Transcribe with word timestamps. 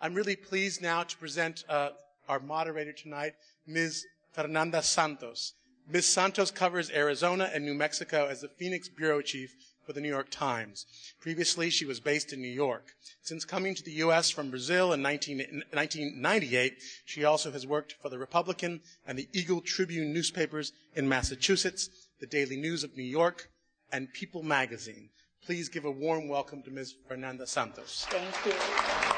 I'm 0.00 0.14
really 0.14 0.36
pleased 0.36 0.80
now 0.80 1.02
to 1.02 1.16
present 1.16 1.64
uh, 1.68 1.90
our 2.28 2.38
moderator 2.38 2.92
tonight, 2.92 3.32
Ms. 3.66 4.04
Fernanda 4.32 4.80
Santos. 4.80 5.54
Ms. 5.90 6.06
Santos 6.06 6.52
covers 6.52 6.90
Arizona 6.90 7.50
and 7.52 7.64
New 7.64 7.74
Mexico 7.74 8.28
as 8.28 8.40
the 8.40 8.48
Phoenix 8.48 8.88
bureau 8.88 9.20
chief 9.22 9.56
for 9.84 9.92
the 9.92 10.00
New 10.00 10.08
York 10.08 10.30
Times. 10.30 10.86
Previously, 11.20 11.68
she 11.70 11.84
was 11.84 11.98
based 11.98 12.32
in 12.32 12.40
New 12.40 12.46
York. 12.46 12.92
Since 13.22 13.44
coming 13.44 13.74
to 13.74 13.82
the 13.82 13.92
U.S. 13.92 14.30
from 14.30 14.50
Brazil 14.50 14.92
in 14.92 15.02
19, 15.02 15.38
1998, 15.72 16.80
she 17.04 17.24
also 17.24 17.50
has 17.50 17.66
worked 17.66 17.94
for 18.00 18.08
the 18.08 18.18
Republican 18.18 18.80
and 19.04 19.18
the 19.18 19.28
Eagle 19.32 19.60
Tribune 19.62 20.12
newspapers 20.12 20.72
in 20.94 21.08
Massachusetts, 21.08 21.90
the 22.20 22.26
Daily 22.26 22.56
News 22.56 22.84
of 22.84 22.96
New 22.96 23.02
York, 23.02 23.50
and 23.90 24.12
People 24.12 24.44
magazine. 24.44 25.08
Please 25.44 25.68
give 25.68 25.86
a 25.86 25.90
warm 25.90 26.28
welcome 26.28 26.62
to 26.62 26.70
Ms. 26.70 26.94
Fernanda 27.08 27.46
Santos. 27.46 28.06
Thank 28.10 28.46
you. 28.46 29.17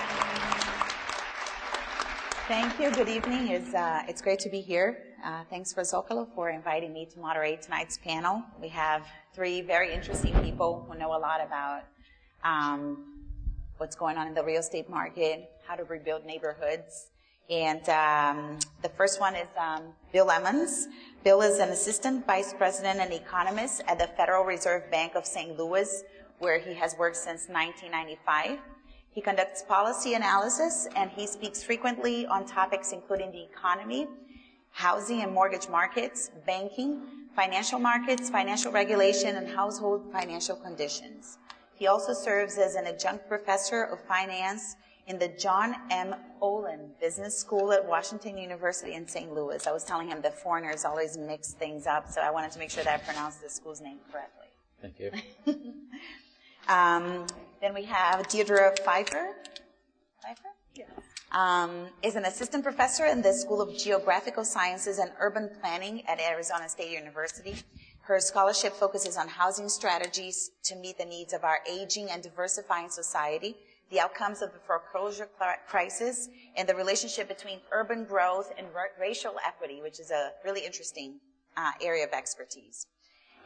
Thank 2.50 2.80
you. 2.80 2.90
Good 2.90 3.09
evening. 3.09 3.46
It's, 3.46 3.72
uh, 3.74 4.02
it's 4.09 4.20
great 4.20 4.40
to 4.40 4.48
be 4.48 4.60
here. 4.60 5.04
Uh, 5.24 5.45
thanks 5.48 5.72
for 5.72 5.82
Zocalo 5.82 6.27
for 6.34 6.50
inviting 6.50 6.92
me 6.92 7.06
to 7.06 7.20
moderate 7.20 7.62
tonight's 7.62 7.96
panel. 7.96 8.42
We 8.60 8.66
have 8.70 9.06
three 9.32 9.62
very 9.62 9.95
interesting 9.95 10.34
people 10.42 10.84
who 10.88 10.98
know 10.98 11.16
a 11.16 11.20
lot 11.20 11.41
about 11.41 11.82
um, 12.42 13.05
what's 13.77 13.94
going 13.94 14.16
on 14.16 14.27
in 14.27 14.34
the 14.34 14.42
real 14.42 14.58
estate 14.58 14.91
market, 14.91 15.48
how 15.64 15.77
to 15.77 15.84
rebuild 15.84 16.27
neighborhoods. 16.27 17.10
And 17.48 17.88
um, 17.88 18.58
the 18.82 18.88
first 18.88 19.20
one 19.20 19.36
is 19.36 19.46
um, 19.56 19.84
Bill 20.12 20.28
Emmons. 20.28 20.88
Bill 21.22 21.42
is 21.42 21.60
an 21.60 21.69
assistant 21.69 22.27
vice 22.27 22.52
president 22.52 22.98
and 22.98 23.12
economist 23.12 23.82
at 23.86 24.00
the 24.00 24.08
Federal 24.16 24.42
Reserve 24.42 24.91
Bank 24.91 25.14
of 25.14 25.24
St. 25.24 25.56
Louis, 25.56 26.02
where 26.41 26.58
he 26.58 26.74
has 26.74 26.96
worked 26.98 27.16
since 27.16 27.46
1995. 27.46 28.58
He 29.12 29.20
conducts 29.20 29.62
policy 29.62 30.14
analysis 30.14 30.86
and 30.94 31.11
he 31.11 31.27
speaks 31.27 31.62
frequently 31.62 32.27
on 32.27 32.47
topics 32.47 32.92
including 32.92 33.33
the 33.33 33.42
economy, 33.42 34.06
housing 34.70 35.22
and 35.22 35.33
mortgage 35.33 35.69
markets, 35.69 36.30
banking, 36.47 37.03
financial 37.34 37.78
markets, 37.78 38.31
financial 38.31 38.72
regulation, 38.72 39.36
and 39.36 39.48
household 39.48 40.11
financial 40.12 40.56
conditions. 40.56 41.38
He 41.75 41.86
also 41.86 42.12
serves 42.12 42.58
as 42.58 42.75
an 42.75 42.86
adjunct 42.86 43.28
professor 43.28 43.84
of 43.84 44.00
finance 44.00 44.77
in 45.06 45.19
the 45.19 45.28
John 45.28 45.75
M. 45.91 46.14
Olin 46.41 46.91
Business 47.00 47.36
School 47.36 47.72
at 47.72 47.84
Washington 47.84 48.38
University 48.38 48.92
in 48.92 49.08
St. 49.08 49.33
Louis. 49.33 49.66
I 49.66 49.72
was 49.72 49.83
telling 49.83 50.08
him 50.08 50.22
that 50.22 50.38
foreigners 50.38 50.84
always 50.84 51.16
mix 51.16 51.53
things 51.53 51.86
up, 51.86 52.08
so 52.08 52.20
I 52.20 52.31
wanted 52.31 52.53
to 52.53 52.58
make 52.58 52.70
sure 52.70 52.84
that 52.84 53.00
I 53.00 53.03
pronounced 53.03 53.42
the 53.42 53.50
school's 53.50 53.81
name 53.81 53.98
correctly. 54.12 54.47
Thank 54.81 55.00
you. 55.00 55.11
um, 56.69 57.27
then 57.61 57.75
we 57.75 57.84
have 57.84 58.27
Deirdre 58.28 58.75
Pfeiffer. 58.84 59.36
Pfeiffer? 60.22 60.48
Yes. 60.75 60.89
Um, 61.33 61.86
is 62.03 62.16
an 62.16 62.25
assistant 62.25 62.64
professor 62.64 63.05
in 63.06 63.22
the 63.22 63.33
School 63.33 63.61
of 63.61 63.77
Geographical 63.77 64.44
Sciences 64.44 64.98
and 64.98 65.12
Urban 65.20 65.50
Planning 65.61 66.03
at 66.08 66.20
Arizona 66.20 66.69
State 66.69 66.91
University. 66.91 67.55
Her 68.03 68.19
scholarship 68.19 68.72
focuses 68.72 69.16
on 69.16 69.28
housing 69.28 69.69
strategies 69.69 70.50
to 70.64 70.75
meet 70.75 70.98
the 70.98 71.05
needs 71.05 71.33
of 71.33 71.44
our 71.44 71.58
aging 71.70 72.11
and 72.11 72.22
diversifying 72.22 72.88
society, 72.88 73.55
the 73.91 74.00
outcomes 74.00 74.42
of 74.42 74.53
the 74.53 74.58
foreclosure 74.58 75.28
crisis, 75.69 76.28
and 76.56 76.69
the 76.69 76.75
relationship 76.75 77.28
between 77.28 77.61
urban 77.70 78.05
growth 78.05 78.53
and 78.58 78.66
ra- 78.75 78.91
racial 79.00 79.34
equity, 79.47 79.81
which 79.83 80.00
is 80.00 80.11
a 80.11 80.33
really 80.44 80.64
interesting 80.64 81.20
uh, 81.56 81.70
area 81.81 82.05
of 82.05 82.12
expertise. 82.12 82.86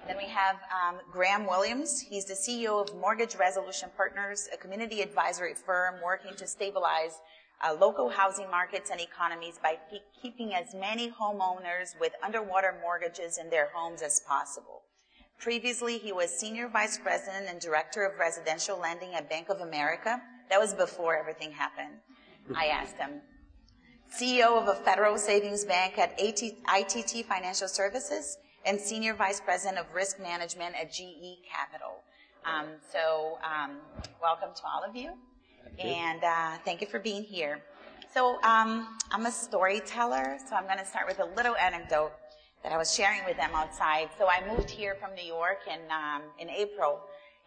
Then 0.07 0.19
we 0.19 0.25
have 0.25 0.57
um, 0.57 1.01
Graham 1.11 1.47
Williams. 1.47 1.99
He's 2.01 2.27
the 2.27 2.35
CEO 2.35 2.83
of 2.83 2.95
Mortgage 2.95 3.37
Resolution 3.37 3.89
Partners, 3.97 4.49
a 4.53 4.57
community 4.57 5.01
advisory 5.01 5.55
firm 5.55 5.95
working 6.05 6.37
to 6.37 6.47
stabilize 6.47 7.21
uh, 7.65 7.75
local 7.81 8.11
housing 8.11 8.51
markets 8.51 8.91
and 8.91 9.01
economies 9.01 9.59
by 9.63 9.79
pe- 9.91 10.01
keeping 10.21 10.53
as 10.53 10.75
many 10.75 11.11
homeowners 11.11 11.99
with 11.99 12.13
underwater 12.23 12.75
mortgages 12.83 13.39
in 13.39 13.49
their 13.49 13.71
homes 13.75 14.03
as 14.03 14.21
possible. 14.29 14.83
Previously, 15.39 15.97
he 15.97 16.13
was 16.13 16.29
senior 16.31 16.69
vice 16.69 16.99
president 16.99 17.47
and 17.49 17.59
director 17.59 18.05
of 18.05 18.19
residential 18.19 18.79
lending 18.79 19.15
at 19.15 19.31
Bank 19.31 19.49
of 19.49 19.61
America. 19.61 20.21
That 20.51 20.61
was 20.61 20.75
before 20.75 21.17
everything 21.17 21.53
happened. 21.53 21.95
I 22.55 22.67
asked 22.67 22.99
him. 22.99 23.23
CEO 24.15 24.61
of 24.61 24.69
a 24.69 24.75
federal 24.75 25.17
savings 25.17 25.65
bank 25.65 25.99
at 25.99 26.15
ITT 26.21 27.27
Financial 27.27 27.69
Services 27.69 28.37
and 28.65 28.81
senior 28.81 29.15
vice 29.15 29.41
president 29.41 29.79
of 29.79 29.87
risk 29.95 30.21
management 30.21 30.75
at 30.81 30.93
GE 30.93 31.39
Capital. 31.49 32.03
Um, 32.45 32.67
so, 32.93 33.39
um, 33.43 33.77
welcome 34.21 34.51
to 34.55 34.63
all 34.67 34.83
of 34.89 34.95
you. 34.97 35.13
And 35.79 36.23
uh, 36.23 36.59
thank 36.65 36.81
you 36.81 36.87
for 36.87 36.99
being 36.99 37.23
here. 37.23 37.61
So 38.13 38.41
um, 38.43 38.97
I'm 39.11 39.27
a 39.27 39.31
storyteller, 39.31 40.39
so 40.49 40.55
I'm 40.55 40.67
going 40.67 40.79
to 40.79 40.87
start 40.87 41.09
with 41.09 41.19
a 41.19 41.25
little 41.37 41.57
anecdote 41.57 42.13
that 42.63 42.71
I 42.71 42.79
was 42.79 42.95
sharing 42.95 43.25
with 43.25 43.37
them 43.37 43.51
outside. 43.55 44.09
So 44.19 44.29
I 44.29 44.47
moved 44.47 44.71
here 44.71 44.95
from 44.95 45.15
New 45.15 45.25
York 45.25 45.61
in 45.67 45.81
um, 45.91 46.23
in 46.39 46.49
April, 46.49 47.01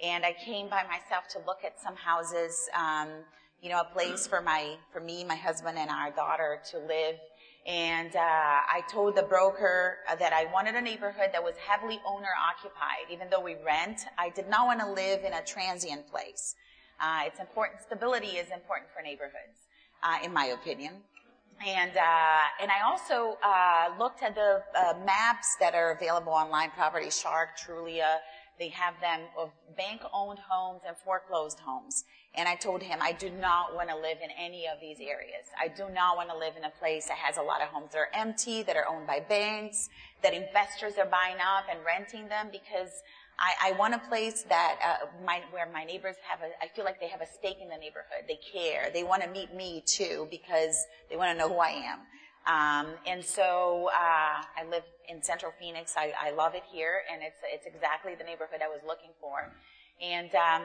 and 0.04 0.26
I 0.26 0.34
came 0.34 0.68
by 0.68 0.84
myself 0.84 1.28
to 1.30 1.40
look 1.48 1.60
at 1.64 1.80
some 1.80 1.96
houses. 1.96 2.68
Um, 2.78 3.08
you 3.62 3.70
know, 3.70 3.80
a 3.80 3.94
place 3.94 4.28
for 4.28 4.42
my 4.42 4.76
for 4.92 5.00
me, 5.00 5.24
my 5.24 5.36
husband, 5.36 5.78
and 5.78 5.90
our 5.90 6.12
daughter 6.12 6.60
to 6.72 6.80
live. 6.80 7.16
And 7.68 8.16
uh, 8.16 8.20
I 8.20 8.82
told 8.90 9.18
the 9.18 9.24
broker 9.24 9.98
that 10.18 10.32
I 10.32 10.46
wanted 10.54 10.76
a 10.76 10.82
neighborhood 10.82 11.32
that 11.34 11.44
was 11.44 11.56
heavily 11.58 12.00
owner 12.08 12.30
occupied. 12.50 13.12
Even 13.12 13.30
though 13.30 13.42
we 13.42 13.56
rent, 13.66 14.06
I 14.18 14.30
did 14.30 14.48
not 14.48 14.68
want 14.68 14.80
to 14.80 14.90
live 14.90 15.26
in 15.26 15.34
a 15.34 15.44
transient 15.44 16.10
place. 16.10 16.56
Uh, 17.02 17.24
it's 17.26 17.42
important. 17.42 17.82
Stability 17.82 18.38
is 18.40 18.50
important 18.52 18.90
for 18.96 19.02
neighborhoods, 19.04 19.68
uh, 20.02 20.18
in 20.24 20.32
my 20.32 20.46
opinion. 20.46 20.94
And 21.66 21.92
uh, 21.98 22.62
and 22.62 22.72
I 22.72 22.88
also 22.88 23.38
uh, 23.44 23.90
looked 24.00 24.24
at 24.24 24.36
the 24.36 24.64
uh, 24.74 24.94
maps 25.06 25.58
that 25.60 25.74
are 25.74 25.92
available 25.92 26.32
online. 26.32 26.70
Property 26.72 27.10
Shark, 27.10 27.50
Trulia, 27.58 28.18
they 28.60 28.70
have 28.70 28.96
them 29.02 29.22
of 29.38 29.52
bank-owned 29.76 30.40
homes 30.40 30.82
and 30.88 30.96
foreclosed 30.98 31.60
homes. 31.60 32.06
And 32.36 32.48
I 32.48 32.56
told 32.56 32.82
him 32.82 33.00
I 33.02 33.12
do 33.12 33.30
not 33.30 33.76
want 33.76 33.90
to 33.90 33.96
live 33.96 34.18
in 34.24 34.30
any 34.38 34.68
of 34.68 34.80
these 34.80 34.98
areas. 35.00 35.48
I 35.60 35.68
do 35.68 35.90
not 35.94 36.18
want 36.18 36.30
to 36.30 36.38
live 36.38 36.56
in 36.58 36.64
a 36.64 36.72
place 36.72 37.08
that 37.08 37.18
has 37.18 37.38
a 37.38 37.42
lot 37.42 37.62
of 37.62 37.70
homes 37.70 37.92
that 37.94 38.00
are 38.00 38.10
empty, 38.14 38.64
that 38.64 38.76
are 38.76 38.88
owned 38.88 39.08
by 39.08 39.20
banks, 39.20 39.90
that 40.24 40.34
investors 40.34 40.94
are 40.98 41.06
buying 41.06 41.38
up 41.38 41.66
and 41.70 41.80
renting 41.86 42.28
them 42.28 42.50
because 42.52 42.92
I, 43.40 43.70
I 43.70 43.72
want 43.74 43.94
a 43.94 44.00
place 44.00 44.44
that 44.50 44.80
uh, 44.84 45.06
my, 45.24 45.42
where 45.52 45.70
my 45.72 45.84
neighbors 45.84 46.16
have 46.28 46.40
a. 46.42 46.50
I 46.64 46.70
feel 46.70 46.86
like 46.86 47.00
they 47.00 47.08
have 47.08 47.22
a 47.22 47.28
stake 47.28 47.58
in 47.62 47.70
the 47.70 47.78
neighborhood. 47.78 48.26
They 48.28 48.40
care. 48.52 48.90
They 48.92 49.04
want 49.04 49.22
to 49.22 49.30
meet 49.30 49.54
me 49.54 49.84
too 49.86 50.28
because 50.32 50.76
they 51.10 51.18
want 51.18 51.32
to 51.32 51.38
know 51.38 51.48
who 51.48 51.60
I 51.60 51.70
am. 51.70 52.00
Um, 52.48 52.88
and 53.06 53.24
so 53.24 53.90
uh, 53.94 54.42
I 54.56 54.64
live 54.72 54.84
in 55.10 55.22
Central 55.22 55.52
Phoenix. 55.60 55.96
I, 55.98 56.14
I 56.20 56.32
love 56.32 56.56
it 56.56 56.64
here, 56.72 57.02
and 57.12 57.22
it's 57.22 57.42
it's 57.44 57.66
exactly 57.66 58.16
the 58.16 58.24
neighborhood 58.24 58.62
I 58.64 58.70
was 58.70 58.80
looking 58.88 59.12
for. 59.20 59.52
And 60.02 60.34
um, 60.36 60.64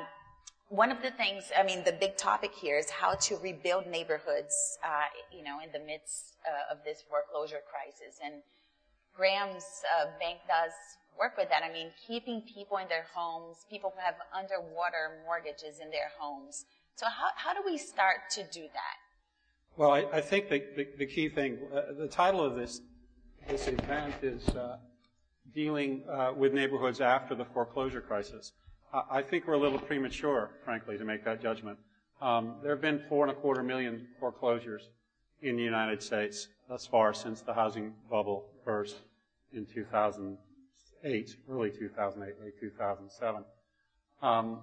one 0.69 0.91
of 0.91 1.03
the 1.03 1.11
things, 1.11 1.51
I 1.59 1.65
mean, 1.65 1.83
the 1.85 1.93
big 1.93 2.17
topic 2.17 2.53
here 2.55 2.79
is 2.79 2.89
how 2.89 3.15
to 3.27 3.37
rebuild 3.43 3.87
neighborhoods, 3.87 4.79
uh, 4.85 5.11
you 5.37 5.43
know, 5.43 5.59
in 5.59 5.73
the 5.73 5.85
midst 5.85 6.37
uh, 6.47 6.73
of 6.73 6.85
this 6.85 7.03
foreclosure 7.03 7.61
crisis. 7.69 8.21
And 8.25 8.43
Graham's 9.15 9.83
uh, 9.93 10.07
bank 10.21 10.39
does 10.49 10.73
work 11.19 11.37
with 11.37 11.49
that. 11.51 11.63
I 11.63 11.73
mean, 11.73 11.89
keeping 12.07 12.43
people 12.43 12.79
in 12.79 12.89
their 12.89 13.07
homes, 13.13 13.67
people 13.69 13.93
who 13.95 14.01
have 14.01 14.15
underwater 14.33 15.21
mortgages 15.27 15.81
in 15.83 15.91
their 15.91 16.09
homes. 16.19 16.65
So 16.95 17.07
how, 17.07 17.31
how 17.37 17.53
do 17.53 17.61
we 17.67 17.77
start 17.77 18.31
to 18.39 18.43
do 18.45 18.63
that? 18.73 18.97
Well, 19.75 19.91
I, 19.91 20.05
I 20.13 20.21
think 20.21 20.51
the, 20.51 20.63
the, 20.77 20.87
the, 20.99 21.07
key 21.07 21.31
thing, 21.31 21.57
uh, 21.75 21.95
the 21.99 22.07
title 22.07 22.45
of 22.45 22.57
this, 22.57 22.83
this 23.49 23.69
event 23.69 24.15
is 24.21 24.47
uh, 24.51 24.77
dealing 25.55 26.03
uh, 26.11 26.33
with 26.37 26.53
neighborhoods 26.53 27.01
after 27.01 27.35
the 27.35 27.47
foreclosure 27.47 28.03
crisis. 28.03 28.53
I 29.11 29.23
think 29.23 29.47
we're 29.47 29.55
a 29.55 29.59
little 29.59 29.79
premature, 29.79 30.51
frankly, 30.63 30.99
to 30.99 31.05
make 31.07 31.25
that 31.25 31.41
judgment. 31.41 31.79
Um, 32.21 32.57
there 32.63 32.73
have 32.73 32.83
been 32.83 33.03
four 33.09 33.27
and 33.27 33.35
a 33.35 33.41
quarter 33.41 33.63
million 33.63 34.09
foreclosures 34.21 34.91
in 35.41 35.57
the 35.57 35.63
United 35.63 36.03
States 36.03 36.49
thus 36.69 36.87
far 36.87 37.15
since 37.15 37.41
the 37.41 37.55
housing 37.55 37.95
bubble 38.11 38.51
burst 38.67 38.97
in 39.55 39.65
2008, 39.65 41.37
early 41.49 41.71
2008, 41.71 42.45
late 42.45 42.61
2007. 42.61 43.45
Um, 44.21 44.59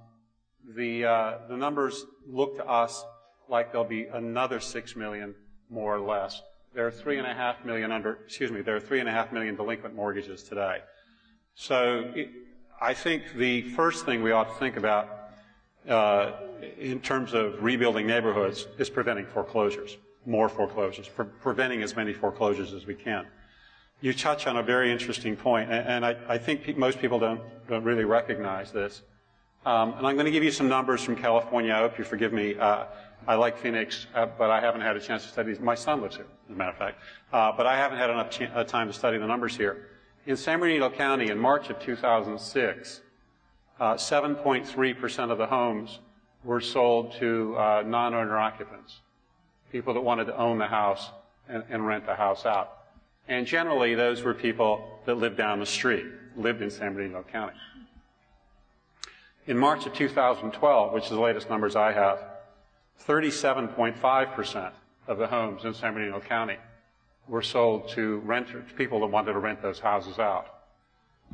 the, 0.76 1.06
uh, 1.06 1.38
the 1.50 1.58
numbers 1.58 2.06
look 2.28 2.58
to 2.58 2.66
us 2.68 3.04
like 3.50 3.72
there'll 3.72 3.88
be 3.88 4.06
another 4.06 4.60
6 4.60 4.96
million 4.96 5.36
more 5.70 5.96
or 5.96 6.00
less. 6.00 6.42
There 6.74 6.86
are 6.86 6.92
three 6.92 7.18
and 7.18 7.28
a 7.28 7.34
half 7.34 7.66
million 7.66 7.92
under, 7.92 8.20
excuse 8.26 8.52
me, 8.52 8.62
there 8.62 8.76
are 8.76 8.80
three 8.80 9.00
and 9.00 9.10
a 9.10 9.12
half 9.12 9.32
million 9.32 9.56
delinquent 9.56 9.96
mortgages 9.96 10.44
today. 10.44 10.80
So 11.56 12.12
it, 12.16 12.30
I 12.80 12.94
think 12.94 13.34
the 13.36 13.64
first 13.74 14.06
thing 14.06 14.22
we 14.22 14.32
ought 14.32 14.54
to 14.54 14.60
think 14.60 14.78
about 14.78 15.10
uh, 15.88 16.34
in 16.78 17.00
terms 17.00 17.34
of 17.34 17.64
rebuilding 17.64 18.06
neighborhoods 18.06 18.68
is 18.78 18.90
preventing 18.90 19.26
foreclosures, 19.26 19.98
more 20.26 20.48
foreclosures, 20.48 21.08
pre- 21.08 21.26
preventing 21.26 21.82
as 21.82 21.96
many 21.96 22.14
foreclosures 22.14 22.74
as 22.74 22.86
we 22.86 22.96
can 22.96 23.26
you 24.02 24.14
touch 24.14 24.48
on 24.48 24.58
a 24.58 24.64
very 24.64 24.92
interesting 24.92 25.36
point, 25.36 25.72
and, 25.72 25.88
and 25.88 26.06
I, 26.06 26.16
I, 26.28 26.38
think 26.38 26.64
pe- 26.64 26.74
most 26.74 27.00
people 27.00 27.20
don't, 27.20 27.42
don't 27.68 27.84
really 27.84 28.06
recognize 28.06 28.72
this. 28.72 29.02
Um, 29.66 29.94
and 29.94 30.08
I'm 30.08 30.16
going 30.16 30.26
to 30.26 30.32
give 30.32 30.44
you 30.44 30.52
some 30.52 30.70
numbers 30.70 31.04
from 31.04 31.18
California. 31.18 31.74
I 31.74 31.80
hope 31.80 31.98
you 31.98 32.06
forgive 32.06 32.32
me. 32.32 32.58
Uh, 32.58 32.86
I 33.28 33.36
like 33.36 33.58
Phoenix, 33.58 34.08
uh, 34.16 34.26
but 34.38 34.50
I 34.50 34.60
haven't 34.60 34.82
had 34.82 34.96
a 34.96 35.00
chance 35.00 35.24
to 35.24 35.30
study. 35.30 35.56
My 35.60 35.76
son 35.76 36.02
lives 36.02 36.16
here, 36.16 36.26
as 36.50 36.56
a 36.56 36.58
matter 36.58 36.72
of 36.72 36.78
fact. 36.78 37.02
Uh, 37.32 37.52
but 37.56 37.68
I 37.68 37.78
haven't 37.78 37.98
had 37.98 38.10
enough 38.10 38.30
ch- 38.30 38.50
uh, 38.54 38.64
time 38.64 38.88
to 38.88 38.94
study 38.94 39.18
the 39.18 39.28
numbers 39.28 39.56
here. 39.56 39.88
In 40.26 40.36
San 40.36 40.60
Bernardino 40.60 40.90
County, 40.90 41.30
in 41.30 41.38
March 41.38 41.70
of 41.70 41.80
2006, 41.80 43.02
7.3% 43.80 45.20
uh, 45.20 45.32
of 45.32 45.38
the 45.38 45.46
homes 45.48 46.00
were 46.44 46.62
sold 46.62 47.14
to 47.14 47.56
uh, 47.58 47.84
non-owner 47.86 48.38
occupants, 48.38 49.02
people 49.72 49.94
that 49.94 50.02
wanted 50.02 50.26
to 50.26 50.38
own 50.38 50.58
the 50.58 50.68
house 50.68 51.10
and, 51.48 51.64
and 51.70 51.86
rent 51.86 52.06
the 52.06 52.16
house 52.16 52.46
out. 52.46 52.78
And 53.28 53.46
generally, 53.46 53.96
those 53.96 54.24
were 54.24 54.34
people 54.34 55.00
that 55.06 55.16
lived 55.16 55.38
down 55.38 55.60
the 55.60 55.66
street, 55.66 56.06
lived 56.36 56.62
in 56.62 56.70
San 56.70 56.94
Bernardino 56.94 57.24
County. 57.24 57.56
In 59.46 59.58
March 59.58 59.86
of 59.86 59.94
2012, 59.94 60.94
which 60.94 61.06
is 61.06 61.10
the 61.10 61.20
latest 61.20 61.50
numbers 61.50 61.76
I 61.76 61.92
have, 61.92 62.20
37.5% 63.08 64.72
of 65.08 65.18
the 65.18 65.28
homes 65.28 65.66
in 65.66 65.74
San 65.74 65.94
Bernardino 65.94 66.20
County 66.20 66.58
were 67.28 67.42
sold 67.42 67.90
to 67.90 68.18
renters, 68.20 68.70
people 68.76 69.00
that 69.02 69.08
wanted 69.08 69.34
to 69.34 69.40
rent 69.40 69.62
those 69.62 69.80
houses 69.80 70.20
out. 70.20 70.56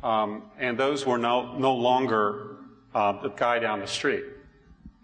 Um, 0.02 0.44
and 0.58 0.78
those 0.78 1.06
were 1.06 1.18
no, 1.18 1.56
no 1.58 1.74
longer 1.74 2.56
uh, 2.94 3.20
the 3.22 3.30
guy 3.30 3.58
down 3.58 3.80
the 3.80 3.86
street. 3.86 4.24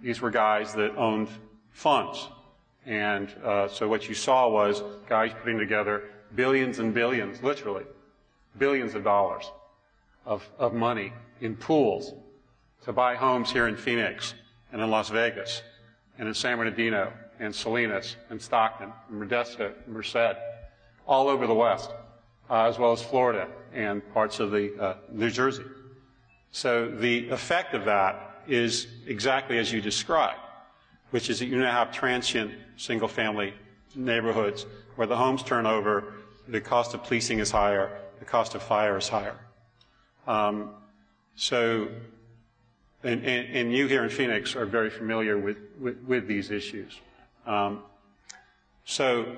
These 0.02 0.20
were 0.20 0.30
guys 0.30 0.74
that 0.74 0.96
owned 0.96 1.28
funds. 1.70 2.28
And 2.84 3.32
uh, 3.44 3.68
so 3.68 3.88
what 3.88 4.08
you 4.08 4.14
saw 4.14 4.48
was 4.48 4.82
guys 5.08 5.32
putting 5.40 5.58
together 5.58 6.04
billions 6.34 6.78
and 6.78 6.92
billions, 6.92 7.42
literally, 7.42 7.84
billions 8.58 8.94
of 8.94 9.04
dollars 9.04 9.50
of, 10.26 10.48
of 10.58 10.74
money 10.74 11.12
in 11.40 11.56
pools 11.56 12.14
to 12.84 12.92
buy 12.92 13.14
homes 13.14 13.50
here 13.50 13.68
in 13.68 13.76
Phoenix 13.76 14.34
and 14.72 14.80
in 14.80 14.90
Las 14.90 15.08
Vegas 15.08 15.62
and 16.18 16.28
in 16.28 16.34
San 16.34 16.58
Bernardino 16.58 17.12
and 17.40 17.54
Salinas 17.54 18.16
and 18.30 18.40
Stockton 18.40 18.92
and 19.10 19.22
Modesto 19.22 19.72
and 19.86 19.94
Merced, 19.94 20.36
all 21.06 21.28
over 21.28 21.46
the 21.46 21.54
West, 21.54 21.90
uh, 22.48 22.64
as 22.64 22.78
well 22.78 22.92
as 22.92 23.02
Florida 23.02 23.48
and 23.74 24.02
parts 24.12 24.40
of 24.40 24.50
the 24.50 24.80
uh, 24.80 24.94
New 25.10 25.30
Jersey. 25.30 25.64
So 26.50 26.88
the 26.88 27.30
effect 27.30 27.74
of 27.74 27.84
that 27.86 28.42
is 28.46 28.86
exactly 29.06 29.58
as 29.58 29.72
you 29.72 29.80
described, 29.80 30.38
which 31.10 31.30
is 31.30 31.38
that 31.38 31.46
you 31.46 31.58
now 31.58 31.72
have 31.72 31.92
transient 31.92 32.52
single-family 32.76 33.54
neighborhoods 33.94 34.66
where 34.96 35.06
the 35.06 35.16
homes 35.16 35.42
turn 35.42 35.66
over, 35.66 36.14
the 36.48 36.60
cost 36.60 36.94
of 36.94 37.02
policing 37.02 37.38
is 37.38 37.50
higher, 37.50 37.98
the 38.18 38.24
cost 38.24 38.54
of 38.54 38.62
fire 38.62 38.96
is 38.98 39.08
higher. 39.08 39.38
Um, 40.26 40.70
so 41.34 41.88
and, 43.04 43.24
and, 43.24 43.56
and, 43.56 43.72
you 43.72 43.86
here 43.86 44.04
in 44.04 44.10
Phoenix 44.10 44.54
are 44.54 44.66
very 44.66 44.90
familiar 44.90 45.36
with, 45.36 45.56
with, 45.80 45.96
with 46.04 46.28
these 46.28 46.50
issues. 46.50 47.00
Um, 47.46 47.82
so 48.84 49.36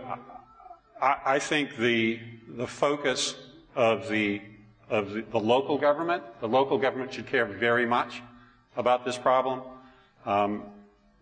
I, 1.00 1.16
I, 1.24 1.38
think 1.38 1.76
the, 1.76 2.20
the 2.48 2.66
focus 2.66 3.36
of, 3.74 4.08
the, 4.08 4.42
of 4.90 5.12
the, 5.12 5.22
the, 5.22 5.40
local 5.40 5.78
government, 5.78 6.22
the 6.40 6.48
local 6.48 6.78
government 6.78 7.14
should 7.14 7.26
care 7.26 7.46
very 7.46 7.86
much 7.86 8.22
about 8.76 9.04
this 9.04 9.16
problem. 9.16 9.62
Um, 10.26 10.64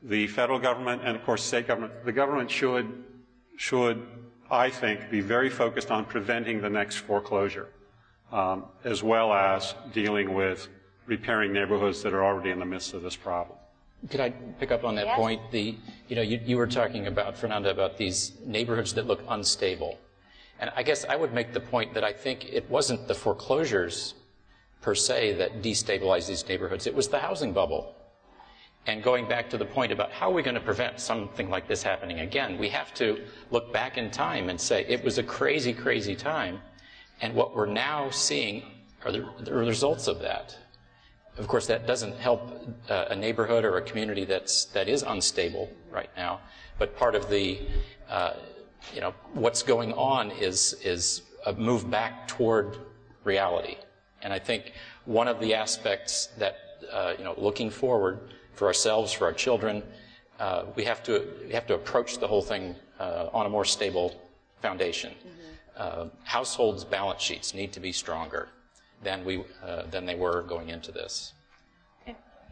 the 0.03 0.27
federal 0.27 0.59
government 0.59 1.03
and, 1.05 1.17
of 1.17 1.25
course, 1.25 1.45
state 1.45 1.69
government, 1.69 2.05
the 2.05 2.13
government 2.13 2.51
should, 2.51 3.05
should, 3.57 4.05
I 4.51 4.69
think, 4.69 5.11
be 5.11 5.21
very 5.21 5.49
focused 5.49 5.93
on 5.93 6.05
preventing 6.05 6.61
the 6.61 6.71
next 6.71 6.97
foreclosure, 6.97 7.69
um, 8.33 8.65
as 8.83 9.03
well 9.03 9.33
as 9.33 9.75
dealing 9.93 10.35
with 10.35 10.69
repairing 11.07 11.53
neighborhoods 11.53 12.03
that 12.03 12.13
are 12.13 12.25
already 12.25 12.51
in 12.51 12.59
the 12.59 12.65
midst 12.65 12.95
of 12.95 13.03
this 13.03 13.17
problem. 13.17 13.59
Could 14.11 14.21
I 14.21 14.31
pick 14.31 14.73
up 14.73 14.85
on 14.85 14.95
that 14.97 15.07
yes. 15.07 15.17
point? 15.17 15.41
The, 15.51 15.77
you 16.09 16.17
know, 16.17 16.23
you, 16.23 16.41
you 16.45 16.57
were 16.57 16.67
talking 16.67 17.07
about, 17.07 17.37
Fernanda, 17.37 17.71
about 17.71 17.97
these 17.97 18.33
neighborhoods 18.45 18.93
that 18.95 19.07
look 19.07 19.23
unstable. 19.29 19.99
And 20.59 20.71
I 20.77 20.83
guess 20.83 21.05
I 21.05 21.17
would 21.17 21.33
make 21.33 21.53
the 21.53 21.61
point 21.61 21.95
that 21.95 22.05
I 22.05 22.13
think 22.13 22.53
it 22.53 22.69
wasn't 22.69 23.07
the 23.09 23.15
foreclosures 23.15 24.15
per 24.81 24.95
se 24.95 25.35
that 25.35 25.63
destabilized 25.63 26.29
these 26.29 26.47
neighborhoods. 26.49 26.87
It 26.87 26.95
was 26.95 27.09
the 27.09 27.19
housing 27.19 27.53
bubble. 27.53 27.95
And 28.87 29.03
going 29.03 29.29
back 29.29 29.49
to 29.51 29.59
the 29.59 29.65
point 29.65 29.93
about 29.93 30.11
how 30.11 30.31
are 30.31 30.35
we 30.35 30.43
going 30.43 30.57
to 30.57 30.61
prevent 30.61 30.99
something 30.99 31.49
like 31.49 31.69
this 31.69 31.85
happening 31.85 32.21
again, 32.21 32.59
we 32.59 32.69
have 32.71 32.93
to 32.95 33.23
look 33.53 33.73
back 33.73 33.97
in 33.97 34.11
time 34.11 34.49
and 34.49 34.61
say 34.61 34.85
it 34.89 35.05
was 35.05 35.19
a 35.19 35.23
crazy, 35.23 35.73
crazy 35.73 36.17
time. 36.17 36.61
And 37.21 37.35
what 37.35 37.55
we're 37.55 37.67
now 37.67 38.11
seeing 38.11 38.65
are 39.05 39.13
the, 39.13 39.29
the 39.41 39.55
results 39.55 40.09
of 40.09 40.19
that. 40.21 40.57
Of 41.39 41.49
course, 41.49 41.67
that 41.67 41.87
doesn't 41.87 42.17
help 42.19 42.69
uh, 42.91 43.07
a 43.09 43.17
neighborhood 43.17 43.65
or 43.65 43.79
a 43.79 43.83
community 43.83 44.25
that's 44.25 44.67
that 44.67 44.89
is 44.89 45.03
unstable 45.03 45.71
right 45.91 46.11
now. 46.17 46.41
But 46.79 46.97
part 46.97 47.15
of 47.15 47.31
the, 47.31 47.61
uh, 48.11 48.35
you 48.95 49.01
know, 49.01 49.15
what's 49.33 49.63
going 49.63 49.95
on 49.95 50.31
is 50.33 50.75
is 50.85 51.23
a 51.47 51.53
move 51.55 51.91
back 51.91 52.29
toward 52.29 52.79
reality. 53.25 53.77
And 54.21 54.33
I 54.33 54.39
think 54.39 54.73
one 55.07 55.27
of 55.27 55.41
the 55.41 55.55
aspects 55.55 56.27
that 56.39 56.57
uh, 56.93 57.15
you 57.17 57.25
know, 57.25 57.35
looking 57.39 57.71
forward 57.71 58.21
for 58.53 58.67
ourselves, 58.67 59.13
for 59.13 59.25
our 59.25 59.33
children, 59.33 59.83
uh, 60.39 60.65
we 60.77 60.85
have 60.85 61.03
to 61.05 61.27
we 61.47 61.53
have 61.53 61.67
to 61.67 61.75
approach 61.75 62.19
the 62.19 62.27
whole 62.27 62.43
thing 62.43 62.75
uh, 63.01 63.29
on 63.33 63.47
a 63.47 63.49
more 63.49 63.65
stable 63.65 64.21
foundation. 64.61 65.13
Mm-hmm. 65.13 65.39
Uh, 65.77 66.07
households' 66.25 66.85
balance 66.85 67.23
sheets 67.23 67.55
need 67.55 67.73
to 67.73 67.81
be 67.81 67.93
stronger 67.93 68.51
than 69.03 69.25
we 69.25 69.45
uh, 69.65 69.83
than 69.91 70.07
they 70.07 70.15
were 70.15 70.43
going 70.43 70.69
into 70.69 70.93
this. 70.93 71.33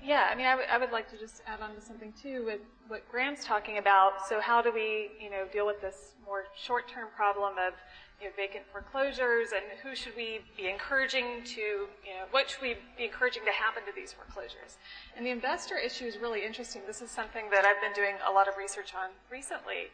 Yeah, 0.02 0.29
I 0.32 0.35
mean, 0.35 0.47
I, 0.47 0.52
w- 0.52 0.69
I 0.73 0.79
would 0.79 0.93
like 0.93 1.11
to 1.11 1.19
just 1.19 1.43
add 1.47 1.61
on 1.61 1.75
to 1.75 1.81
something 1.81 2.14
too 2.20 2.44
with 2.47 2.61
what 2.88 3.06
Graham's 3.11 3.44
talking 3.44 3.76
about. 3.76 4.26
So, 4.26 4.41
how 4.41 4.62
do 4.62 4.73
we, 4.73 5.11
you 5.20 5.29
know, 5.29 5.44
deal 5.52 5.67
with 5.67 5.81
this 5.82 6.14
more 6.25 6.44
short-term 6.56 7.08
problem 7.14 7.55
of 7.58 7.75
you 8.20 8.26
know, 8.26 8.32
vacant 8.37 8.64
foreclosures, 8.73 9.50
and 9.52 9.64
who 9.82 9.94
should 9.94 10.17
we 10.17 10.41
be 10.56 10.69
encouraging 10.69 11.43
to, 11.44 11.61
you 11.61 12.14
know, 12.17 12.25
what 12.31 12.50
should 12.50 12.62
we 12.62 12.76
be 12.97 13.05
encouraging 13.05 13.44
to 13.44 13.52
happen 13.52 13.82
to 13.85 13.93
these 13.94 14.12
foreclosures? 14.12 14.76
And 15.17 15.25
the 15.25 15.31
investor 15.31 15.76
issue 15.76 16.05
is 16.05 16.19
really 16.19 16.44
interesting. 16.44 16.82
This 16.87 17.00
is 17.00 17.11
something 17.11 17.50
that 17.50 17.64
I've 17.64 17.81
been 17.81 17.94
doing 17.94 18.17
a 18.26 18.32
lot 18.32 18.49
of 18.49 18.56
research 18.56 18.94
on 18.94 19.11
recently. 19.31 19.88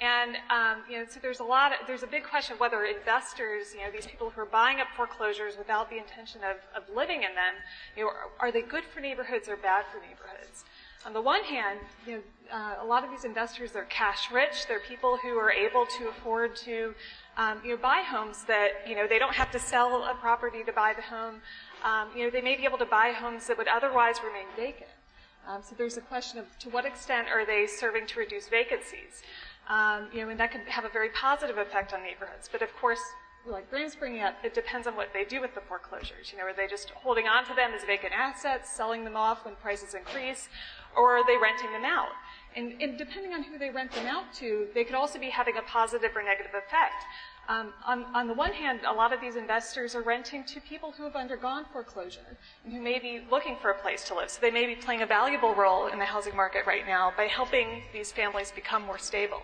And 0.00 0.36
um, 0.50 0.82
you 0.88 0.98
know, 0.98 1.04
so 1.08 1.20
there's 1.20 1.40
a 1.40 1.44
lot. 1.44 1.72
Of, 1.72 1.86
there's 1.86 2.02
a 2.02 2.06
big 2.06 2.24
question 2.24 2.54
of 2.54 2.60
whether 2.60 2.84
investors, 2.84 3.74
you 3.74 3.80
know, 3.80 3.90
these 3.90 4.06
people 4.06 4.30
who 4.30 4.40
are 4.40 4.46
buying 4.46 4.80
up 4.80 4.88
foreclosures 4.96 5.56
without 5.56 5.90
the 5.90 5.98
intention 5.98 6.40
of, 6.42 6.56
of 6.76 6.88
living 6.94 7.22
in 7.22 7.34
them, 7.34 7.54
you 7.96 8.04
know, 8.04 8.08
are, 8.08 8.48
are 8.48 8.52
they 8.52 8.62
good 8.62 8.84
for 8.84 9.00
neighborhoods 9.00 9.48
or 9.48 9.56
bad 9.56 9.84
for 9.92 9.98
neighborhoods? 10.00 10.64
On 11.04 11.12
the 11.12 11.20
one 11.20 11.42
hand, 11.42 11.80
you 12.06 12.12
know, 12.12 12.22
uh, 12.52 12.76
a 12.80 12.86
lot 12.86 13.02
of 13.04 13.10
these 13.10 13.24
investors 13.24 13.74
are 13.74 13.84
cash 13.84 14.30
rich. 14.30 14.66
They're 14.68 14.78
people 14.80 15.16
who 15.16 15.36
are 15.36 15.50
able 15.50 15.84
to 15.98 16.08
afford 16.08 16.54
to, 16.56 16.94
um, 17.36 17.58
you 17.64 17.70
know, 17.70 17.76
buy 17.76 18.02
homes 18.06 18.44
that 18.44 18.86
you 18.86 18.94
know 18.94 19.08
they 19.08 19.18
don't 19.18 19.34
have 19.34 19.50
to 19.52 19.58
sell 19.58 20.04
a 20.04 20.14
property 20.14 20.62
to 20.64 20.72
buy 20.72 20.94
the 20.94 21.02
home. 21.02 21.40
Um, 21.84 22.08
you 22.16 22.24
know, 22.24 22.30
they 22.30 22.40
may 22.40 22.56
be 22.56 22.64
able 22.64 22.78
to 22.78 22.86
buy 22.86 23.10
homes 23.10 23.46
that 23.48 23.58
would 23.58 23.68
otherwise 23.68 24.16
remain 24.24 24.46
vacant. 24.56 24.90
Um, 25.48 25.60
so 25.62 25.74
there's 25.76 25.96
a 25.96 26.02
question 26.02 26.38
of 26.38 26.46
to 26.60 26.68
what 26.68 26.84
extent 26.84 27.28
are 27.28 27.44
they 27.44 27.66
serving 27.66 28.06
to 28.08 28.20
reduce 28.20 28.48
vacancies? 28.48 29.22
Um, 29.68 30.08
you 30.12 30.22
know, 30.22 30.28
and 30.28 30.40
that 30.40 30.50
could 30.50 30.62
have 30.62 30.84
a 30.84 30.88
very 30.88 31.10
positive 31.10 31.56
effect 31.58 31.92
on 31.92 32.02
neighborhoods. 32.02 32.48
But 32.50 32.62
of 32.62 32.74
course, 32.76 33.00
like 33.46 33.68
Graham's 33.70 33.96
bringing 33.96 34.22
up, 34.22 34.36
it 34.44 34.54
depends 34.54 34.86
on 34.86 34.94
what 34.94 35.08
they 35.12 35.24
do 35.24 35.40
with 35.40 35.54
the 35.54 35.60
foreclosures. 35.60 36.30
You 36.30 36.38
know, 36.38 36.44
are 36.44 36.54
they 36.54 36.68
just 36.68 36.90
holding 36.90 37.26
on 37.26 37.44
to 37.46 37.54
them 37.54 37.72
as 37.74 37.82
vacant 37.84 38.12
assets, 38.12 38.70
selling 38.70 39.04
them 39.04 39.16
off 39.16 39.44
when 39.44 39.56
prices 39.56 39.94
increase, 39.94 40.48
or 40.96 41.16
are 41.16 41.26
they 41.26 41.36
renting 41.36 41.72
them 41.72 41.84
out? 41.84 42.10
And, 42.54 42.80
and 42.80 42.98
depending 42.98 43.32
on 43.32 43.42
who 43.42 43.58
they 43.58 43.70
rent 43.70 43.92
them 43.92 44.06
out 44.06 44.32
to, 44.34 44.68
they 44.74 44.84
could 44.84 44.94
also 44.94 45.18
be 45.18 45.30
having 45.30 45.56
a 45.56 45.62
positive 45.62 46.10
or 46.14 46.22
negative 46.22 46.52
effect. 46.54 47.04
Um, 47.48 47.72
on, 47.84 48.04
on, 48.14 48.28
the 48.28 48.34
one 48.34 48.52
hand, 48.52 48.80
a 48.86 48.92
lot 48.92 49.12
of 49.12 49.20
these 49.20 49.34
investors 49.34 49.96
are 49.96 50.02
renting 50.02 50.44
to 50.44 50.60
people 50.60 50.92
who 50.92 51.02
have 51.02 51.16
undergone 51.16 51.64
foreclosure 51.72 52.38
and 52.64 52.72
who 52.72 52.80
may 52.80 53.00
be 53.00 53.22
looking 53.30 53.56
for 53.60 53.70
a 53.70 53.78
place 53.78 54.04
to 54.04 54.14
live. 54.14 54.30
So 54.30 54.40
they 54.40 54.52
may 54.52 54.66
be 54.66 54.76
playing 54.76 55.02
a 55.02 55.06
valuable 55.06 55.54
role 55.54 55.88
in 55.88 55.98
the 55.98 56.04
housing 56.04 56.36
market 56.36 56.66
right 56.66 56.86
now 56.86 57.12
by 57.16 57.24
helping 57.24 57.82
these 57.92 58.12
families 58.12 58.52
become 58.52 58.82
more 58.82 58.98
stable. 58.98 59.42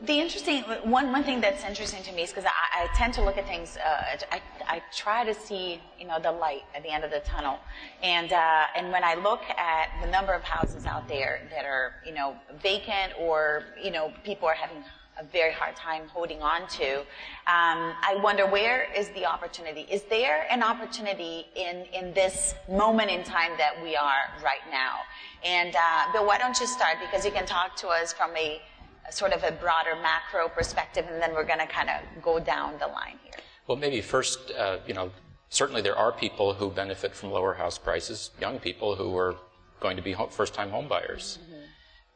The 0.00 0.20
interesting 0.20 0.62
one 0.84 1.10
one 1.10 1.24
thing 1.24 1.40
that's 1.40 1.64
interesting 1.64 2.04
to 2.04 2.12
me 2.12 2.22
is 2.22 2.30
because 2.30 2.44
I, 2.44 2.84
I, 2.84 2.96
tend 2.96 3.14
to 3.14 3.24
look 3.24 3.36
at 3.36 3.48
things. 3.48 3.76
Uh, 3.76 4.16
I, 4.30 4.40
I 4.68 4.82
try 4.94 5.24
to 5.24 5.34
see 5.34 5.80
you 5.98 6.06
know 6.06 6.20
the 6.20 6.30
light 6.30 6.62
at 6.72 6.84
the 6.84 6.88
end 6.88 7.02
of 7.02 7.10
the 7.10 7.18
tunnel, 7.18 7.58
and 8.00 8.32
uh, 8.32 8.66
and 8.76 8.92
when 8.92 9.02
I 9.02 9.14
look 9.14 9.42
at 9.50 9.88
the 10.00 10.08
number 10.08 10.32
of 10.32 10.44
houses 10.44 10.86
out 10.86 11.08
there 11.08 11.40
that 11.50 11.64
are 11.64 11.94
you 12.06 12.14
know 12.14 12.36
vacant 12.62 13.14
or 13.18 13.64
you 13.82 13.90
know 13.90 14.12
people 14.22 14.46
are 14.46 14.54
having 14.54 14.84
a 15.18 15.24
very 15.24 15.52
hard 15.52 15.74
time 15.74 16.06
holding 16.06 16.42
on 16.42 16.68
to. 16.68 16.98
Um, 17.00 17.92
I 18.06 18.20
wonder 18.22 18.46
where 18.46 18.86
is 18.96 19.08
the 19.08 19.26
opportunity? 19.26 19.80
Is 19.90 20.02
there 20.02 20.46
an 20.48 20.62
opportunity 20.62 21.46
in 21.56 21.86
in 21.92 22.14
this 22.14 22.54
moment 22.68 23.10
in 23.10 23.24
time 23.24 23.50
that 23.58 23.82
we 23.82 23.96
are 23.96 24.30
right 24.44 24.62
now? 24.70 24.98
And 25.44 25.74
uh, 25.74 26.12
Bill, 26.12 26.24
why 26.24 26.38
don't 26.38 26.58
you 26.60 26.68
start 26.68 26.98
because 27.00 27.24
you 27.24 27.32
can 27.32 27.46
talk 27.46 27.74
to 27.78 27.88
us 27.88 28.12
from 28.12 28.36
a 28.36 28.62
sort 29.10 29.32
of 29.32 29.42
a 29.44 29.52
broader 29.52 29.96
macro 30.02 30.48
perspective, 30.48 31.06
and 31.10 31.20
then 31.22 31.32
we're 31.34 31.44
going 31.44 31.58
to 31.58 31.66
kind 31.66 31.88
of 31.88 32.22
go 32.22 32.38
down 32.38 32.78
the 32.78 32.86
line 32.86 33.18
here. 33.24 33.34
Well, 33.66 33.76
maybe 33.76 34.00
first, 34.00 34.50
uh, 34.52 34.78
you 34.86 34.94
know, 34.94 35.10
certainly 35.48 35.82
there 35.82 35.96
are 35.96 36.12
people 36.12 36.54
who 36.54 36.70
benefit 36.70 37.14
from 37.14 37.30
lower 37.30 37.54
house 37.54 37.78
prices, 37.78 38.30
young 38.40 38.58
people 38.58 38.96
who 38.96 39.16
are 39.16 39.36
going 39.80 39.96
to 39.96 40.02
be 40.02 40.14
first 40.30 40.54
time 40.54 40.70
home 40.70 40.88
buyers. 40.88 41.38
Mm-hmm. 41.42 41.54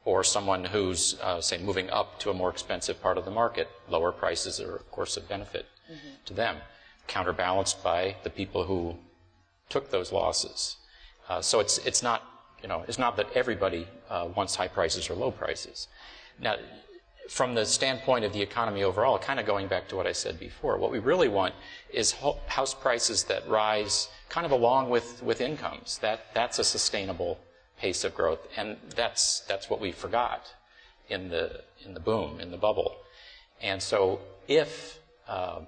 Or 0.04 0.24
someone 0.24 0.64
who's, 0.64 1.16
uh, 1.22 1.40
say, 1.40 1.58
moving 1.58 1.88
up 1.90 2.18
to 2.18 2.30
a 2.30 2.34
more 2.34 2.50
expensive 2.50 3.00
part 3.00 3.18
of 3.18 3.24
the 3.24 3.30
market. 3.30 3.68
Lower 3.88 4.10
prices 4.10 4.60
are, 4.60 4.74
of 4.74 4.90
course, 4.90 5.16
a 5.16 5.20
benefit 5.20 5.66
mm-hmm. 5.86 6.14
to 6.24 6.34
them, 6.34 6.56
counterbalanced 7.06 7.84
by 7.84 8.16
the 8.24 8.30
people 8.30 8.64
who 8.64 8.96
took 9.68 9.92
those 9.92 10.10
losses. 10.10 10.76
Uh, 11.28 11.40
so 11.40 11.60
it's, 11.60 11.78
it's 11.86 12.02
not, 12.02 12.24
you 12.60 12.68
know, 12.68 12.84
it's 12.88 12.98
not 12.98 13.16
that 13.16 13.28
everybody 13.36 13.86
uh, 14.10 14.26
wants 14.34 14.56
high 14.56 14.66
prices 14.66 15.08
or 15.08 15.14
low 15.14 15.30
prices. 15.30 15.86
Now, 16.40 16.56
from 17.28 17.54
the 17.54 17.64
standpoint 17.64 18.24
of 18.24 18.32
the 18.32 18.42
economy 18.42 18.82
overall, 18.82 19.18
kind 19.18 19.40
of 19.40 19.46
going 19.46 19.68
back 19.68 19.88
to 19.88 19.96
what 19.96 20.06
I 20.06 20.12
said 20.12 20.38
before, 20.38 20.76
what 20.78 20.90
we 20.90 20.98
really 20.98 21.28
want 21.28 21.54
is 21.92 22.12
house 22.46 22.74
prices 22.74 23.24
that 23.24 23.48
rise 23.48 24.08
kind 24.28 24.44
of 24.44 24.52
along 24.52 24.90
with, 24.90 25.22
with 25.22 25.40
incomes. 25.40 25.98
That, 25.98 26.26
that's 26.34 26.58
a 26.58 26.64
sustainable 26.64 27.38
pace 27.78 28.04
of 28.04 28.14
growth. 28.14 28.46
And 28.56 28.76
that's, 28.94 29.40
that's 29.40 29.70
what 29.70 29.80
we 29.80 29.92
forgot 29.92 30.52
in 31.08 31.28
the, 31.28 31.62
in 31.84 31.94
the 31.94 32.00
boom, 32.00 32.40
in 32.40 32.50
the 32.50 32.56
bubble. 32.56 32.96
And 33.60 33.80
so 33.82 34.20
if, 34.48 34.98
uh, 35.28 35.60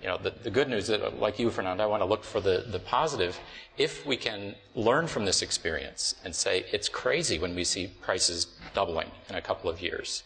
you 0.00 0.08
know, 0.08 0.18
the, 0.18 0.30
the 0.42 0.50
good 0.50 0.68
news 0.68 0.90
is, 0.90 1.00
like 1.18 1.38
you, 1.38 1.50
Fernando, 1.50 1.82
I 1.82 1.86
want 1.86 2.02
to 2.02 2.06
look 2.06 2.22
for 2.22 2.40
the, 2.40 2.64
the 2.68 2.78
positive. 2.78 3.38
If 3.78 4.04
we 4.04 4.16
can 4.16 4.54
learn 4.74 5.06
from 5.06 5.24
this 5.24 5.42
experience 5.42 6.14
and 6.24 6.34
say 6.34 6.66
it's 6.70 6.88
crazy 6.88 7.38
when 7.38 7.54
we 7.54 7.64
see 7.64 7.88
prices 8.02 8.46
doubling 8.74 9.10
in 9.28 9.36
a 9.36 9.40
couple 9.40 9.70
of 9.70 9.80
years, 9.80 10.22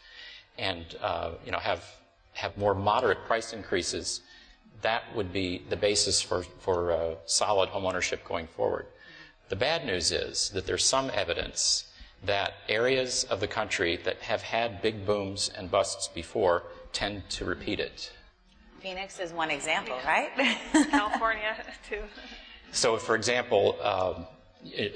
and 0.59 0.85
uh, 1.01 1.33
you 1.45 1.53
know 1.53 1.59
have 1.59 1.85
have 2.33 2.57
more 2.57 2.75
moderate 2.75 3.25
price 3.27 3.53
increases, 3.53 4.23
that 4.83 5.05
would 5.15 5.33
be 5.33 5.63
the 5.69 5.77
basis 5.77 6.21
for 6.21 6.43
for 6.59 6.93
uh, 6.93 7.15
solid 7.27 7.71
homeownership 7.71 8.25
going 8.25 8.49
forward. 8.49 8.87
The 9.51 9.57
bad 9.57 9.85
news 9.85 10.13
is 10.13 10.51
that 10.51 10.67
there's 10.67 10.85
some 10.85 11.11
evidence 11.15 11.87
that 12.25 12.55
areas 12.69 13.25
of 13.25 13.41
the 13.41 13.49
country 13.49 13.97
that 14.05 14.19
have 14.19 14.43
had 14.43 14.83
big 14.83 15.07
booms 15.07 15.51
and 15.57 15.71
busts 15.71 16.09
before 16.09 16.65
tend 16.93 17.29
to 17.31 17.45
repeat 17.45 17.81
it. 17.81 18.13
Phoenix 18.81 19.21
is 19.21 19.33
one 19.33 19.51
example, 19.51 19.97
right? 20.07 20.31
California, 20.91 21.57
too. 21.89 22.03
So, 22.73 22.97
for 22.97 23.15
example, 23.15 23.77
um, 23.83 24.27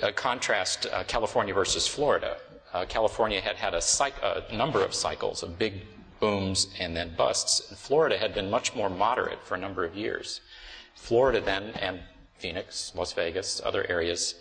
a 0.02 0.12
contrast 0.12 0.86
uh, 0.86 1.04
California 1.04 1.54
versus 1.54 1.86
Florida 1.86 2.36
uh, 2.74 2.84
California 2.86 3.40
had 3.40 3.56
had 3.56 3.72
a, 3.72 3.80
a, 4.22 4.54
number 4.54 4.84
of 4.84 4.92
cycles 4.92 5.44
of 5.44 5.58
big 5.58 5.74
booms 6.18 6.66
and 6.80 6.96
then 6.96 7.14
busts. 7.16 7.70
And 7.70 7.78
Florida 7.78 8.18
had 8.18 8.34
been 8.34 8.50
much 8.50 8.74
more 8.74 8.90
moderate 8.90 9.42
for 9.44 9.54
a 9.54 9.58
number 9.58 9.84
of 9.84 9.94
years. 9.94 10.40
Florida 10.96 11.40
then, 11.40 11.70
and 11.80 12.00
Phoenix, 12.36 12.92
Las 12.96 13.12
Vegas, 13.12 13.62
other 13.64 13.86
areas, 13.88 14.34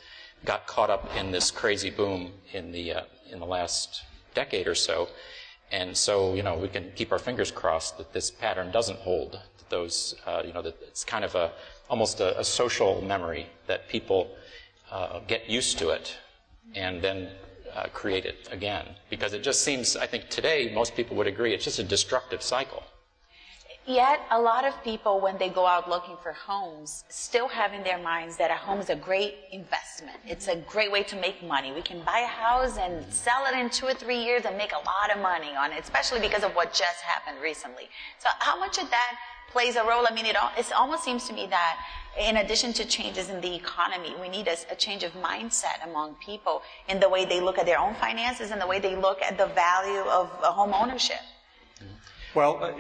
got 0.46 0.66
caught 0.66 0.90
up 0.90 1.16
in 1.16 1.32
this 1.32 1.52
crazy 1.52 1.92
boom 1.92 2.32
in 2.54 2.72
the, 2.72 2.94
uh, 2.94 3.02
in 3.32 3.40
the 3.40 3.46
last 3.46 4.02
decade 4.34 4.68
or 4.68 4.76
so. 4.76 5.08
And 5.74 5.98
so, 5.98 6.36
you 6.36 6.44
know, 6.44 6.56
we 6.56 6.68
can 6.68 6.92
keep 6.96 7.12
our 7.12 7.18
fingers 7.18 7.50
crossed 7.50 7.98
that 7.98 8.14
this 8.14 8.30
pattern 8.30 8.70
doesn't 8.72 9.00
hold. 9.00 9.32
That 9.58 9.70
those, 9.70 10.14
uh, 10.28 10.44
you 10.46 10.54
know, 10.54 10.62
that 10.62 10.78
it's 10.84 11.04
kind 11.04 11.26
of 11.26 11.34
a, 11.34 11.52
almost 11.90 12.20
a, 12.20 12.40
a 12.40 12.44
social 12.44 13.02
memory 13.02 13.48
that 13.66 13.90
people 13.90 14.30
uh, 14.92 15.20
get 15.28 15.50
used 15.50 15.80
to 15.80 15.90
it 15.90 16.16
and 16.76 17.02
then 17.02 17.28
uh, 17.74 17.88
create 17.92 18.26
it 18.26 18.48
again. 18.52 18.86
Because 19.10 19.34
it 19.34 19.42
just 19.42 19.64
seems, 19.64 19.98
I 19.98 20.06
think 20.06 20.30
today, 20.30 20.72
most 20.76 20.96
people 20.96 21.18
would 21.18 21.26
agree, 21.26 21.56
it's 21.56 21.64
just 21.64 21.80
a 21.80 21.84
destructive 21.84 22.44
cycle. 22.44 22.84
Yet, 23.86 24.22
a 24.32 24.40
lot 24.40 24.64
of 24.64 24.82
people, 24.82 25.20
when 25.20 25.38
they 25.38 25.50
go 25.50 25.68
out 25.68 25.90
looking 25.90 26.16
for 26.24 26.32
homes, 26.32 27.04
still 27.10 27.50
have 27.50 27.74
in 27.74 27.84
their 27.84 27.98
minds 27.98 28.38
that 28.38 28.50
a 28.50 28.54
home 28.54 28.80
is 28.80 28.90
a 28.90 28.96
great 28.96 29.36
investment. 29.52 30.18
It's 30.26 30.48
a 30.48 30.56
great 30.56 30.90
way 30.90 31.04
to 31.04 31.18
make 31.18 31.44
money. 31.44 31.74
We 31.74 31.82
can 31.82 32.02
buy 32.04 32.20
a 32.20 32.28
house 32.28 32.78
and 32.78 33.04
sell 33.12 33.46
it 33.46 33.60
in 33.60 33.70
two 33.70 33.86
or 33.86 33.94
three 33.94 34.24
years 34.24 34.46
and 34.46 34.58
make 34.58 34.72
a 34.72 34.78
lot 34.78 35.14
of 35.14 35.22
money 35.22 35.54
on 35.58 35.74
it, 35.74 35.84
especially 35.84 36.22
because 36.22 36.44
of 36.44 36.56
what 36.56 36.70
just 36.70 37.02
happened 37.02 37.44
recently. 37.44 37.90
So, 38.20 38.30
how 38.40 38.58
much 38.58 38.78
of 38.78 38.90
that 38.90 39.18
plays 39.52 39.76
a 39.76 39.84
role? 39.84 40.06
I 40.10 40.14
mean, 40.14 40.28
it, 40.28 40.38
it 40.58 40.72
almost 40.72 41.04
seems 41.04 41.28
to 41.28 41.34
me 41.34 41.48
that 41.48 41.78
in 42.18 42.38
addition 42.38 42.72
to 42.74 42.86
changes 42.86 43.30
in 43.30 43.42
the 43.42 43.54
economy, 43.54 44.16
we 44.22 44.30
need 44.30 44.48
a, 44.48 44.56
a, 44.72 44.76
change 44.76 45.04
of 45.04 45.12
mindset 45.14 45.84
among 45.84 46.16
people 46.16 46.62
in 46.88 47.02
the 47.02 47.10
way 47.10 47.26
they 47.26 47.42
look 47.42 47.58
at 47.58 47.66
their 47.66 47.80
own 47.80 47.96
finances 47.96 48.52
and 48.52 48.62
the 48.62 48.68
way 48.68 48.80
they 48.80 48.96
look 48.96 49.22
at 49.22 49.38
the 49.38 49.48
value 49.48 50.08
of 50.10 50.30
home 50.30 50.74
ownership. 50.74 51.20
Well, 52.34 52.64
uh, 52.64 52.72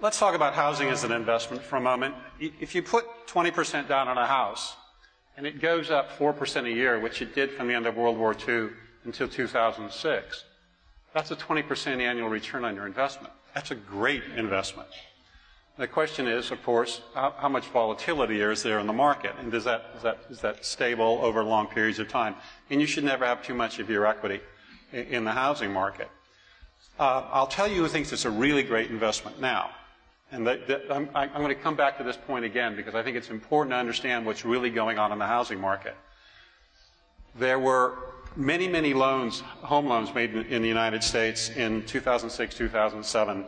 let's 0.00 0.18
talk 0.18 0.34
about 0.34 0.54
housing 0.54 0.88
as 0.88 1.04
an 1.04 1.12
investment 1.12 1.62
for 1.62 1.76
a 1.76 1.80
moment. 1.80 2.14
If 2.38 2.74
you 2.74 2.82
put 2.82 3.04
20% 3.26 3.88
down 3.88 4.08
on 4.08 4.18
a 4.18 4.26
house 4.26 4.76
and 5.36 5.46
it 5.46 5.60
goes 5.60 5.90
up 5.90 6.16
4% 6.18 6.64
a 6.64 6.70
year, 6.70 7.00
which 7.00 7.22
it 7.22 7.34
did 7.34 7.50
from 7.52 7.68
the 7.68 7.74
end 7.74 7.86
of 7.86 7.96
World 7.96 8.18
War 8.18 8.34
II 8.34 8.68
until 9.04 9.28
2006, 9.28 10.44
that's 11.14 11.30
a 11.30 11.36
20% 11.36 12.00
annual 12.00 12.28
return 12.28 12.64
on 12.64 12.74
your 12.74 12.86
investment. 12.86 13.32
That's 13.54 13.70
a 13.70 13.74
great 13.74 14.22
investment. 14.36 14.88
The 15.78 15.86
question 15.86 16.26
is, 16.26 16.50
of 16.50 16.62
course, 16.62 17.02
how, 17.14 17.34
how, 17.36 17.50
much 17.50 17.66
volatility 17.66 18.40
is 18.40 18.62
there 18.62 18.78
in 18.78 18.86
the 18.86 18.94
market, 18.94 19.32
and 19.38 19.52
is 19.52 19.64
that, 19.64 19.84
is, 19.94 20.02
that, 20.02 20.18
is 20.30 20.40
that 20.40 20.64
stable 20.64 21.20
over 21.22 21.44
long 21.44 21.66
periods 21.66 21.98
of 21.98 22.08
time? 22.08 22.34
And 22.70 22.80
you 22.80 22.86
should 22.86 23.04
never 23.04 23.26
have 23.26 23.42
too 23.42 23.52
much 23.52 23.78
of 23.78 23.90
your 23.90 24.06
equity 24.06 24.40
in, 24.92 25.06
in 25.06 25.24
the 25.24 25.32
housing 25.32 25.70
market. 25.70 26.08
Uh, 26.98 27.24
I'll 27.30 27.46
tell 27.46 27.68
you 27.68 27.82
who 27.82 27.88
thinks 27.88 28.10
it's 28.10 28.24
a 28.24 28.30
really 28.30 28.62
great 28.62 28.90
investment 28.90 29.38
now. 29.38 29.70
And 30.32 30.46
that, 30.46 30.66
that, 30.66 30.82
I'm, 30.90 31.08
I'm 31.14 31.42
going 31.42 31.48
to 31.48 31.54
come 31.54 31.76
back 31.76 31.98
to 31.98 32.04
this 32.04 32.16
point 32.16 32.44
again 32.44 32.74
because 32.74 32.94
I 32.94 33.02
think 33.02 33.16
it's 33.16 33.30
important 33.30 33.72
to 33.72 33.76
understand 33.76 34.26
what's 34.26 34.44
really 34.44 34.70
going 34.70 34.98
on 34.98 35.12
in 35.12 35.18
the 35.18 35.26
housing 35.26 35.60
market. 35.60 35.94
There 37.38 37.58
were 37.58 37.98
many, 38.34 38.66
many 38.66 38.92
loans, 38.92 39.40
home 39.40 39.86
loans 39.86 40.12
made 40.14 40.34
in 40.34 40.62
the 40.62 40.68
United 40.68 41.04
States 41.04 41.50
in 41.50 41.84
2006, 41.86 42.54
2007 42.54 43.44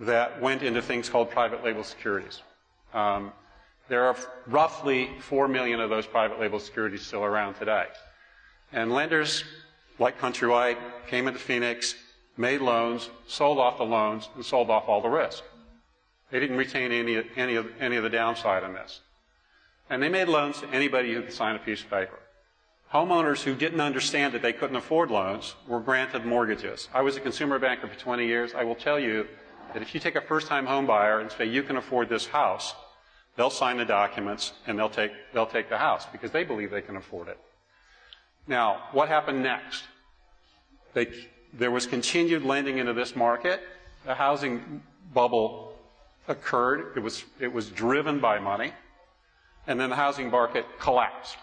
that 0.00 0.40
went 0.40 0.62
into 0.62 0.80
things 0.82 1.08
called 1.08 1.30
private 1.30 1.62
label 1.62 1.84
securities. 1.84 2.40
Um, 2.94 3.32
there 3.88 4.04
are 4.04 4.16
roughly 4.46 5.10
4 5.20 5.48
million 5.48 5.80
of 5.80 5.90
those 5.90 6.06
private 6.06 6.40
label 6.40 6.58
securities 6.58 7.02
still 7.02 7.24
around 7.24 7.54
today. 7.54 7.86
And 8.72 8.92
lenders 8.92 9.44
like 9.98 10.18
Countrywide 10.18 10.78
came 11.06 11.28
into 11.28 11.38
Phoenix, 11.38 11.94
made 12.36 12.60
loans, 12.60 13.10
sold 13.26 13.58
off 13.58 13.78
the 13.78 13.84
loans, 13.84 14.28
and 14.34 14.44
sold 14.44 14.70
off 14.70 14.88
all 14.88 15.02
the 15.02 15.08
risk. 15.08 15.44
They 16.32 16.40
didn't 16.40 16.56
retain 16.56 16.92
any, 16.92 17.22
any, 17.36 17.56
of, 17.56 17.66
any 17.78 17.96
of 17.96 18.02
the 18.02 18.10
downside 18.10 18.64
in 18.64 18.72
this. 18.72 19.00
And 19.90 20.02
they 20.02 20.08
made 20.08 20.28
loans 20.28 20.60
to 20.60 20.68
anybody 20.70 21.12
who 21.12 21.20
could 21.20 21.32
sign 21.32 21.54
a 21.54 21.58
piece 21.58 21.82
of 21.82 21.90
paper. 21.90 22.18
Homeowners 22.92 23.42
who 23.42 23.54
didn't 23.54 23.82
understand 23.82 24.32
that 24.32 24.40
they 24.40 24.54
couldn't 24.54 24.76
afford 24.76 25.10
loans 25.10 25.54
were 25.68 25.80
granted 25.80 26.24
mortgages. 26.24 26.88
I 26.94 27.02
was 27.02 27.18
a 27.18 27.20
consumer 27.20 27.58
banker 27.58 27.86
for 27.86 27.98
20 27.98 28.26
years. 28.26 28.54
I 28.54 28.64
will 28.64 28.74
tell 28.74 28.98
you 28.98 29.26
that 29.74 29.82
if 29.82 29.94
you 29.94 30.00
take 30.00 30.16
a 30.16 30.22
first 30.22 30.46
time 30.46 30.64
home 30.64 30.86
buyer 30.86 31.20
and 31.20 31.30
say, 31.30 31.44
you 31.44 31.62
can 31.62 31.76
afford 31.76 32.08
this 32.08 32.26
house, 32.26 32.74
they'll 33.36 33.50
sign 33.50 33.76
the 33.76 33.84
documents 33.84 34.54
and 34.66 34.78
they'll 34.78 34.88
take, 34.88 35.12
they'll 35.34 35.46
take 35.46 35.68
the 35.68 35.78
house 35.78 36.06
because 36.10 36.30
they 36.30 36.44
believe 36.44 36.70
they 36.70 36.82
can 36.82 36.96
afford 36.96 37.28
it. 37.28 37.38
Now, 38.46 38.84
what 38.92 39.08
happened 39.08 39.42
next? 39.42 39.84
They, 40.94 41.08
there 41.52 41.70
was 41.70 41.86
continued 41.86 42.42
lending 42.42 42.78
into 42.78 42.94
this 42.94 43.14
market. 43.14 43.60
The 44.06 44.14
housing 44.14 44.82
bubble 45.12 45.71
occurred. 46.28 46.96
It 46.96 47.00
was, 47.00 47.24
it 47.40 47.52
was 47.52 47.68
driven 47.68 48.20
by 48.20 48.38
money. 48.38 48.72
And 49.66 49.78
then 49.78 49.90
the 49.90 49.96
housing 49.96 50.30
market 50.30 50.66
collapsed. 50.78 51.36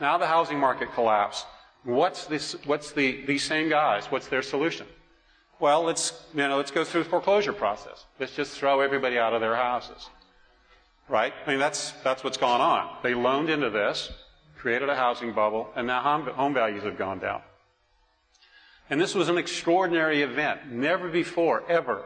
Now 0.00 0.18
the 0.18 0.26
housing 0.26 0.58
market 0.58 0.92
collapsed. 0.94 1.46
What's 1.84 2.26
this, 2.26 2.56
what's 2.66 2.92
the, 2.92 3.24
these 3.24 3.44
same 3.44 3.68
guys, 3.68 4.06
what's 4.06 4.28
their 4.28 4.42
solution? 4.42 4.86
Well, 5.60 5.82
let's, 5.82 6.24
you 6.34 6.40
know, 6.40 6.56
let's 6.56 6.70
go 6.70 6.84
through 6.84 7.04
the 7.04 7.10
foreclosure 7.10 7.52
process. 7.52 8.04
Let's 8.18 8.34
just 8.34 8.56
throw 8.56 8.80
everybody 8.80 9.18
out 9.18 9.34
of 9.34 9.40
their 9.40 9.56
houses. 9.56 10.08
Right? 11.08 11.32
I 11.46 11.50
mean, 11.50 11.58
that's, 11.58 11.92
that's 12.04 12.24
what's 12.24 12.36
gone 12.36 12.60
on. 12.60 12.96
They 13.02 13.14
loaned 13.14 13.50
into 13.50 13.68
this, 13.70 14.10
created 14.56 14.88
a 14.88 14.96
housing 14.96 15.32
bubble, 15.32 15.68
and 15.74 15.86
now 15.86 16.00
home, 16.02 16.26
home 16.26 16.54
values 16.54 16.84
have 16.84 16.96
gone 16.96 17.18
down. 17.18 17.42
And 18.88 19.00
this 19.00 19.14
was 19.14 19.28
an 19.28 19.38
extraordinary 19.38 20.22
event. 20.22 20.70
Never 20.70 21.08
before, 21.08 21.62
ever, 21.68 22.04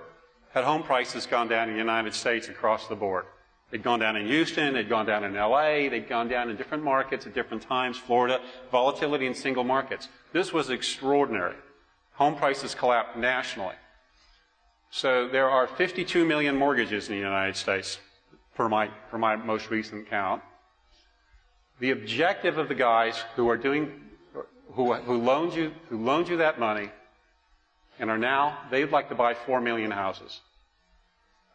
had 0.55 0.65
home 0.65 0.85
prices 0.85 1.27
gone 1.27 1.49
down 1.49 1.69
in 1.69 1.75
the 1.75 1.81
United 1.81 2.15
States 2.15 2.49
across 2.49 2.87
the 2.87 2.95
board. 2.95 3.27
They'd 3.71 3.83
gone 3.83 3.99
down 3.99 4.17
in 4.17 4.27
Houston, 4.27 4.73
they'd 4.73 4.89
gone 4.89 5.05
down 5.05 5.25
in 5.25 5.35
LA, 5.35 5.91
they'd 5.91 6.09
gone 6.09 6.29
down 6.29 6.49
in 6.49 6.57
different 6.57 6.85
markets 6.85 7.27
at 7.27 7.35
different 7.35 7.65
times, 7.65 7.99
Florida, 7.99 8.41
volatility 8.71 9.27
in 9.27 9.35
single 9.35 9.65
markets. 9.65 10.09
This 10.33 10.53
was 10.53 10.71
extraordinary 10.71 11.57
home 12.13 12.37
prices 12.37 12.75
collapsed 12.75 13.17
nationally. 13.17 13.75
So 14.91 15.27
there 15.29 15.51
are 15.51 15.67
52 15.67 16.25
million 16.25 16.57
mortgages 16.57 17.09
in 17.09 17.17
the 17.17 17.21
United 17.21 17.57
States, 17.57 17.99
per 18.55 18.69
my, 18.69 18.87
per 19.11 19.19
my 19.19 19.35
most 19.35 19.71
recent 19.71 20.09
count. 20.09 20.41
The 21.81 21.91
objective 21.91 22.57
of 22.57 22.69
the 22.69 22.77
guys 22.77 23.25
who 23.35 23.49
are 23.49 23.57
doing, 23.57 24.01
who, 24.75 24.95
who 24.95 25.17
loaned 25.17 25.55
you, 25.55 25.73
who 25.89 25.99
loaned 25.99 26.29
you 26.29 26.37
that 26.37 26.61
money, 26.61 26.91
and 27.99 28.11
are 28.11 28.19
now, 28.19 28.59
they'd 28.71 28.91
like 28.91 29.09
to 29.09 29.15
buy 29.15 29.35
4 29.35 29.61
million 29.61 29.91
houses. 29.91 30.41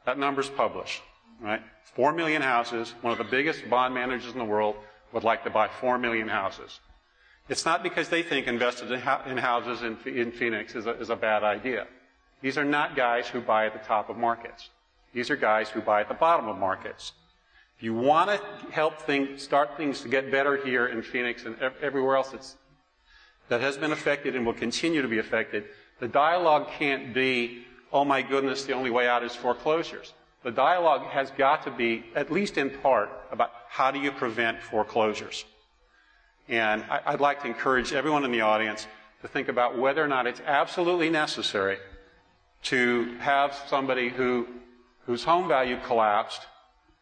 That 0.05 0.17
number's 0.17 0.49
published. 0.49 1.01
right? 1.39 1.61
Four 1.95 2.13
million 2.13 2.41
houses, 2.41 2.93
one 3.01 3.11
of 3.11 3.17
the 3.17 3.23
biggest 3.23 3.69
bond 3.69 3.93
managers 3.93 4.31
in 4.31 4.39
the 4.39 4.45
world 4.45 4.75
would 5.11 5.23
like 5.23 5.43
to 5.43 5.49
buy 5.49 5.67
four 5.67 5.97
million 5.97 6.27
houses. 6.27 6.79
It's 7.47 7.65
not 7.65 7.81
because 7.81 8.09
they 8.09 8.21
think 8.21 8.47
invested 8.47 8.91
in, 8.91 8.99
houses 8.99 9.81
in, 9.81 10.31
Phoenix 10.31 10.75
is 10.75 10.85
a, 10.85 10.91
is 10.99 11.09
a 11.09 11.15
bad 11.15 11.43
idea. 11.43 11.87
These 12.41 12.57
are 12.57 12.65
not 12.65 12.95
guys 12.95 13.27
who 13.27 13.41
buy 13.41 13.65
at 13.65 13.73
the 13.73 13.85
top 13.87 14.09
of 14.09 14.17
markets. 14.17 14.69
These 15.13 15.29
are 15.31 15.35
guys 15.35 15.69
who 15.69 15.81
buy 15.81 16.01
at 16.01 16.07
the 16.07 16.13
bottom 16.13 16.47
of 16.47 16.57
markets. 16.57 17.13
If 17.77 17.83
you 17.83 17.95
want 17.95 18.29
to 18.29 18.71
help 18.71 18.93
start 19.39 19.77
things 19.77 20.01
to 20.01 20.09
get 20.09 20.31
better 20.31 20.57
here 20.57 20.87
in 20.87 21.01
Phoenix 21.01 21.45
and 21.45 21.55
everywhere 21.81 22.17
else 22.17 22.29
that's, 22.29 22.55
that 23.47 23.61
has 23.61 23.77
been 23.77 23.91
affected 23.91 24.35
and 24.35 24.45
will 24.45 24.53
continue 24.53 25.01
to 25.01 25.07
be 25.07 25.17
affected, 25.17 25.65
the 25.99 26.07
dialogue 26.07 26.69
can't 26.77 27.13
be, 27.13 27.65
oh 27.91 28.05
my 28.05 28.21
goodness, 28.21 28.63
the 28.63 28.73
only 28.73 28.89
way 28.89 29.07
out 29.07 29.23
is 29.23 29.35
foreclosures. 29.35 30.13
The 30.43 30.51
dialogue 30.51 31.03
has 31.07 31.31
got 31.31 31.63
to 31.63 31.71
be, 31.71 32.05
at 32.15 32.31
least 32.31 32.57
in 32.57 32.69
part, 32.69 33.09
about 33.31 33.51
how 33.67 33.91
do 33.91 33.99
you 33.99 34.11
prevent 34.11 34.61
foreclosures. 34.61 35.43
And 36.47 36.83
I'd 36.89 37.19
like 37.19 37.41
to 37.41 37.47
encourage 37.47 37.93
everyone 37.93 38.23
in 38.23 38.31
the 38.31 38.41
audience 38.41 38.87
to 39.21 39.27
think 39.27 39.49
about 39.49 39.77
whether 39.77 40.03
or 40.03 40.07
not 40.07 40.25
it's 40.25 40.41
absolutely 40.45 41.09
necessary 41.09 41.77
to 42.63 43.17
have 43.19 43.53
somebody 43.67 44.09
who, 44.09 44.47
whose 45.05 45.23
home 45.23 45.47
value 45.47 45.77
collapsed, 45.85 46.41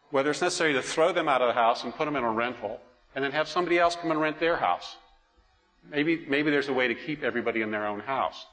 whether 0.09 0.31
it's 0.31 0.41
necessary 0.41 0.73
to 0.73 0.81
throw 0.81 1.13
them 1.13 1.27
out 1.27 1.41
of 1.41 1.47
the 1.47 1.53
house 1.53 1.83
and 1.83 1.93
put 1.93 2.05
them 2.05 2.15
in 2.15 2.23
a 2.23 2.31
rental, 2.31 2.79
and 3.15 3.23
then 3.23 3.31
have 3.31 3.47
somebody 3.47 3.77
else 3.77 3.95
come 3.95 4.11
and 4.11 4.19
rent 4.19 4.39
their 4.39 4.57
house. 4.57 4.95
Maybe, 5.89 6.25
maybe 6.27 6.51
there's 6.51 6.69
a 6.69 6.73
way 6.73 6.87
to 6.87 6.95
keep 6.95 7.23
everybody 7.23 7.61
in 7.61 7.71
their 7.71 7.85
own 7.85 7.99
house. 7.99 8.45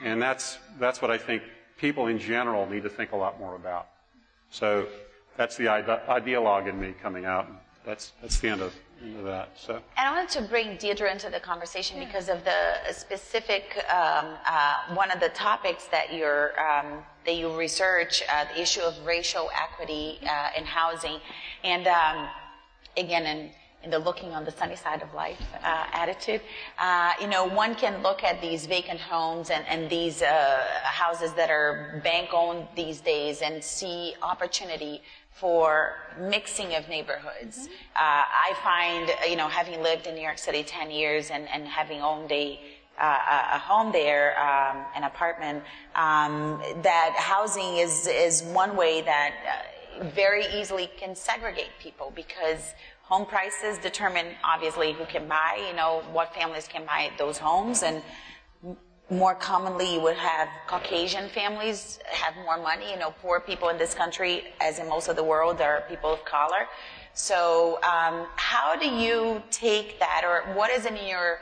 And 0.00 0.20
that's, 0.20 0.58
that's 0.78 1.02
what 1.02 1.10
I 1.10 1.18
think 1.18 1.42
people 1.78 2.06
in 2.06 2.18
general 2.18 2.68
need 2.68 2.82
to 2.84 2.88
think 2.88 3.12
a 3.12 3.16
lot 3.16 3.38
more 3.38 3.56
about. 3.56 3.88
So 4.50 4.86
that's 5.36 5.56
the 5.56 5.64
ideologue 5.64 6.68
in 6.68 6.80
me 6.80 6.94
coming 7.02 7.24
out. 7.24 7.50
That's, 7.84 8.12
that's 8.20 8.38
the 8.38 8.48
end 8.48 8.60
of, 8.60 8.74
end 9.02 9.18
of 9.18 9.24
that. 9.24 9.50
So. 9.56 9.74
And 9.74 9.82
I 9.96 10.12
wanted 10.12 10.30
to 10.40 10.42
bring 10.42 10.76
Deirdre 10.76 11.10
into 11.10 11.30
the 11.30 11.40
conversation 11.40 11.98
because 11.98 12.28
of 12.28 12.44
the 12.44 12.92
specific, 12.92 13.84
um, 13.92 14.36
uh, 14.46 14.94
one 14.94 15.10
of 15.10 15.20
the 15.20 15.30
topics 15.30 15.86
that, 15.86 16.14
you're, 16.14 16.52
um, 16.60 16.98
that 17.26 17.34
you 17.34 17.56
research, 17.56 18.22
uh, 18.32 18.44
the 18.54 18.60
issue 18.60 18.82
of 18.82 18.94
racial 19.04 19.50
equity 19.60 20.18
uh, 20.22 20.50
in 20.56 20.64
housing. 20.64 21.18
And 21.64 21.86
um, 21.88 22.28
again, 22.96 23.26
in 23.26 23.50
in 23.84 23.90
the 23.90 23.98
looking 23.98 24.32
on 24.32 24.44
the 24.44 24.50
sunny 24.50 24.76
side 24.76 25.02
of 25.02 25.12
life 25.14 25.40
uh, 25.64 25.86
attitude. 25.92 26.40
Uh, 26.78 27.12
you 27.20 27.26
know, 27.26 27.44
one 27.44 27.74
can 27.74 28.02
look 28.02 28.22
at 28.22 28.40
these 28.40 28.66
vacant 28.66 29.00
homes 29.00 29.50
and, 29.50 29.66
and 29.66 29.90
these 29.90 30.22
uh, 30.22 30.64
houses 30.82 31.32
that 31.34 31.50
are 31.50 32.00
bank 32.04 32.30
owned 32.32 32.66
these 32.76 33.00
days 33.00 33.42
and 33.42 33.62
see 33.62 34.14
opportunity 34.22 35.02
for 35.30 35.96
mixing 36.20 36.74
of 36.74 36.88
neighborhoods. 36.88 37.68
Mm-hmm. 37.68 37.96
I 37.96 38.54
find, 38.62 39.30
you 39.30 39.36
know, 39.36 39.48
having 39.48 39.82
lived 39.82 40.06
in 40.06 40.14
New 40.14 40.22
York 40.22 40.38
City 40.38 40.62
10 40.62 40.90
years 40.90 41.30
and, 41.30 41.48
and 41.48 41.66
having 41.66 42.00
owned 42.00 42.30
a 42.30 42.60
uh, 42.98 43.54
a 43.54 43.58
home 43.58 43.90
there, 43.90 44.38
um, 44.38 44.84
an 44.94 45.04
apartment, 45.04 45.62
um, 45.94 46.62
that 46.82 47.14
housing 47.16 47.78
is 47.78 48.06
is 48.06 48.42
one 48.42 48.76
way 48.76 49.00
that 49.00 49.32
uh, 49.48 50.04
very 50.04 50.44
easily 50.54 50.90
can 50.96 51.14
segregate 51.14 51.70
people 51.80 52.12
because 52.14 52.74
home 53.12 53.26
prices 53.26 53.76
determine 53.76 54.28
obviously 54.42 54.94
who 54.94 55.04
can 55.04 55.28
buy, 55.28 55.62
you 55.68 55.76
know, 55.76 56.02
what 56.12 56.34
families 56.34 56.66
can 56.66 56.82
buy 56.86 57.10
those 57.18 57.36
homes. 57.36 57.82
And 57.82 58.02
more 59.10 59.34
commonly 59.34 59.92
you 59.92 60.00
would 60.00 60.16
have 60.16 60.48
Caucasian 60.66 61.28
families 61.28 61.98
have 62.06 62.34
more 62.36 62.56
money, 62.56 62.90
you 62.90 62.98
know, 62.98 63.12
poor 63.20 63.38
people 63.38 63.68
in 63.68 63.76
this 63.76 63.92
country, 63.92 64.44
as 64.62 64.78
in 64.78 64.88
most 64.88 65.08
of 65.08 65.16
the 65.16 65.24
world, 65.32 65.60
are 65.60 65.84
people 65.90 66.10
of 66.10 66.24
color. 66.24 66.62
So, 67.12 67.78
um, 67.82 68.28
how 68.36 68.76
do 68.76 68.88
you 68.88 69.42
take 69.50 69.98
that, 69.98 70.22
or 70.24 70.54
what 70.54 70.70
is 70.70 70.86
in 70.86 70.96
your 71.06 71.40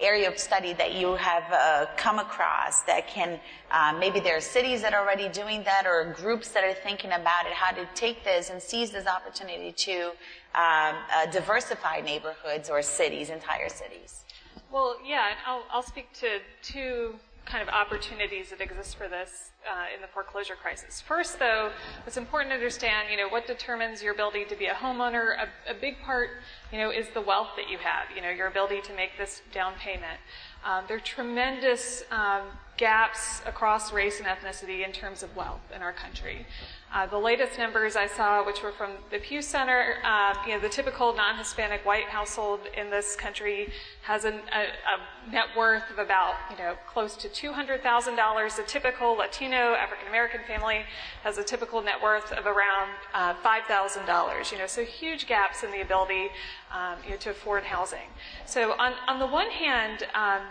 area 0.00 0.28
of 0.28 0.36
study 0.36 0.72
that 0.72 0.92
you 0.94 1.14
have 1.14 1.44
uh, 1.52 1.86
come 1.96 2.18
across 2.18 2.82
that 2.82 3.06
can 3.06 3.38
uh, 3.70 3.94
maybe 3.96 4.18
there 4.18 4.36
are 4.36 4.40
cities 4.40 4.82
that 4.82 4.92
are 4.92 5.02
already 5.04 5.28
doing 5.28 5.62
that 5.62 5.86
or 5.86 6.12
groups 6.16 6.48
that 6.48 6.64
are 6.64 6.74
thinking 6.74 7.12
about 7.12 7.46
it? 7.46 7.52
How 7.52 7.70
to 7.70 7.86
take 7.94 8.24
this 8.24 8.50
and 8.50 8.60
seize 8.60 8.90
this 8.90 9.06
opportunity 9.06 9.70
to 9.70 10.10
um, 10.54 10.94
uh, 11.12 11.26
diversify 11.30 12.00
neighborhoods 12.00 12.70
or 12.70 12.82
cities 12.82 13.30
entire 13.30 13.68
cities 13.68 14.24
well 14.72 14.96
yeah 15.04 15.28
and 15.28 15.38
I'll, 15.46 15.64
I'll 15.70 15.82
speak 15.82 16.12
to 16.14 16.40
two 16.62 17.14
kind 17.44 17.62
of 17.62 17.68
opportunities 17.68 18.50
that 18.50 18.60
exist 18.60 18.96
for 18.96 19.08
this 19.08 19.50
uh, 19.70 19.94
in 19.94 20.00
the 20.00 20.06
foreclosure 20.06 20.54
crisis. 20.54 21.00
First, 21.00 21.38
though, 21.38 21.70
it's 22.06 22.16
important 22.16 22.50
to 22.50 22.54
understand, 22.54 23.08
you 23.10 23.16
know, 23.16 23.28
what 23.28 23.46
determines 23.46 24.02
your 24.02 24.14
ability 24.14 24.44
to 24.46 24.56
be 24.56 24.66
a 24.66 24.74
homeowner. 24.74 25.36
A, 25.38 25.70
a 25.70 25.74
big 25.74 26.00
part, 26.02 26.30
you 26.72 26.78
know, 26.78 26.90
is 26.90 27.08
the 27.14 27.20
wealth 27.20 27.50
that 27.56 27.68
you 27.68 27.78
have. 27.78 28.06
You 28.14 28.22
know, 28.22 28.30
your 28.30 28.48
ability 28.48 28.80
to 28.82 28.94
make 28.94 29.16
this 29.18 29.42
down 29.52 29.74
payment. 29.78 30.18
Um, 30.64 30.84
there 30.88 30.96
are 30.96 31.00
tremendous 31.00 32.04
um, 32.10 32.42
gaps 32.76 33.40
across 33.46 33.92
race 33.92 34.18
and 34.18 34.26
ethnicity 34.26 34.84
in 34.84 34.92
terms 34.92 35.22
of 35.22 35.34
wealth 35.36 35.60
in 35.74 35.82
our 35.82 35.92
country. 35.92 36.46
Uh, 36.92 37.06
the 37.06 37.18
latest 37.18 37.58
numbers 37.58 37.96
I 37.96 38.06
saw, 38.06 38.44
which 38.44 38.62
were 38.62 38.70
from 38.70 38.92
the 39.10 39.18
Pew 39.18 39.42
Center, 39.42 39.96
uh, 40.04 40.34
you 40.46 40.54
know, 40.54 40.60
the 40.60 40.68
typical 40.68 41.12
non-Hispanic 41.12 41.84
white 41.84 42.04
household 42.04 42.60
in 42.76 42.88
this 42.88 43.16
country 43.16 43.72
has 44.02 44.24
an, 44.24 44.34
a, 44.34 44.62
a, 44.62 45.32
net 45.32 45.46
worth 45.56 45.90
of 45.90 45.98
about, 45.98 46.34
you 46.52 46.56
know, 46.56 46.76
close 46.86 47.16
to 47.16 47.28
$200,000. 47.28 48.56
The 48.56 48.62
typical 48.62 49.14
Latino 49.14 49.74
African 49.74 50.06
American 50.06 50.42
family 50.46 50.82
has 51.24 51.38
a 51.38 51.42
typical 51.42 51.82
net 51.82 52.00
worth 52.00 52.30
of 52.30 52.46
around 52.46 52.90
uh, 53.12 53.34
$5,000. 53.44 54.52
You 54.52 54.58
know, 54.58 54.66
so 54.66 54.84
huge 54.84 55.26
gaps 55.26 55.64
in 55.64 55.72
the 55.72 55.80
ability, 55.80 56.28
um, 56.72 56.98
you 57.04 57.10
know, 57.10 57.16
to 57.16 57.30
afford 57.30 57.64
housing. 57.64 58.08
So 58.46 58.72
on, 58.78 58.92
on 59.08 59.18
the 59.18 59.26
one 59.26 59.50
hand, 59.50 60.06
um, 60.14 60.42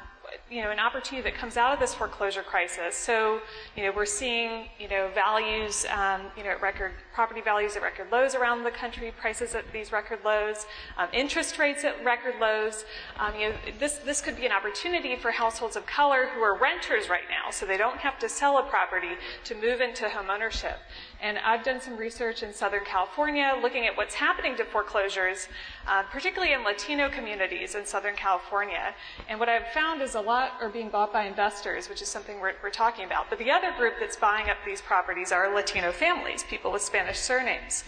you 0.49 0.61
know, 0.61 0.71
an 0.71 0.79
opportunity 0.79 1.29
that 1.29 1.37
comes 1.37 1.57
out 1.57 1.73
of 1.73 1.79
this 1.79 1.93
foreclosure 1.93 2.43
crisis. 2.43 2.95
So, 2.95 3.39
you 3.75 3.83
know, 3.83 3.91
we're 3.95 4.05
seeing, 4.05 4.65
you 4.79 4.87
know, 4.87 5.09
values, 5.13 5.85
um, 5.91 6.21
you 6.37 6.43
know, 6.43 6.51
at 6.51 6.61
record 6.61 6.91
property 7.13 7.41
values 7.41 7.75
at 7.75 7.81
record 7.81 8.07
lows 8.11 8.35
around 8.35 8.63
the 8.63 8.71
country, 8.71 9.11
prices 9.19 9.55
at 9.55 9.71
these 9.71 9.91
record 9.91 10.19
lows, 10.25 10.65
um, 10.97 11.07
interest 11.13 11.57
rates 11.57 11.83
at 11.83 12.03
record 12.03 12.35
lows. 12.39 12.85
Um, 13.19 13.33
you 13.39 13.49
know, 13.49 13.55
this 13.79 13.97
this 13.97 14.21
could 14.21 14.35
be 14.35 14.45
an 14.45 14.51
opportunity 14.51 15.15
for 15.15 15.31
households 15.31 15.75
of 15.75 15.85
color 15.85 16.29
who 16.33 16.41
are 16.41 16.57
renters 16.57 17.09
right 17.09 17.27
now, 17.29 17.51
so 17.51 17.65
they 17.65 17.77
don't 17.77 17.97
have 17.97 18.19
to 18.19 18.29
sell 18.29 18.57
a 18.57 18.63
property 18.63 19.15
to 19.45 19.55
move 19.55 19.81
into 19.81 20.05
homeownership. 20.05 20.77
And 21.21 21.37
I've 21.39 21.63
done 21.63 21.79
some 21.79 21.97
research 21.97 22.43
in 22.43 22.53
Southern 22.53 22.83
California 22.85 23.55
looking 23.61 23.85
at 23.85 23.95
what's 23.95 24.15
happening 24.15 24.57
to 24.57 24.65
foreclosures, 24.65 25.47
uh, 25.87 26.03
particularly 26.03 26.53
in 26.53 26.63
Latino 26.63 27.09
communities 27.09 27.75
in 27.75 27.85
Southern 27.85 28.15
California. 28.15 28.93
And 29.27 29.39
what 29.39 29.49
I've 29.49 29.67
found 29.73 30.01
is 30.01 30.15
a 30.15 30.21
lot 30.21 30.53
are 30.61 30.69
being 30.69 30.89
bought 30.89 31.11
by 31.11 31.25
investors, 31.25 31.89
which 31.89 32.01
is 32.01 32.07
something 32.07 32.39
we're, 32.39 32.53
we're 32.63 32.69
talking 32.69 33.05
about. 33.05 33.29
But 33.29 33.39
the 33.39 33.51
other 33.51 33.71
group 33.77 33.95
that's 33.99 34.15
buying 34.15 34.49
up 34.49 34.57
these 34.65 34.81
properties 34.81 35.31
are 35.31 35.53
Latino 35.53 35.91
families, 35.91 36.43
people 36.43 36.71
with 36.71 36.81
Spanish 36.81 37.17
surnames 37.17 37.83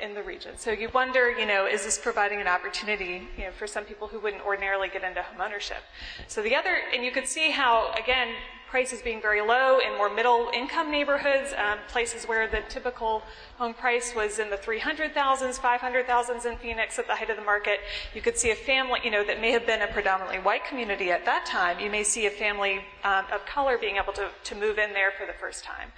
in 0.00 0.14
the 0.14 0.22
region. 0.22 0.52
So 0.56 0.70
you 0.72 0.90
wonder, 0.92 1.30
you 1.30 1.46
know, 1.46 1.66
is 1.66 1.84
this 1.84 1.98
providing 1.98 2.40
an 2.40 2.46
opportunity, 2.46 3.28
you 3.36 3.44
know, 3.44 3.50
for 3.52 3.66
some 3.66 3.84
people 3.84 4.08
who 4.08 4.20
wouldn't 4.20 4.44
ordinarily 4.44 4.88
get 4.88 5.04
into 5.04 5.20
homeownership? 5.20 5.82
So 6.28 6.42
the 6.42 6.54
other, 6.54 6.76
and 6.94 7.04
you 7.04 7.10
could 7.10 7.26
see 7.26 7.50
how, 7.50 7.92
again, 7.98 8.28
prices 8.70 9.02
being 9.02 9.20
very 9.20 9.40
low 9.40 9.80
in 9.80 9.96
more 9.96 10.08
middle 10.08 10.48
income 10.54 10.92
neighborhoods, 10.92 11.52
um, 11.58 11.76
places 11.88 12.24
where 12.26 12.46
the 12.46 12.60
typical 12.68 13.22
home 13.58 13.74
price 13.74 14.14
was 14.14 14.38
in 14.38 14.48
the 14.48 14.56
300,000s, 14.56 15.58
500,000s 15.58 16.46
in 16.46 16.56
Phoenix 16.56 16.96
at 16.98 17.08
the 17.08 17.16
height 17.16 17.30
of 17.30 17.36
the 17.36 17.42
market. 17.42 17.80
You 18.14 18.22
could 18.22 18.38
see 18.38 18.52
a 18.52 18.54
family, 18.54 19.00
you 19.02 19.10
know, 19.10 19.24
that 19.24 19.40
may 19.40 19.50
have 19.50 19.66
been 19.66 19.82
a 19.82 19.88
predominantly 19.88 20.38
white 20.38 20.64
community 20.64 21.10
at 21.10 21.24
that 21.24 21.44
time. 21.44 21.80
You 21.80 21.90
may 21.90 22.04
see 22.04 22.26
a 22.26 22.30
family 22.30 22.84
um, 23.02 23.24
of 23.32 23.44
color 23.44 23.76
being 23.76 23.96
able 23.96 24.12
to, 24.12 24.28
to 24.44 24.54
move 24.54 24.78
in 24.78 24.92
there 24.92 25.10
for 25.18 25.26
the 25.26 25.32
first 25.32 25.64
time. 25.64 25.90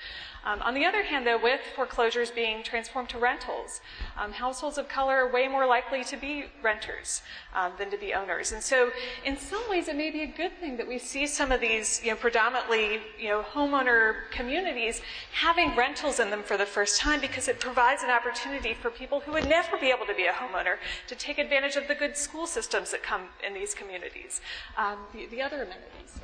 Um, 0.45 0.61
on 0.63 0.75
the 0.75 0.85
other 0.85 1.03
hand, 1.05 1.27
though, 1.27 1.41
with 1.41 1.61
foreclosures 1.77 2.31
being 2.31 2.63
transformed 2.65 3.09
to 3.11 3.19
rentals, 3.19 3.81
um, 4.17 4.33
households 4.33 4.77
of 4.77 4.89
color 4.89 5.15
are 5.15 5.33
way 5.33 5.47
more 5.47 5.67
likely 5.67 6.03
to 6.05 6.17
be 6.17 6.47
renters 6.63 7.23
um, 7.55 7.73
than 7.79 7.91
to 7.91 7.97
be 7.97 8.13
owners. 8.13 8.51
And 8.51 8.63
so, 8.63 8.91
in 9.25 9.37
some 9.37 9.63
ways, 9.71 9.87
it 9.87 9.97
may 9.97 10.11
be 10.11 10.23
a 10.23 10.27
good 10.27 10.53
thing 10.59 10.77
that 10.79 10.89
we 10.89 10.99
see 10.99 11.27
some 11.27 11.53
of 11.53 11.61
these, 11.61 12.03
you 12.03 12.11
know, 12.11 12.17
predominantly, 12.17 13.01
you 13.19 13.29
know, 13.29 13.43
homeowner 13.43 14.31
communities 14.31 15.01
having 15.33 15.77
rentals 15.77 16.19
in 16.19 16.31
them 16.31 16.43
for 16.43 16.57
the 16.57 16.67
first 16.67 17.01
time 17.01 17.21
because 17.21 17.47
it 17.47 17.61
provides 17.61 18.03
an 18.03 18.11
opportunity 18.11 18.75
for 18.75 18.91
people 18.91 19.21
who 19.21 19.33
would 19.33 19.49
never 19.49 19.77
be 19.79 19.91
able 19.91 20.07
to 20.07 20.15
be 20.15 20.27
a 20.27 20.33
homeowner 20.33 20.77
to 21.07 21.15
take 21.15 21.39
advantage 21.39 21.77
of 21.77 21.87
the 21.87 21.95
good 21.95 22.17
school 22.17 22.47
systems 22.47 22.91
that 22.91 23.03
come 23.03 23.23
in 23.47 23.55
these 23.55 23.75
communities. 23.75 24.41
Um, 24.77 24.97
the, 25.15 25.27
the, 25.27 25.43
other 25.43 25.57
amenities. 25.57 26.21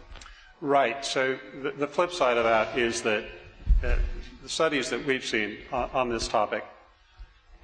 Right. 0.61 1.05
So 1.05 1.39
the, 1.63 1.71
the 1.71 1.87
flip 1.87 2.13
side 2.13 2.37
of 2.37 2.45
that 2.45 2.77
is 2.77 3.03
that 3.03 3.25
the 3.81 3.99
studies 4.47 4.91
that 4.91 5.05
we've 5.05 5.25
seen 5.25 5.59
on, 5.73 6.09
this 6.09 6.29
topic 6.29 6.65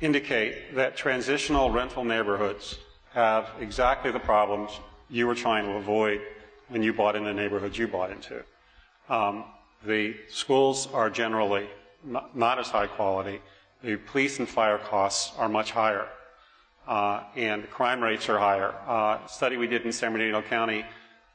indicate 0.00 0.74
that 0.74 0.96
transitional 0.96 1.70
rental 1.70 2.04
neighborhoods 2.04 2.78
have 3.12 3.50
exactly 3.60 4.10
the 4.10 4.18
problems 4.20 4.70
you 5.10 5.26
were 5.26 5.34
trying 5.34 5.64
to 5.64 5.72
avoid 5.72 6.20
when 6.68 6.82
you 6.82 6.92
bought 6.92 7.16
in 7.16 7.24
the 7.24 7.32
neighborhoods 7.32 7.78
you 7.78 7.88
bought 7.88 8.10
into. 8.10 8.42
Um, 9.08 9.44
the 9.84 10.16
schools 10.30 10.88
are 10.92 11.10
generally 11.10 11.66
not, 12.02 12.36
not, 12.36 12.58
as 12.58 12.68
high 12.68 12.86
quality. 12.86 13.40
the 13.82 13.96
police 13.96 14.38
and 14.38 14.48
fire 14.48 14.78
costs 14.78 15.36
are 15.38 15.48
much 15.48 15.70
higher, 15.70 16.06
uh, 16.86 17.22
and 17.36 17.62
the 17.62 17.68
crime 17.68 18.02
rates 18.02 18.28
are 18.28 18.38
higher. 18.38 18.74
Uh, 18.86 19.26
study 19.26 19.56
we 19.56 19.66
did 19.66 19.82
in 19.82 19.92
San 19.92 20.12
Bernardino 20.12 20.42
County, 20.42 20.84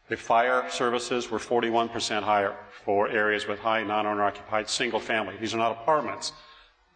the 0.10 0.17
fire 0.17 0.69
services 0.69 1.30
were 1.30 1.38
41% 1.38 2.24
higher 2.24 2.56
for 2.84 3.08
areas 3.10 3.48
with 3.48 3.60
high 3.60 3.84
non-owner 3.84 4.24
occupied 4.24 4.67
single 4.67 5.00
family. 5.00 5.36
These 5.39 5.54
are 5.54 5.58
not 5.58 5.72
apartments, 5.72 6.34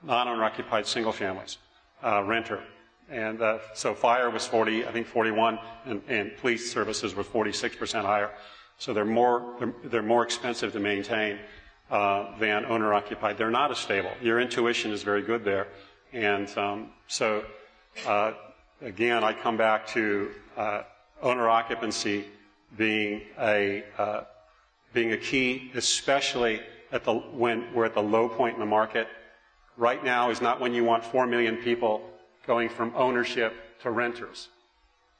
non-owner 0.01 0.43
occupied 0.43 0.87
single 0.87 1.11
families, 1.11 1.59
uh, 2.03 2.23
renter. 2.23 2.61
And 3.09 3.41
uh, 3.41 3.59
so 3.75 3.93
fire 3.93 4.29
was 4.31 4.47
40, 4.47 4.87
I 4.87 4.91
think 4.91 5.05
41, 5.05 5.59
and, 5.85 6.01
and 6.07 6.35
police 6.37 6.71
services 6.71 7.13
were 7.13 7.23
46% 7.23 8.01
higher. 8.01 8.31
So 8.79 8.93
they're 8.93 9.05
more, 9.05 9.55
they're, 9.59 9.73
they're 9.85 10.01
more 10.01 10.23
expensive 10.23 10.73
to 10.73 10.79
maintain 10.79 11.37
uh, 11.91 12.35
than 12.39 12.65
owner 12.65 12.93
occupied. 12.93 13.37
They're 13.37 13.51
not 13.51 13.69
as 13.69 13.77
stable. 13.77 14.11
Your 14.21 14.39
intuition 14.39 14.91
is 14.91 15.03
very 15.03 15.21
good 15.21 15.43
there. 15.43 15.67
And 16.13 16.49
um, 16.57 16.89
so, 17.07 17.45
uh, 18.07 18.33
again, 18.81 19.23
I 19.23 19.33
come 19.33 19.57
back 19.57 19.85
to 19.89 20.31
uh, 20.57 20.81
owner 21.21 21.49
occupancy 21.49 22.25
being 22.77 23.21
a, 23.39 23.83
uh, 23.97 24.21
being 24.93 25.13
a 25.13 25.17
key, 25.17 25.71
especially 25.75 26.61
at 26.91 27.03
the, 27.03 27.13
when 27.13 27.73
we're 27.73 27.85
at 27.85 27.93
the 27.93 28.03
low 28.03 28.29
point 28.29 28.53
in 28.53 28.59
the 28.59 28.65
market. 28.65 29.07
Right 29.77 30.03
now 30.03 30.29
is 30.29 30.41
not 30.41 30.59
when 30.59 30.73
you 30.73 30.83
want 30.83 31.03
4 31.03 31.25
million 31.25 31.57
people 31.57 32.07
going 32.45 32.69
from 32.69 32.93
ownership 32.95 33.53
to 33.81 33.91
renters. 33.91 34.49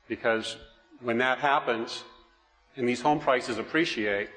Because 0.08 0.58
when 1.02 1.18
that 1.18 1.40
happens, 1.40 2.04
and 2.76 2.88
these 2.88 3.02
home 3.02 3.20
prices 3.20 3.58
appreciate, 3.58 4.30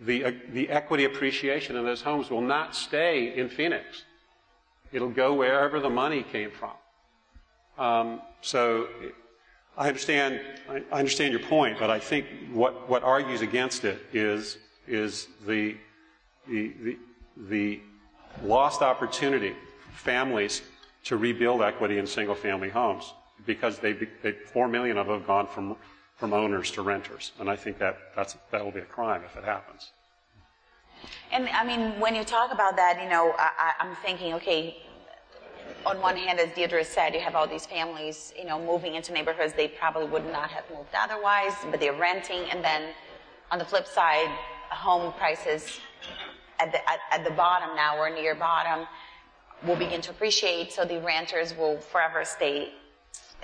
the, 0.00 0.24
uh, 0.24 0.32
the 0.50 0.68
equity 0.68 1.04
appreciation 1.04 1.76
of 1.76 1.84
those 1.84 2.02
homes 2.02 2.30
will 2.30 2.40
not 2.40 2.74
stay 2.74 3.36
in 3.36 3.48
Phoenix. 3.48 4.02
It'll 4.92 5.08
go 5.08 5.34
wherever 5.34 5.80
the 5.80 5.90
money 5.90 6.22
came 6.22 6.50
from. 6.50 6.72
Um, 7.78 8.20
so 8.40 8.88
I 9.76 9.88
understand, 9.88 10.40
I, 10.68 10.82
understand 10.92 11.32
your 11.32 11.42
point, 11.42 11.78
but 11.78 11.90
I 11.90 11.98
think 11.98 12.26
what, 12.52 12.88
what 12.88 13.02
argues 13.02 13.40
against 13.40 13.84
it 13.84 14.00
is, 14.12 14.58
is 14.86 15.28
the, 15.46 15.76
the, 16.48 16.72
the, 16.80 16.98
the 17.48 17.80
lost 18.42 18.82
opportunity 18.82 19.54
families 19.92 20.62
to 21.04 21.16
rebuild 21.16 21.62
equity 21.62 21.98
in 21.98 22.06
single 22.06 22.34
family 22.34 22.68
homes 22.68 23.12
because 23.46 23.78
they, 23.78 23.92
they, 24.22 24.32
4 24.32 24.68
million 24.68 24.96
of 24.96 25.06
them 25.06 25.18
have 25.18 25.26
gone 25.26 25.46
from 25.46 25.76
from 26.16 26.32
owners 26.32 26.70
to 26.72 26.82
renters. 26.82 27.32
And 27.38 27.50
I 27.50 27.56
think 27.56 27.78
that 27.78 27.98
that's, 28.14 28.36
that 28.50 28.64
will 28.64 28.72
be 28.72 28.80
a 28.80 28.84
crime 28.84 29.22
if 29.24 29.36
it 29.36 29.44
happens. 29.44 29.90
And 31.32 31.48
I 31.48 31.64
mean, 31.64 31.98
when 32.00 32.14
you 32.14 32.24
talk 32.24 32.52
about 32.52 32.76
that, 32.76 33.02
you 33.02 33.08
know, 33.08 33.34
I, 33.38 33.72
am 33.80 33.96
thinking, 33.96 34.34
okay, 34.34 34.82
on 35.86 36.00
one 36.00 36.16
hand, 36.16 36.40
as 36.40 36.50
Deirdre 36.54 36.84
said, 36.84 37.14
you 37.14 37.20
have 37.20 37.34
all 37.34 37.46
these 37.46 37.66
families, 37.66 38.32
you 38.38 38.44
know, 38.44 38.58
moving 38.58 38.94
into 38.94 39.12
neighborhoods 39.12 39.52
they 39.52 39.68
probably 39.68 40.06
would 40.06 40.26
not 40.32 40.50
have 40.50 40.64
moved 40.74 40.94
otherwise, 40.94 41.52
but 41.70 41.80
they're 41.80 41.92
renting. 41.92 42.50
And 42.50 42.64
then 42.64 42.90
on 43.50 43.58
the 43.58 43.64
flip 43.64 43.86
side, 43.86 44.28
home 44.70 45.12
prices 45.14 45.80
at 46.60 46.72
the, 46.72 46.78
at, 46.90 47.00
at 47.12 47.24
the 47.24 47.30
bottom 47.30 47.76
now 47.76 47.98
or 47.98 48.10
near 48.10 48.34
bottom 48.34 48.86
will 49.66 49.76
begin 49.76 50.00
to 50.02 50.10
appreciate. 50.10 50.72
So 50.72 50.84
the 50.84 51.00
renters 51.00 51.56
will 51.56 51.78
forever 51.78 52.24
stay 52.24 52.72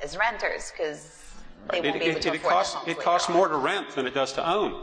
as 0.02 0.16
renters 0.16 0.72
because 0.72 1.22
they 1.70 1.80
won't 1.80 1.96
it, 1.96 2.00
be 2.00 2.06
able 2.06 2.18
it, 2.18 2.22
to 2.22 2.28
it 2.28 2.36
afford 2.36 2.52
costs, 2.52 2.76
it 2.86 2.98
costs 2.98 3.28
more 3.28 3.48
to 3.48 3.56
rent 3.56 3.94
than 3.94 4.06
it 4.06 4.14
does 4.14 4.32
to 4.34 4.48
own. 4.48 4.82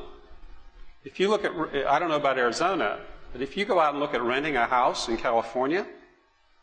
If 1.04 1.19
you 1.19 1.30
look 1.30 1.43
at, 1.43 1.52
I 1.88 2.00
don't 2.00 2.10
know 2.10 2.17
about 2.17 2.38
Arizona, 2.38 3.00
but 3.32 3.41
if 3.41 3.58
you 3.58 3.65
go 3.65 3.80
out 3.80 3.93
and 3.93 4.00
look 4.00 4.13
at 4.13 4.21
renting 4.21 4.58
a 4.58 4.65
house 4.65 5.10
in 5.10 5.17
California, 5.17 5.88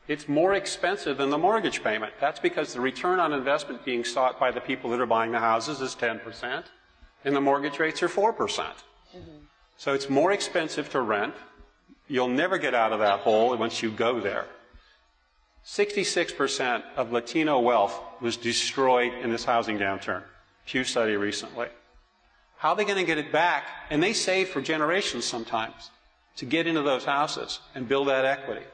it's 0.07 0.29
more 0.29 0.55
expensive 0.55 1.17
than 1.19 1.31
the 1.31 1.39
mortgage 1.39 1.83
payment. 1.83 2.13
That's 2.21 2.41
because 2.41 2.75
the 2.75 2.81
return 2.81 3.21
on 3.21 3.33
investment 3.33 3.85
being 3.85 4.05
sought 4.05 4.39
by 4.39 4.51
the 4.51 4.61
people 4.61 4.91
that 4.91 5.01
are 5.01 5.07
buying 5.07 5.33
the 5.33 5.39
houses 5.39 5.81
is 5.81 5.95
10%, 5.95 6.65
and 7.25 7.37
the 7.37 7.41
mortgage 7.41 7.79
rates 7.79 8.03
are 8.03 8.09
4%. 8.09 8.37
percent 8.37 8.77
mm 9.15 9.25
hmm 9.25 9.39
So 9.77 9.95
it's 9.95 10.09
more 10.09 10.33
expensive 10.33 10.89
to 10.91 11.01
rent. 11.01 11.35
You'll 12.07 12.29
never 12.29 12.59
get 12.59 12.75
out 12.75 12.93
of 12.93 13.01
that 13.01 13.21
hole 13.21 13.57
once 13.57 13.83
you 13.83 13.91
go 13.91 14.21
there. 14.21 14.47
66% 15.65 16.83
of 16.97 17.13
Latino 17.13 17.59
wealth 17.59 17.99
was 18.21 18.37
destroyed 18.37 19.15
in 19.15 19.31
this 19.31 19.45
housing 19.45 19.79
downturn. 19.79 20.23
Pew 20.67 20.85
study 20.85 21.17
recently. 21.17 21.69
How 22.59 22.71
are 22.71 22.77
they 22.77 22.85
going 22.85 22.99
to 22.99 23.05
get 23.05 23.19
it 23.19 23.33
back? 23.33 23.65
And 23.91 24.03
they 24.03 24.13
save 24.13 24.49
for 24.49 24.61
generations 24.61 25.25
sometimes 25.25 25.91
to 26.37 26.45
get 26.45 26.67
into 26.67 26.83
those 26.83 27.05
houses 27.05 27.61
and 27.75 27.89
build 27.89 28.09
that 28.09 28.25
equity. 28.25 28.67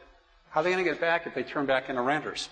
How 0.51 0.61
are 0.61 0.63
they 0.65 0.71
going 0.71 0.85
to 0.85 0.91
get 0.91 1.01
back 1.01 1.27
if 1.27 1.35
they 1.35 1.43
turn 1.43 1.67
back 1.67 1.89
into 1.89 2.03
renters? 2.03 2.49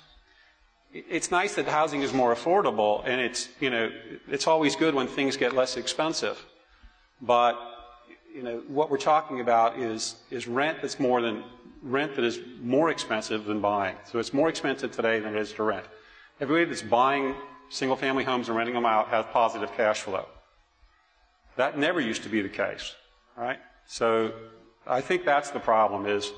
It's 0.93 1.31
nice 1.31 1.55
that 1.57 1.67
housing 1.67 2.03
is 2.03 2.13
more 2.15 2.35
affordable, 2.35 3.03
and 3.05 3.21
it's, 3.21 3.49
you 3.61 3.71
know, 3.71 3.91
it's 4.29 4.47
always 4.47 4.75
good 4.75 4.95
when 4.95 5.07
things 5.07 5.37
get 5.37 5.55
less 5.55 5.77
expensive. 5.77 6.43
But, 7.21 7.59
you 8.35 8.43
know, 8.43 8.63
what 8.69 8.91
we're 8.91 8.97
talking 8.97 9.41
about 9.41 9.79
is, 9.79 10.17
is 10.31 10.47
rent 10.49 10.79
that's 10.81 10.99
more 10.99 11.21
than 11.21 11.45
rent 11.83 12.17
that 12.17 12.25
is 12.25 12.41
more 12.61 12.91
expensive 12.91 13.45
than 13.45 13.61
buying. 13.61 13.97
So 14.11 14.19
it's 14.19 14.33
more 14.33 14.49
expensive 14.49 14.93
today 14.93 15.21
than 15.21 15.37
it 15.37 15.41
is 15.41 15.53
to 15.55 15.63
rent. 15.63 15.85
Everybody 16.41 16.65
that's 16.65 16.83
buying 16.83 17.35
single 17.69 17.97
family 17.97 18.25
homes 18.25 18.49
and 18.49 18.57
renting 18.57 18.75
them 18.75 18.87
out 18.87 19.09
has 19.09 19.25
positive 19.27 19.73
cash 19.77 20.01
flow. 20.01 20.27
That 21.57 21.79
never 21.79 22.01
used 22.01 22.23
to 22.23 22.29
be 22.29 22.41
the 22.43 22.49
case, 22.49 22.95
right? 23.37 23.59
So 23.87 24.33
I 24.87 25.01
think 25.01 25.25
that's 25.25 25.51
the 25.51 25.61
problem 25.61 26.07
is, 26.07 26.33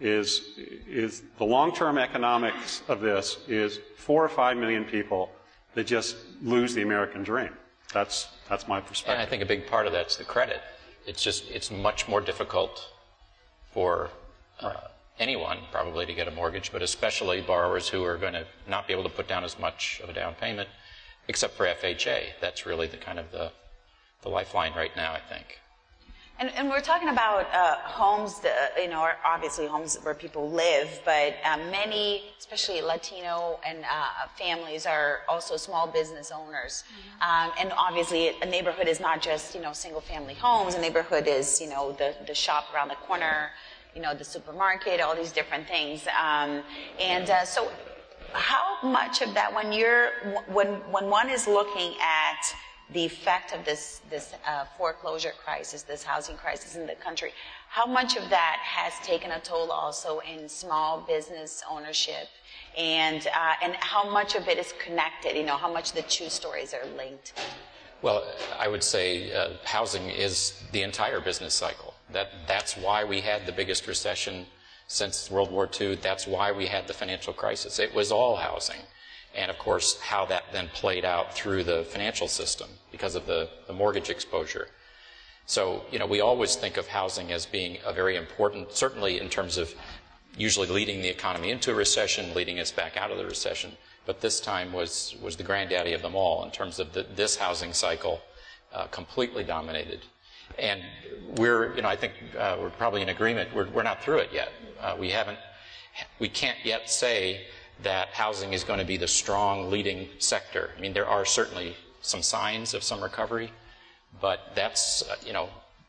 is, 0.00 0.42
is 0.88 1.22
the 1.38 1.44
long-term 1.44 1.98
economics 1.98 2.82
of 2.88 3.00
this 3.00 3.38
is 3.48 3.80
four 3.96 4.24
or 4.24 4.28
five 4.28 4.56
million 4.56 4.84
people 4.84 5.30
that 5.74 5.86
just 5.86 6.16
lose 6.42 6.74
the 6.74 6.82
American 6.82 7.22
dream. 7.22 7.50
That's, 7.92 8.28
that's 8.48 8.66
my 8.66 8.80
perspective. 8.80 9.14
And 9.14 9.22
I 9.22 9.26
think 9.26 9.42
a 9.42 9.46
big 9.46 9.66
part 9.66 9.86
of 9.86 9.92
that's 9.92 10.16
the 10.16 10.24
credit. 10.24 10.60
It's 11.06 11.22
just, 11.22 11.50
it's 11.50 11.70
much 11.70 12.08
more 12.08 12.20
difficult 12.20 12.88
for 13.72 14.10
uh, 14.60 14.74
anyone 15.18 15.58
probably 15.70 16.06
to 16.06 16.14
get 16.14 16.28
a 16.28 16.30
mortgage, 16.30 16.72
but 16.72 16.82
especially 16.82 17.40
borrowers 17.40 17.88
who 17.88 18.02
are 18.04 18.16
going 18.16 18.32
to 18.32 18.46
not 18.68 18.86
be 18.86 18.92
able 18.92 19.04
to 19.04 19.08
put 19.08 19.28
down 19.28 19.44
as 19.44 19.58
much 19.58 20.00
of 20.02 20.08
a 20.08 20.12
down 20.12 20.34
payment, 20.34 20.68
except 21.28 21.54
for 21.54 21.66
FHA. 21.66 22.40
That's 22.40 22.66
really 22.66 22.86
the 22.86 22.96
kind 22.96 23.18
of 23.18 23.30
the, 23.32 23.52
the 24.22 24.28
lifeline 24.28 24.72
right 24.74 24.94
now, 24.96 25.12
I 25.12 25.20
think. 25.20 25.60
And, 26.40 26.50
and 26.56 26.70
we're 26.70 26.80
talking 26.80 27.10
about 27.10 27.46
uh, 27.52 27.76
homes, 27.84 28.40
that, 28.40 28.72
you 28.78 28.88
know, 28.88 29.06
obviously 29.26 29.66
homes 29.66 29.98
where 30.02 30.14
people 30.14 30.50
live, 30.50 30.88
but 31.04 31.34
uh, 31.44 31.58
many, 31.70 32.22
especially 32.38 32.80
Latino 32.80 33.60
and 33.64 33.84
uh, 33.84 34.26
families, 34.38 34.86
are 34.86 35.18
also 35.28 35.58
small 35.58 35.86
business 35.86 36.32
owners. 36.34 36.82
Mm-hmm. 36.88 37.30
Um, 37.30 37.52
and 37.60 37.72
obviously, 37.76 38.32
a 38.40 38.46
neighborhood 38.46 38.88
is 38.88 39.00
not 39.00 39.20
just 39.20 39.54
you 39.54 39.60
know 39.60 39.74
single 39.74 40.00
family 40.00 40.32
homes. 40.32 40.74
A 40.74 40.80
neighborhood 40.80 41.26
is 41.28 41.60
you 41.60 41.68
know 41.68 41.92
the 41.92 42.14
the 42.26 42.34
shop 42.34 42.64
around 42.74 42.88
the 42.88 42.94
corner 42.94 43.50
you 43.94 44.00
know, 44.00 44.14
the 44.14 44.24
supermarket, 44.24 45.00
all 45.00 45.16
these 45.16 45.32
different 45.32 45.66
things. 45.66 46.06
Um, 46.08 46.62
and 47.00 47.28
uh, 47.28 47.44
so, 47.44 47.70
how 48.32 48.76
much 48.82 49.20
of 49.22 49.34
that, 49.34 49.52
when 49.52 49.72
you're, 49.72 50.10
when 50.46 50.68
when 50.92 51.10
one 51.10 51.28
is 51.28 51.48
looking 51.48 51.94
at 52.00 52.54
the 52.92 53.04
effect 53.04 53.52
of 53.52 53.64
this 53.64 54.00
this 54.10 54.34
uh, 54.46 54.64
foreclosure 54.76 55.32
crisis, 55.44 55.82
this 55.82 56.02
housing 56.02 56.36
crisis 56.36 56.76
in 56.76 56.86
the 56.86 56.94
country, 56.96 57.32
how 57.68 57.86
much 57.86 58.16
of 58.16 58.28
that 58.30 58.58
has 58.62 58.94
taken 59.06 59.30
a 59.30 59.40
toll 59.40 59.70
also 59.70 60.20
in 60.20 60.48
small 60.48 61.00
business 61.00 61.62
ownership, 61.70 62.28
and 62.76 63.26
uh, 63.28 63.54
and 63.62 63.74
how 63.76 64.10
much 64.10 64.34
of 64.34 64.48
it 64.48 64.58
is 64.58 64.74
connected? 64.84 65.36
You 65.36 65.44
know, 65.44 65.56
how 65.56 65.72
much 65.72 65.92
the 65.92 66.02
two 66.02 66.28
stories 66.28 66.74
are 66.74 66.86
linked. 66.96 67.32
Well, 68.02 68.24
I 68.58 68.68
would 68.68 68.82
say 68.82 69.32
uh, 69.32 69.50
housing 69.64 70.08
is 70.08 70.62
the 70.72 70.82
entire 70.82 71.20
business 71.20 71.52
cycle. 71.52 71.94
That, 72.12 72.28
that's 72.46 72.76
why 72.76 73.04
we 73.04 73.20
had 73.20 73.44
the 73.46 73.52
biggest 73.52 73.86
recession 73.86 74.46
since 74.86 75.30
World 75.30 75.52
War 75.52 75.68
II. 75.78 75.96
That's 75.96 76.26
why 76.26 76.50
we 76.50 76.66
had 76.66 76.86
the 76.86 76.94
financial 76.94 77.34
crisis. 77.34 77.78
It 77.78 77.94
was 77.94 78.10
all 78.10 78.36
housing. 78.36 78.80
And 79.34 79.50
of 79.50 79.58
course, 79.58 79.98
how 80.00 80.26
that 80.26 80.44
then 80.52 80.68
played 80.74 81.04
out 81.04 81.34
through 81.34 81.64
the 81.64 81.84
financial 81.84 82.28
system 82.28 82.68
because 82.90 83.14
of 83.14 83.26
the, 83.26 83.48
the 83.66 83.72
mortgage 83.72 84.10
exposure. 84.10 84.68
So, 85.46 85.84
you 85.90 85.98
know, 85.98 86.06
we 86.06 86.20
always 86.20 86.56
think 86.56 86.76
of 86.76 86.86
housing 86.86 87.32
as 87.32 87.46
being 87.46 87.78
a 87.84 87.92
very 87.92 88.16
important, 88.16 88.72
certainly 88.72 89.20
in 89.20 89.28
terms 89.28 89.56
of 89.56 89.74
usually 90.36 90.68
leading 90.68 91.00
the 91.02 91.08
economy 91.08 91.50
into 91.50 91.72
a 91.72 91.74
recession, 91.74 92.34
leading 92.34 92.60
us 92.60 92.70
back 92.70 92.96
out 92.96 93.10
of 93.10 93.18
the 93.18 93.24
recession. 93.24 93.76
But 94.06 94.20
this 94.20 94.40
time 94.40 94.72
was, 94.72 95.16
was 95.22 95.36
the 95.36 95.42
granddaddy 95.42 95.92
of 95.92 96.02
them 96.02 96.14
all 96.14 96.44
in 96.44 96.50
terms 96.50 96.78
of 96.78 96.92
the, 96.92 97.04
this 97.14 97.36
housing 97.36 97.72
cycle 97.72 98.20
uh, 98.72 98.86
completely 98.86 99.44
dominated 99.44 100.00
and 100.58 100.82
we're, 101.36 101.74
you 101.74 101.82
know, 101.82 101.88
I 101.88 101.96
think 101.96 102.12
uh, 102.38 102.56
we're 102.60 102.70
probably 102.70 103.02
in 103.02 103.08
agreement. 103.08 103.54
We're, 103.54 103.68
we're 103.70 103.82
not 103.82 104.02
through 104.02 104.18
it 104.18 104.30
yet. 104.32 104.52
Uh, 104.80 104.96
we 104.98 105.10
haven't, 105.10 105.38
we 106.18 106.28
can't 106.28 106.58
yet 106.64 106.90
say 106.90 107.46
that 107.82 108.08
housing 108.08 108.52
is 108.52 108.64
going 108.64 108.78
to 108.78 108.84
be 108.84 108.96
the 108.96 109.08
strong 109.08 109.70
leading 109.70 110.08
sector. 110.18 110.70
I 110.76 110.80
mean, 110.80 110.92
there 110.92 111.08
are 111.08 111.24
certainly 111.24 111.76
some 112.02 112.22
signs 112.22 112.74
of 112.74 112.82
some 112.82 113.02
recovery, 113.02 113.52
but 114.20 114.52
that's, 114.54 115.02
uh, 115.02 115.16
you 115.24 115.32
know, 115.32 115.48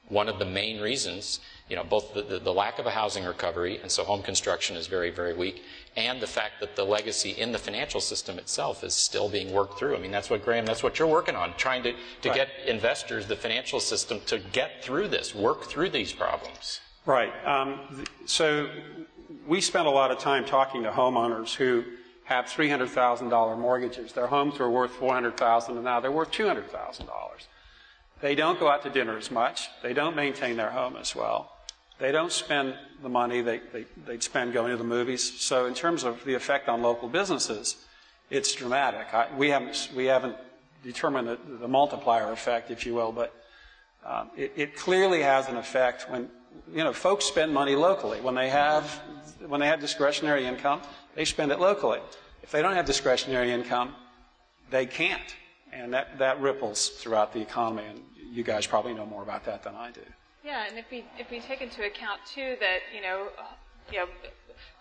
one 0.10 0.28
of 0.28 0.40
the 0.40 0.46
main 0.46 0.82
reasons, 0.82 1.40
you 1.70 1.76
know, 1.76 1.84
both 1.84 2.14
the, 2.14 2.22
the, 2.22 2.40
the, 2.40 2.54
lack 2.54 2.80
of 2.80 2.86
a 2.86 2.92
housing 2.92 3.24
recovery, 3.24 3.80
and 3.82 3.90
so 3.90 4.04
home 4.04 4.22
construction 4.22 4.76
is 4.76 4.88
very, 4.88 5.10
very 5.10 5.34
weak, 5.34 5.64
and 5.96 6.20
the 6.20 6.28
fact 6.28 6.60
that 6.60 6.76
the 6.76 6.84
legacy 6.84 7.32
in 7.32 7.54
the 7.54 7.58
financial 7.58 8.02
system 8.02 8.38
itself 8.38 8.84
is 8.84 8.94
still 8.94 9.30
being 9.30 9.54
worked 9.54 9.80
through. 9.80 9.96
I 9.96 10.00
mean, 10.00 10.12
that's 10.12 10.30
what, 10.30 10.44
Graham, 10.44 10.66
that's 10.66 10.84
what 10.84 11.00
you're 11.00 11.08
working 11.08 11.36
on, 11.36 11.54
trying 11.56 11.84
to, 11.84 11.94
to 11.94 12.30
right. 12.30 12.36
get 12.36 12.50
investors, 12.68 13.26
the 13.26 13.38
financial 13.38 13.80
system, 13.80 14.20
to 14.26 14.40
get 14.40 14.84
through 14.84 15.08
this, 15.08 15.34
work 15.34 15.64
through 15.64 15.90
these 15.90 16.12
problems. 16.12 16.82
Right. 17.06 17.34
Um, 17.46 18.06
so 18.26 18.70
we 19.48 19.62
spent 19.62 19.88
a 19.88 19.92
lot 19.92 20.12
of 20.12 20.20
time 20.20 20.46
talking 20.46 20.84
to 20.84 20.92
homeowners 20.92 21.56
who 21.56 21.84
have 22.26 22.46
$300,000 22.46 23.58
mortgages. 23.58 24.14
Their 24.14 24.28
homes 24.28 24.60
were 24.60 24.70
worth 24.70 24.94
$400,000 25.00 25.70
and 25.70 25.84
now 25.84 26.00
they're 26.00 26.12
worth 26.12 26.32
$200,000. 26.32 27.10
They 28.22 28.36
don't 28.36 28.60
go 28.60 28.70
out 28.70 28.84
to 28.84 28.90
dinner 28.90 29.18
as 29.18 29.32
much. 29.32 29.68
They 29.82 29.94
don't 29.94 30.16
maintain 30.16 30.56
their 30.56 30.70
home 30.70 30.96
as 30.96 31.16
well. 31.16 31.52
They 32.00 32.12
don't 32.12 32.32
spend 32.32 32.76
the 33.02 33.10
money 33.10 33.42
they, 33.42 33.62
they, 33.74 33.86
would 34.08 34.24
spend 34.24 34.54
going 34.54 34.72
to 34.72 34.78
the 34.78 34.84
movies. 34.84 35.42
So 35.42 35.66
in 35.66 35.74
terms 35.74 36.04
of 36.04 36.24
the 36.24 36.34
effect 36.34 36.70
on 36.70 36.82
local 36.82 37.10
businesses, 37.10 37.78
it's 38.30 38.54
dramatic. 38.54 39.14
I, 39.14 39.28
we, 39.38 39.50
haven't, 39.50 39.90
we 39.96 40.06
haven't 40.06 40.36
determined 40.84 41.28
the, 41.28 41.38
the 41.60 41.68
multiplier 41.68 42.32
effect, 42.32 42.72
if 42.72 42.86
you 42.86 42.94
will, 42.96 43.12
but 43.12 43.34
um, 44.06 44.30
it, 44.36 44.54
it 44.56 44.76
clearly 44.76 45.22
has 45.22 45.48
an 45.48 45.58
effect 45.58 46.10
when, 46.10 46.30
you 46.72 46.84
know, 46.84 46.94
folks 46.94 47.26
spend 47.26 47.54
money 47.54 47.76
locally. 47.76 48.22
When 48.22 48.36
they 48.36 48.50
have, 48.50 49.02
when 49.48 49.60
they 49.60 49.68
have 49.68 49.80
discretionary 49.80 50.46
income, 50.46 50.82
they 51.16 51.26
spend 51.26 51.52
it 51.52 51.60
locally. 51.60 52.00
If 52.44 52.52
they 52.52 52.62
don't 52.62 52.74
have 52.74 52.86
discretionary 52.86 53.52
income, 53.52 53.96
they 54.70 54.86
can't. 54.86 55.36
And 55.74 55.94
that, 55.94 56.18
that 56.20 56.40
ripples 56.42 56.90
throughout 56.90 57.34
the 57.34 57.42
economy. 57.42 57.84
And 57.90 58.02
you 58.32 58.44
guys 58.44 58.66
probably 58.68 58.94
know 58.94 59.06
more 59.06 59.24
about 59.24 59.46
that 59.46 59.64
than 59.64 59.76
I 59.76 59.92
do. 59.92 60.02
Yeah, 60.44 60.66
and 60.68 60.78
if 60.80 60.86
we 60.90 61.06
if 61.20 61.30
we 61.30 61.40
take 61.40 61.62
into 61.62 61.86
account 61.86 62.20
too 62.26 62.56
that 62.60 62.80
you 62.96 63.02
know 63.02 63.28
you 63.92 64.00
know 64.00 64.08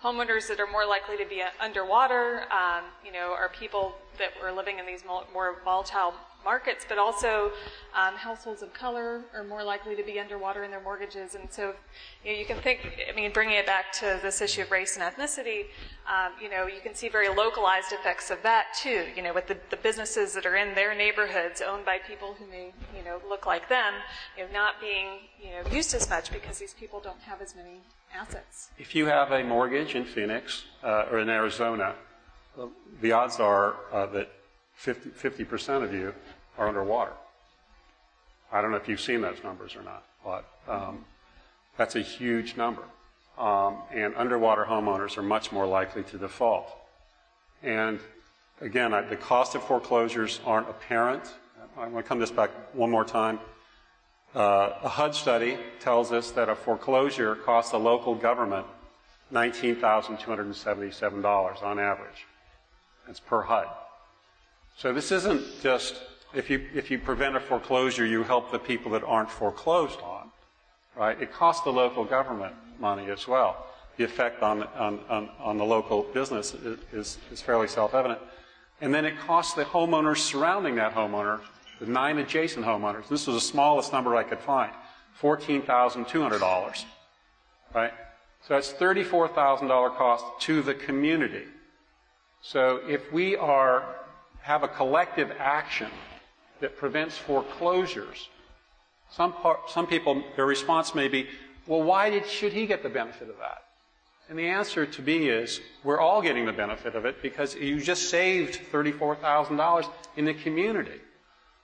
homeowners 0.02 0.48
that 0.48 0.58
are 0.58 0.66
more 0.66 0.86
likely 0.86 1.16
to 1.18 1.26
be 1.26 1.42
underwater, 1.60 2.44
um, 2.50 2.84
you 3.04 3.12
know, 3.12 3.34
are 3.36 3.50
people 3.50 3.94
that 4.18 4.30
were 4.42 4.52
living 4.52 4.78
in 4.78 4.86
these 4.86 5.04
more 5.04 5.56
volatile 5.64 6.14
markets, 6.44 6.84
but 6.88 6.98
also 6.98 7.52
um, 7.94 8.14
households 8.14 8.62
of 8.62 8.72
color 8.72 9.22
are 9.34 9.44
more 9.44 9.62
likely 9.62 9.96
to 9.96 10.02
be 10.02 10.18
underwater 10.18 10.64
in 10.64 10.70
their 10.70 10.80
mortgages. 10.80 11.34
And 11.34 11.50
so 11.50 11.74
you, 12.24 12.32
know, 12.32 12.38
you, 12.38 12.44
can 12.44 12.56
think, 12.58 12.80
I 13.10 13.14
mean, 13.14 13.32
bringing 13.32 13.56
it 13.56 13.66
back 13.66 13.92
to 13.94 14.18
this 14.22 14.40
issue 14.40 14.62
of 14.62 14.70
race 14.70 14.96
and 14.96 15.04
ethnicity, 15.04 15.66
um, 16.08 16.32
you 16.42 16.50
know, 16.50 16.66
you 16.66 16.80
can 16.80 16.94
see 16.94 17.08
very 17.08 17.28
localized 17.28 17.92
effects 17.92 18.30
of 18.30 18.42
that 18.42 18.66
too, 18.80 19.06
you 19.16 19.22
know, 19.22 19.32
with 19.32 19.46
the, 19.46 19.56
the, 19.70 19.76
businesses 19.76 20.34
that 20.34 20.44
are 20.44 20.56
in 20.56 20.74
their 20.74 20.94
neighborhoods 20.94 21.62
owned 21.62 21.84
by 21.84 21.98
people 21.98 22.34
who 22.38 22.46
may, 22.46 22.72
you 22.96 23.02
know, 23.04 23.20
look 23.28 23.46
like 23.46 23.68
them, 23.68 23.94
you 24.36 24.44
know, 24.44 24.52
not 24.52 24.80
being, 24.80 25.20
you 25.42 25.50
know, 25.50 25.70
used 25.70 25.94
as 25.94 26.08
much 26.10 26.30
because 26.30 26.58
these 26.58 26.74
people 26.74 27.00
don't 27.00 27.20
have 27.20 27.40
as 27.40 27.54
many 27.56 27.80
assets. 28.14 28.70
If 28.78 28.94
you 28.94 29.06
have 29.06 29.32
a 29.32 29.42
mortgage 29.42 29.94
in 29.94 30.04
Phoenix 30.04 30.64
uh, 30.82 31.06
or 31.10 31.20
in 31.20 31.28
Arizona, 31.28 31.94
the 33.00 33.12
odds 33.12 33.40
are 33.40 33.76
uh, 33.92 34.06
that 34.06 34.30
50, 34.80 35.44
percent 35.44 35.84
of 35.84 35.92
you 35.92 36.14
are 36.56 36.66
underwater. 36.66 37.12
I 38.50 38.62
don't 38.62 38.70
know 38.70 38.78
if 38.78 38.88
you've 38.88 39.00
seen 39.00 39.20
those 39.20 39.44
numbers 39.44 39.76
or 39.76 39.82
not, 39.82 40.06
but 40.24 40.46
um, 40.66 41.04
that's 41.76 41.96
a 41.96 42.00
huge 42.00 42.56
number. 42.56 42.80
Um, 43.36 43.76
and 43.92 44.14
underwater 44.16 44.64
homeowners 44.64 45.18
are 45.18 45.22
much 45.22 45.52
more 45.52 45.66
likely 45.66 46.02
to 46.04 46.16
default. 46.16 46.74
And 47.62 48.00
again, 48.62 48.94
I, 48.94 49.02
the 49.02 49.16
cost 49.16 49.54
of 49.54 49.62
foreclosures 49.62 50.40
aren't 50.46 50.70
apparent. 50.70 51.24
I'm 51.78 51.90
going 51.90 52.02
to 52.02 52.08
come 52.08 52.18
this 52.18 52.30
back 52.30 52.48
one 52.72 52.90
more 52.90 53.04
time. 53.04 53.38
Uh, 54.34 54.70
a 54.82 54.88
HUD 54.88 55.14
study 55.14 55.58
tells 55.80 56.10
us 56.10 56.30
that 56.30 56.48
a 56.48 56.54
foreclosure 56.54 57.34
costs 57.34 57.74
a 57.74 57.78
local 57.78 58.14
government 58.14 58.66
$19,277 59.30 61.62
on 61.62 61.78
average. 61.78 62.26
That's 63.06 63.20
per 63.20 63.42
HUD. 63.42 63.68
So 64.80 64.94
this 64.94 65.12
isn't 65.12 65.42
just 65.62 66.00
if 66.32 66.48
you 66.48 66.66
if 66.74 66.90
you 66.90 66.98
prevent 66.98 67.36
a 67.36 67.40
foreclosure, 67.40 68.06
you 68.06 68.22
help 68.22 68.50
the 68.50 68.58
people 68.58 68.92
that 68.92 69.04
aren't 69.04 69.30
foreclosed 69.30 70.00
on, 70.00 70.30
right? 70.96 71.20
It 71.20 71.34
costs 71.34 71.62
the 71.64 71.70
local 71.70 72.02
government 72.02 72.54
money 72.78 73.10
as 73.10 73.28
well. 73.28 73.66
The 73.98 74.04
effect 74.04 74.42
on 74.42 74.62
on 74.62 75.00
on, 75.10 75.28
on 75.38 75.58
the 75.58 75.66
local 75.66 76.04
business 76.14 76.54
is, 76.54 77.18
is, 77.30 77.42
fairly 77.42 77.68
self-evident, 77.68 78.20
and 78.80 78.94
then 78.94 79.04
it 79.04 79.18
costs 79.18 79.52
the 79.52 79.66
homeowners 79.66 80.16
surrounding 80.16 80.76
that 80.76 80.94
homeowner, 80.94 81.40
the 81.78 81.84
nine 81.84 82.16
adjacent 82.16 82.64
homeowners. 82.64 83.06
This 83.06 83.26
was 83.26 83.36
the 83.36 83.48
smallest 83.52 83.92
number 83.92 84.16
I 84.16 84.22
could 84.22 84.38
find, 84.38 84.72
fourteen 85.12 85.60
thousand 85.60 86.08
two 86.08 86.22
hundred 86.22 86.38
dollars, 86.38 86.86
right? 87.74 87.92
So 88.48 88.54
that's 88.54 88.72
thirty-four 88.72 89.28
thousand 89.28 89.68
dollar 89.68 89.90
cost 89.90 90.24
to 90.46 90.62
the 90.62 90.72
community. 90.72 91.44
So 92.40 92.80
if 92.88 93.12
we 93.12 93.36
are 93.36 93.84
have 94.42 94.62
a 94.62 94.68
collective 94.68 95.32
action 95.38 95.90
that 96.60 96.76
prevents 96.76 97.16
foreclosures, 97.16 98.28
some, 99.10 99.32
part, 99.32 99.70
some 99.70 99.86
people, 99.86 100.22
their 100.36 100.46
response 100.46 100.94
may 100.94 101.08
be, 101.08 101.28
well, 101.66 101.82
why 101.82 102.10
did, 102.10 102.26
should 102.26 102.52
he 102.52 102.66
get 102.66 102.82
the 102.82 102.88
benefit 102.88 103.28
of 103.28 103.36
that? 103.38 103.64
And 104.28 104.38
the 104.38 104.46
answer 104.46 104.86
to 104.86 105.02
me 105.02 105.28
is, 105.28 105.60
we're 105.82 105.98
all 105.98 106.22
getting 106.22 106.46
the 106.46 106.52
benefit 106.52 106.94
of 106.94 107.04
it 107.04 107.20
because 107.20 107.56
you 107.56 107.80
just 107.80 108.08
saved 108.10 108.60
$34,000 108.70 109.88
in 110.16 110.24
the 110.24 110.34
community. 110.34 111.00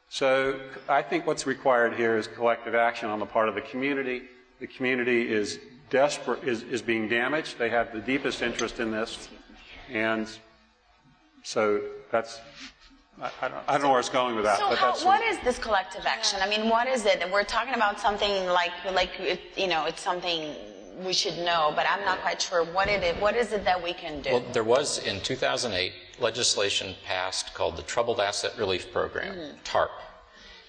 So 0.09 0.59
I 0.89 1.03
think 1.03 1.27
what's 1.27 1.47
required 1.47 1.95
here 1.95 2.17
is 2.17 2.27
collective 2.27 2.75
action 2.75 3.09
on 3.09 3.21
the 3.21 3.27
part 3.27 3.49
of 3.49 3.55
the 3.55 3.61
community. 3.61 4.23
The 4.59 4.67
community 4.67 5.33
is 5.33 5.61
desperate, 5.91 6.43
is, 6.43 6.63
is 6.65 6.83
being 6.83 7.09
damaged. 7.09 7.59
They 7.59 7.71
have 7.71 7.93
the 7.93 8.01
deepest 8.01 8.43
interest 8.43 8.81
in 8.81 8.91
this. 8.91 9.29
And 9.93 10.29
so 11.47 11.81
that's, 12.11 12.41
I, 13.23 13.31
I, 13.41 13.49
don't, 13.49 13.65
I 13.69 13.73
don't 13.75 13.83
know 13.83 13.91
where 13.91 14.01
it's 14.01 14.09
going 14.09 14.35
with 14.35 14.45
that. 14.47 14.59
So 14.59 14.69
but 14.69 14.79
how, 14.79 14.87
that's 14.87 15.05
what 15.05 15.23
is 15.23 15.39
this 15.45 15.59
collective 15.59 16.05
action? 16.05 16.41
I 16.43 16.49
mean, 16.49 16.69
what 16.69 16.89
is 16.89 17.07
it? 17.07 17.23
We're 17.33 17.45
talking 17.45 17.75
about 17.75 18.01
something 18.01 18.47
like, 18.47 18.73
like 18.93 19.11
it, 19.21 19.41
you 19.57 19.69
know, 19.69 19.85
it's 19.85 20.03
something 20.03 20.57
we 21.05 21.13
should 21.13 21.39
know, 21.39 21.73
but 21.77 21.87
I'm 21.89 22.05
not 22.05 22.21
quite 22.21 22.43
sure 22.43 22.65
what 22.65 22.89
it 22.89 23.05
is. 23.05 23.23
What 23.23 23.37
is 23.37 23.53
it 23.53 23.65
that 23.65 23.81
we 23.81 23.93
can 23.93 24.23
do? 24.23 24.31
Well, 24.33 24.45
there 24.53 24.65
was 24.65 24.99
in 25.07 25.21
2008 25.21 25.93
legislation 26.19 26.97
passed 27.05 27.55
called 27.55 27.77
the 27.77 27.83
Troubled 27.83 28.19
Asset 28.19 28.59
Relief 28.59 28.93
Program, 28.93 29.37
mm-hmm. 29.37 29.57
TARP, 29.63 29.93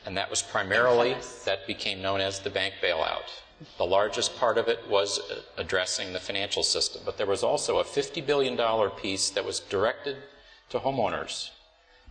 and 0.06 0.16
that 0.16 0.30
was 0.30 0.44
primarily 0.44 1.16
that 1.46 1.66
became 1.66 2.04
known 2.04 2.22
as 2.22 2.40
the 2.40 2.52
bank 2.52 2.76
bailout. 2.84 3.32
The 3.80 3.86
largest 3.86 4.38
part 4.38 4.60
of 4.60 4.68
it 4.68 4.88
was 4.88 5.20
uh, 5.32 5.40
addressing 5.58 6.13
the 6.13 6.20
financial 6.20 6.62
system, 6.62 7.02
but 7.04 7.18
there 7.18 7.26
was 7.26 7.42
also 7.42 7.80
a 7.80 7.84
$50 7.84 8.24
billion 8.24 8.56
piece 8.92 9.32
that 9.32 9.44
was 9.44 9.60
directed 9.62 10.18
to 10.70 10.80
homeowners. 10.80 11.52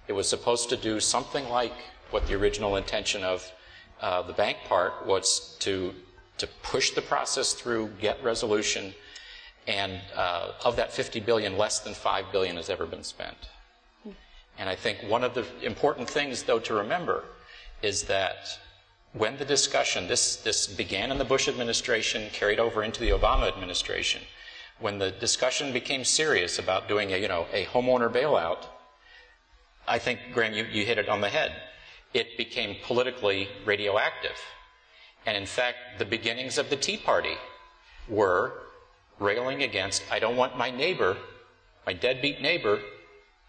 It 0.09 0.12
was 0.12 0.29
supposed 0.29 0.69
to 0.71 0.77
do 0.77 1.01
something 1.01 1.49
like 1.49 1.75
what 2.11 2.27
the 2.27 2.35
original 2.35 2.77
intention 2.77 3.25
of 3.25 3.51
uh, 4.01 4.23
the 4.23 4.33
bank 4.33 4.59
part 4.69 5.07
was 5.07 5.57
to 5.61 5.95
to 6.38 6.47
push 6.62 6.90
the 6.90 7.03
process 7.03 7.55
through, 7.55 7.88
get 8.01 8.23
resolution, 8.23 8.95
and 9.66 10.01
uh, 10.14 10.53
of 10.64 10.77
that 10.77 10.92
50 10.92 11.21
billion, 11.21 11.57
less 11.57 11.81
than 11.81 11.95
5 11.95 12.27
billion 12.31 12.57
has 12.57 12.71
ever 12.71 12.87
been 12.87 13.03
spent. 13.03 13.49
And 14.59 14.69
I 14.69 14.75
think 14.75 14.99
one 15.09 15.25
of 15.25 15.35
the 15.35 15.45
important 15.62 16.09
things, 16.09 16.42
though, 16.42 16.59
to 16.61 16.75
remember 16.75 17.25
is 17.83 18.05
that 18.05 18.59
when 19.12 19.37
the 19.38 19.45
discussion, 19.45 20.09
this, 20.09 20.37
this 20.37 20.66
began 20.66 21.11
in 21.11 21.19
the 21.19 21.25
Bush 21.25 21.49
administration, 21.49 22.31
carried 22.33 22.59
over 22.59 22.83
into 22.83 23.01
the 23.01 23.11
Obama 23.11 23.49
administration, 23.49 24.23
when 24.78 24.98
the 24.98 25.10
discussion 25.10 25.72
became 25.72 26.04
serious 26.04 26.58
about 26.58 26.88
doing 26.88 27.12
a, 27.12 27.16
you 27.16 27.28
know, 27.28 27.46
a 27.52 27.64
homeowner 27.66 28.12
bailout, 28.12 28.64
I 29.88 29.98
think, 29.98 30.20
Graham, 30.32 30.52
you, 30.52 30.64
you 30.64 30.84
hit 30.84 30.98
it 30.98 31.08
on 31.08 31.20
the 31.20 31.28
head. 31.28 31.52
It 32.12 32.36
became 32.36 32.76
politically 32.84 33.48
radioactive. 33.64 34.38
And 35.24 35.36
in 35.36 35.46
fact, 35.46 35.76
the 35.98 36.04
beginnings 36.04 36.58
of 36.58 36.70
the 36.70 36.76
Tea 36.76 36.96
Party 36.96 37.36
were 38.08 38.52
railing 39.18 39.62
against, 39.62 40.02
I 40.10 40.18
don't 40.18 40.36
want 40.36 40.58
my 40.58 40.70
neighbor, 40.70 41.16
my 41.86 41.92
deadbeat 41.92 42.40
neighbor, 42.40 42.80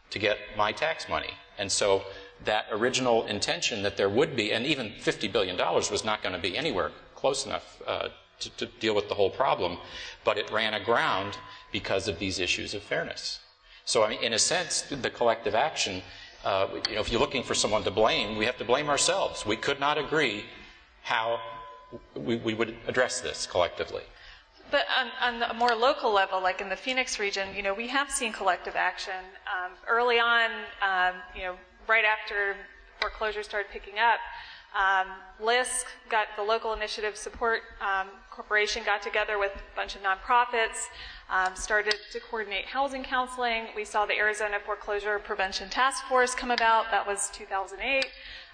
to 0.09 0.19
get 0.19 0.37
my 0.55 0.71
tax 0.71 1.09
money. 1.09 1.33
And 1.57 1.71
so 1.71 2.03
that 2.45 2.65
original 2.71 3.25
intention 3.25 3.83
that 3.83 3.97
there 3.97 4.09
would 4.09 4.35
be, 4.35 4.53
and 4.53 4.65
even 4.65 4.91
$50 4.91 5.31
billion 5.31 5.57
was 5.57 6.05
not 6.05 6.21
going 6.23 6.33
to 6.33 6.41
be 6.41 6.57
anywhere 6.57 6.91
close 7.15 7.45
enough 7.45 7.81
uh, 7.85 8.09
to, 8.39 8.49
to 8.57 8.65
deal 8.79 8.95
with 8.95 9.09
the 9.09 9.15
whole 9.15 9.29
problem, 9.29 9.77
but 10.23 10.37
it 10.37 10.51
ran 10.51 10.73
aground 10.73 11.37
because 11.71 12.07
of 12.07 12.19
these 12.19 12.39
issues 12.39 12.73
of 12.73 12.83
fairness. 12.83 13.39
So, 13.85 14.03
I 14.03 14.09
mean, 14.09 14.23
in 14.23 14.33
a 14.33 14.39
sense, 14.39 14.81
the 14.81 15.09
collective 15.09 15.55
action, 15.55 16.01
uh, 16.43 16.67
you 16.89 16.95
know, 16.95 17.01
if 17.01 17.11
you're 17.11 17.21
looking 17.21 17.43
for 17.43 17.53
someone 17.53 17.83
to 17.83 17.91
blame, 17.91 18.37
we 18.37 18.45
have 18.45 18.57
to 18.57 18.65
blame 18.65 18.89
ourselves. 18.89 19.45
We 19.45 19.55
could 19.55 19.79
not 19.79 19.97
agree 19.97 20.45
how 21.03 21.39
we, 22.15 22.35
we 22.35 22.53
would 22.53 22.75
address 22.87 23.21
this 23.21 23.47
collectively. 23.47 24.03
But 24.69 24.85
on, 24.99 25.41
on, 25.41 25.49
a 25.49 25.53
more 25.53 25.73
local 25.73 26.11
level, 26.11 26.41
like 26.41 26.59
in 26.59 26.67
the 26.67 26.75
Phoenix 26.75 27.19
region, 27.19 27.47
you 27.55 27.63
know, 27.63 27.73
we 27.73 27.87
have 27.87 28.11
seen 28.11 28.33
collective 28.33 28.75
action. 28.75 29.13
Um, 29.47 29.71
early 29.87 30.19
on, 30.19 30.51
um, 30.81 31.15
you 31.33 31.43
know, 31.43 31.55
right 31.87 32.03
after 32.03 32.57
foreclosures 32.99 33.45
started 33.45 33.71
picking 33.71 33.97
up, 33.97 34.19
Um, 34.75 35.07
LISC 35.39 35.87
got 36.09 36.27
the 36.35 36.43
local 36.43 36.73
initiative 36.73 37.15
support 37.15 37.61
um, 37.81 38.07
corporation 38.37 38.83
got 38.85 39.01
together 39.01 39.39
with 39.39 39.51
a 39.55 39.75
bunch 39.75 39.95
of 39.95 40.03
nonprofits, 40.03 40.89
um, 41.31 41.55
started 41.55 41.95
to 42.11 42.19
coordinate 42.19 42.65
housing 42.65 43.03
counseling. 43.03 43.65
We 43.75 43.83
saw 43.83 44.05
the 44.05 44.15
Arizona 44.15 44.59
Foreclosure 44.63 45.17
Prevention 45.17 45.69
Task 45.71 46.05
Force 46.05 46.35
come 46.35 46.51
about. 46.51 46.91
That 46.91 47.07
was 47.07 47.31
2008. 47.33 48.05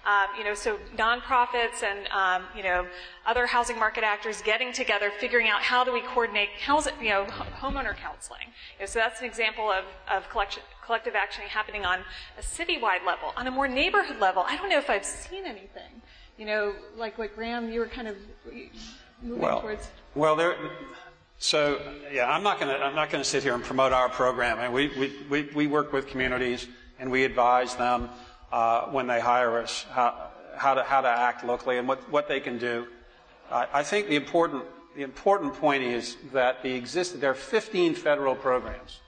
Um, 0.06 0.38
you 0.38 0.44
know, 0.44 0.54
so 0.54 0.78
nonprofits 0.96 1.82
and 1.82 2.08
um, 2.08 2.48
you 2.56 2.62
know 2.62 2.86
other 3.26 3.46
housing 3.46 3.78
market 3.78 4.04
actors 4.04 4.40
getting 4.40 4.72
together, 4.72 5.10
figuring 5.20 5.48
out 5.48 5.60
how 5.60 5.84
do 5.84 5.92
we 5.92 6.00
coordinate 6.00 6.48
housing, 6.60 6.94
you 6.98 7.10
know, 7.10 7.26
homeowner 7.60 7.94
counseling. 7.94 8.48
You 8.78 8.84
know, 8.84 8.86
so 8.86 9.00
that's 9.00 9.20
an 9.20 9.26
example 9.26 9.70
of, 9.70 9.84
of 10.10 10.30
collective 10.30 11.14
action 11.14 11.44
happening 11.46 11.84
on 11.84 12.00
a 12.38 12.42
citywide 12.42 13.04
level. 13.06 13.34
On 13.36 13.46
a 13.46 13.50
more 13.50 13.68
neighborhood 13.68 14.18
level, 14.18 14.44
I 14.46 14.56
don't 14.56 14.70
know 14.70 14.78
if 14.78 14.88
I've 14.88 15.04
seen 15.04 15.44
anything. 15.44 16.00
You 16.38 16.46
know, 16.46 16.74
like 16.96 17.18
what 17.18 17.34
Graham, 17.36 17.70
you 17.70 17.80
were 17.80 17.86
kind 17.86 18.08
of 18.08 18.16
moving 19.24 19.42
well, 19.42 19.60
towards. 19.60 19.88
Well, 20.14 20.36
there. 20.36 20.56
So 21.38 21.80
yeah, 22.12 22.30
I'm 22.30 22.42
not 22.42 22.60
going 22.60 22.74
to 22.74 22.82
I'm 22.82 22.94
not 22.94 23.10
going 23.10 23.22
to 23.22 23.28
sit 23.28 23.42
here 23.42 23.54
and 23.54 23.64
promote 23.64 23.92
our 23.92 24.08
program. 24.08 24.58
And 24.60 24.72
we, 24.72 24.88
we, 24.98 25.12
we, 25.28 25.42
we 25.54 25.66
work 25.66 25.92
with 25.92 26.06
communities 26.06 26.68
and 26.98 27.10
we 27.10 27.24
advise 27.24 27.74
them 27.74 28.08
uh, 28.52 28.86
when 28.86 29.06
they 29.06 29.20
hire 29.20 29.58
us, 29.58 29.84
how, 29.90 30.30
how, 30.56 30.74
to, 30.74 30.82
how 30.84 31.00
to 31.00 31.08
act 31.08 31.44
locally 31.44 31.78
and 31.78 31.88
what, 31.88 32.08
what 32.10 32.28
they 32.28 32.40
can 32.40 32.58
do. 32.58 32.86
Uh, 33.50 33.66
I 33.72 33.82
think 33.82 34.08
the 34.08 34.16
important, 34.16 34.64
the 34.96 35.02
important 35.02 35.54
point 35.54 35.82
is 35.82 36.16
that 36.32 36.62
the 36.62 36.72
exist, 36.72 37.20
there 37.20 37.30
are 37.30 37.34
15 37.34 37.94
federal 37.94 38.34
programs 38.34 39.00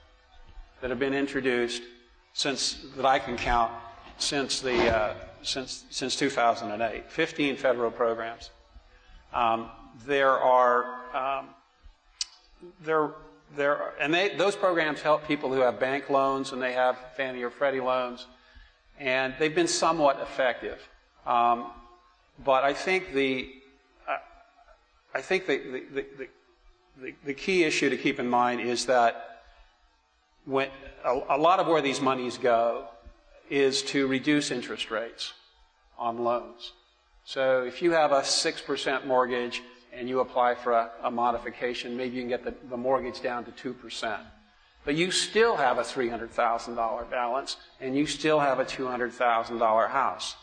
that 0.81 0.89
have 0.89 0.99
been 0.99 1.13
introduced 1.13 1.81
since, 2.33 2.85
that 2.97 3.05
I 3.05 3.19
can 3.19 3.37
count, 3.37 3.71
since, 4.17 4.59
the, 4.59 4.95
uh, 4.95 5.13
since, 5.41 5.85
since 5.89 6.15
2008. 6.17 7.09
15 7.09 7.55
federal 7.55 7.89
programs. 7.89 8.51
Um, 9.33 9.69
there 10.05 10.31
are, 10.31 10.85
um, 11.15 11.49
there, 12.83 13.11
there, 13.55 13.93
and 13.99 14.13
they, 14.13 14.35
those 14.35 14.55
programs 14.55 15.01
help 15.01 15.27
people 15.27 15.53
who 15.53 15.61
have 15.61 15.79
bank 15.79 16.09
loans 16.09 16.51
and 16.51 16.61
they 16.61 16.73
have 16.73 16.97
Fannie 17.15 17.43
or 17.43 17.49
Freddie 17.49 17.79
loans 17.79 18.27
and 18.99 19.33
they've 19.39 19.53
been 19.53 19.67
somewhat 19.67 20.19
effective. 20.21 20.87
Um, 21.25 21.71
but 22.43 22.63
I 22.63 22.73
think 22.73 23.13
the 23.13 23.49
uh, 24.07 24.17
I 25.13 25.21
think 25.21 25.47
the, 25.47 25.57
the, 25.91 26.05
the, 27.01 27.13
the, 27.25 27.33
key 27.33 27.63
issue 27.63 27.89
to 27.89 27.97
keep 27.97 28.19
in 28.19 28.29
mind 28.29 28.61
is 28.61 28.85
that 28.85 29.41
when 30.45 30.69
a, 31.03 31.19
a 31.29 31.37
lot 31.37 31.59
of 31.59 31.67
where 31.67 31.81
these 31.81 32.01
monies 32.01 32.37
go 32.37 32.87
is 33.49 33.81
to 33.81 34.07
reduce 34.07 34.51
interest 34.51 34.91
rates 34.91 35.33
on 35.97 36.23
loans. 36.23 36.73
So 37.25 37.63
if 37.63 37.81
you 37.81 37.91
have 37.91 38.11
a 38.11 38.21
6% 38.21 39.05
mortgage 39.05 39.61
and 39.97 40.07
you 40.07 40.19
apply 40.19 40.55
for 40.55 40.73
a, 40.73 40.91
a 41.03 41.11
modification, 41.11 41.97
maybe 41.97 42.15
you 42.15 42.21
can 42.21 42.29
get 42.29 42.43
the, 42.43 42.53
the 42.69 42.77
mortgage 42.77 43.21
down 43.21 43.43
to 43.45 43.73
2%. 43.73 44.19
But 44.85 44.95
you 44.95 45.11
still 45.11 45.57
have 45.57 45.79
a 45.79 45.81
$300,000 45.81 47.09
balance 47.09 47.57
and 47.81 47.95
you 47.95 48.05
still 48.05 48.39
have 48.39 48.59
a 48.59 48.65
$200,000 48.65 49.89
house. 49.89 50.35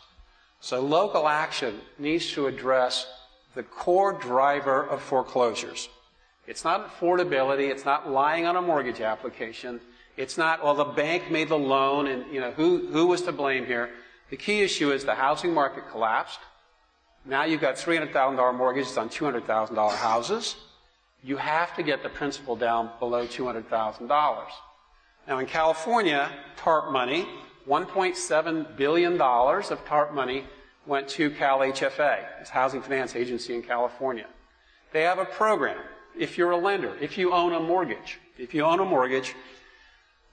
So 0.59 0.81
local 0.81 1.27
action 1.27 1.79
needs 1.97 2.31
to 2.33 2.47
address 2.47 3.07
the 3.55 3.63
core 3.63 4.13
driver 4.13 4.85
of 4.85 5.01
foreclosures. 5.01 5.89
It's 6.47 6.63
not 6.63 6.89
affordability. 6.89 7.71
It's 7.71 7.85
not 7.85 8.09
lying 8.09 8.45
on 8.45 8.55
a 8.55 8.61
mortgage 8.61 9.01
application. 9.01 9.79
It's 10.17 10.37
not, 10.37 10.63
well, 10.63 10.75
the 10.75 10.85
bank 10.85 11.31
made 11.31 11.49
the 11.49 11.57
loan 11.57 12.07
and, 12.07 12.31
you 12.31 12.39
know, 12.39 12.51
who, 12.51 12.87
who 12.87 13.07
was 13.07 13.21
to 13.23 13.31
blame 13.31 13.65
here? 13.65 13.89
The 14.29 14.37
key 14.37 14.61
issue 14.61 14.91
is 14.91 15.05
the 15.05 15.15
housing 15.15 15.53
market 15.53 15.89
collapsed. 15.89 16.39
Now 17.25 17.43
you've 17.43 17.61
got 17.61 17.75
$300,000 17.75 18.55
mortgages 18.55 18.97
on 18.97 19.09
$200,000 19.09 19.95
houses 19.95 20.55
you 21.25 21.37
have 21.37 21.75
to 21.75 21.81
get 21.81 22.03
the 22.03 22.09
principal 22.09 22.55
down 22.55 22.91
below 22.99 23.25
$200,000. 23.25 24.07
Now 25.27 25.39
in 25.39 25.47
California, 25.47 26.29
TARP 26.55 26.91
money, 26.91 27.27
$1.7 27.67 28.77
billion 28.77 29.19
of 29.19 29.85
TARP 29.85 30.13
money 30.13 30.45
went 30.85 31.07
to 31.09 31.31
Cal 31.31 31.59
HFA, 31.59 32.39
this 32.39 32.49
housing 32.49 32.83
finance 32.83 33.15
agency 33.15 33.55
in 33.55 33.63
California. 33.63 34.27
They 34.93 35.01
have 35.01 35.17
a 35.17 35.25
program. 35.25 35.79
If 36.15 36.37
you're 36.37 36.51
a 36.51 36.57
lender, 36.57 36.95
if 37.01 37.17
you 37.17 37.33
own 37.33 37.53
a 37.53 37.59
mortgage, 37.59 38.19
if 38.37 38.53
you 38.53 38.63
own 38.63 38.79
a 38.79 38.85
mortgage, 38.85 39.33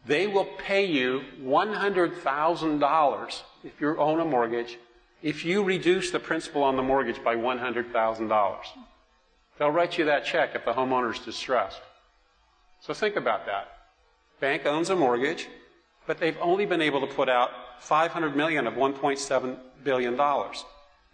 they 0.05 0.27
will 0.27 0.49
pay 0.59 0.85
you 0.85 1.23
$100,000 1.41 3.43
if 3.65 3.81
you 3.81 3.97
own 3.97 4.21
a 4.21 4.27
mortgage 4.27 4.77
if 5.23 5.45
you 5.45 5.63
reduce 5.63 6.11
the 6.11 6.19
principal 6.19 6.63
on 6.63 6.77
the 6.77 6.83
mortgage 6.83 7.23
by 7.23 7.37
$100,000. 7.37 8.59
They'll 9.59 9.71
write 9.71 9.99
you 9.99 10.05
that 10.07 10.25
check 10.25 10.55
if 10.55 10.65
the 10.65 10.73
homeowner's 10.73 11.21
distressed. 11.21 11.81
So 12.81 12.93
think 12.93 13.17
about 13.17 13.47
that. 13.47 13.69
Bank 14.41 14.67
owns 14.67 14.91
a 14.91 14.97
mortgage, 14.97 15.49
but 16.07 16.19
they've 16.19 16.37
only 16.41 16.67
been 16.67 16.83
able 16.83 17.01
to 17.01 17.07
put 17.07 17.29
out 17.29 17.51
500 17.79 18.35
million 18.35 18.67
of 18.67 18.75
1.7 18.75 19.57
billion 19.85 20.17
dollars. 20.17 20.65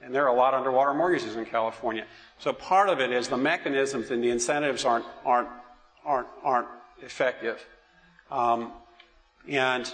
And 0.01 0.15
there 0.15 0.25
are 0.25 0.35
a 0.35 0.35
lot 0.35 0.55
of 0.55 0.61
underwater 0.61 0.95
mortgages 0.95 1.37
in 1.37 1.45
California. 1.45 2.07
So 2.39 2.53
part 2.53 2.89
of 2.89 3.01
it 3.01 3.11
is 3.11 3.29
the 3.29 3.37
mechanisms 3.37 4.11
and 4.11 4.23
the 4.23 4.31
incentives 4.31 4.85
aren't 4.85 5.05
aren't 5.25 5.49
aren't 6.05 6.29
aren't 6.43 6.69
effective. 7.03 7.65
Um, 8.31 8.73
and 9.49 9.93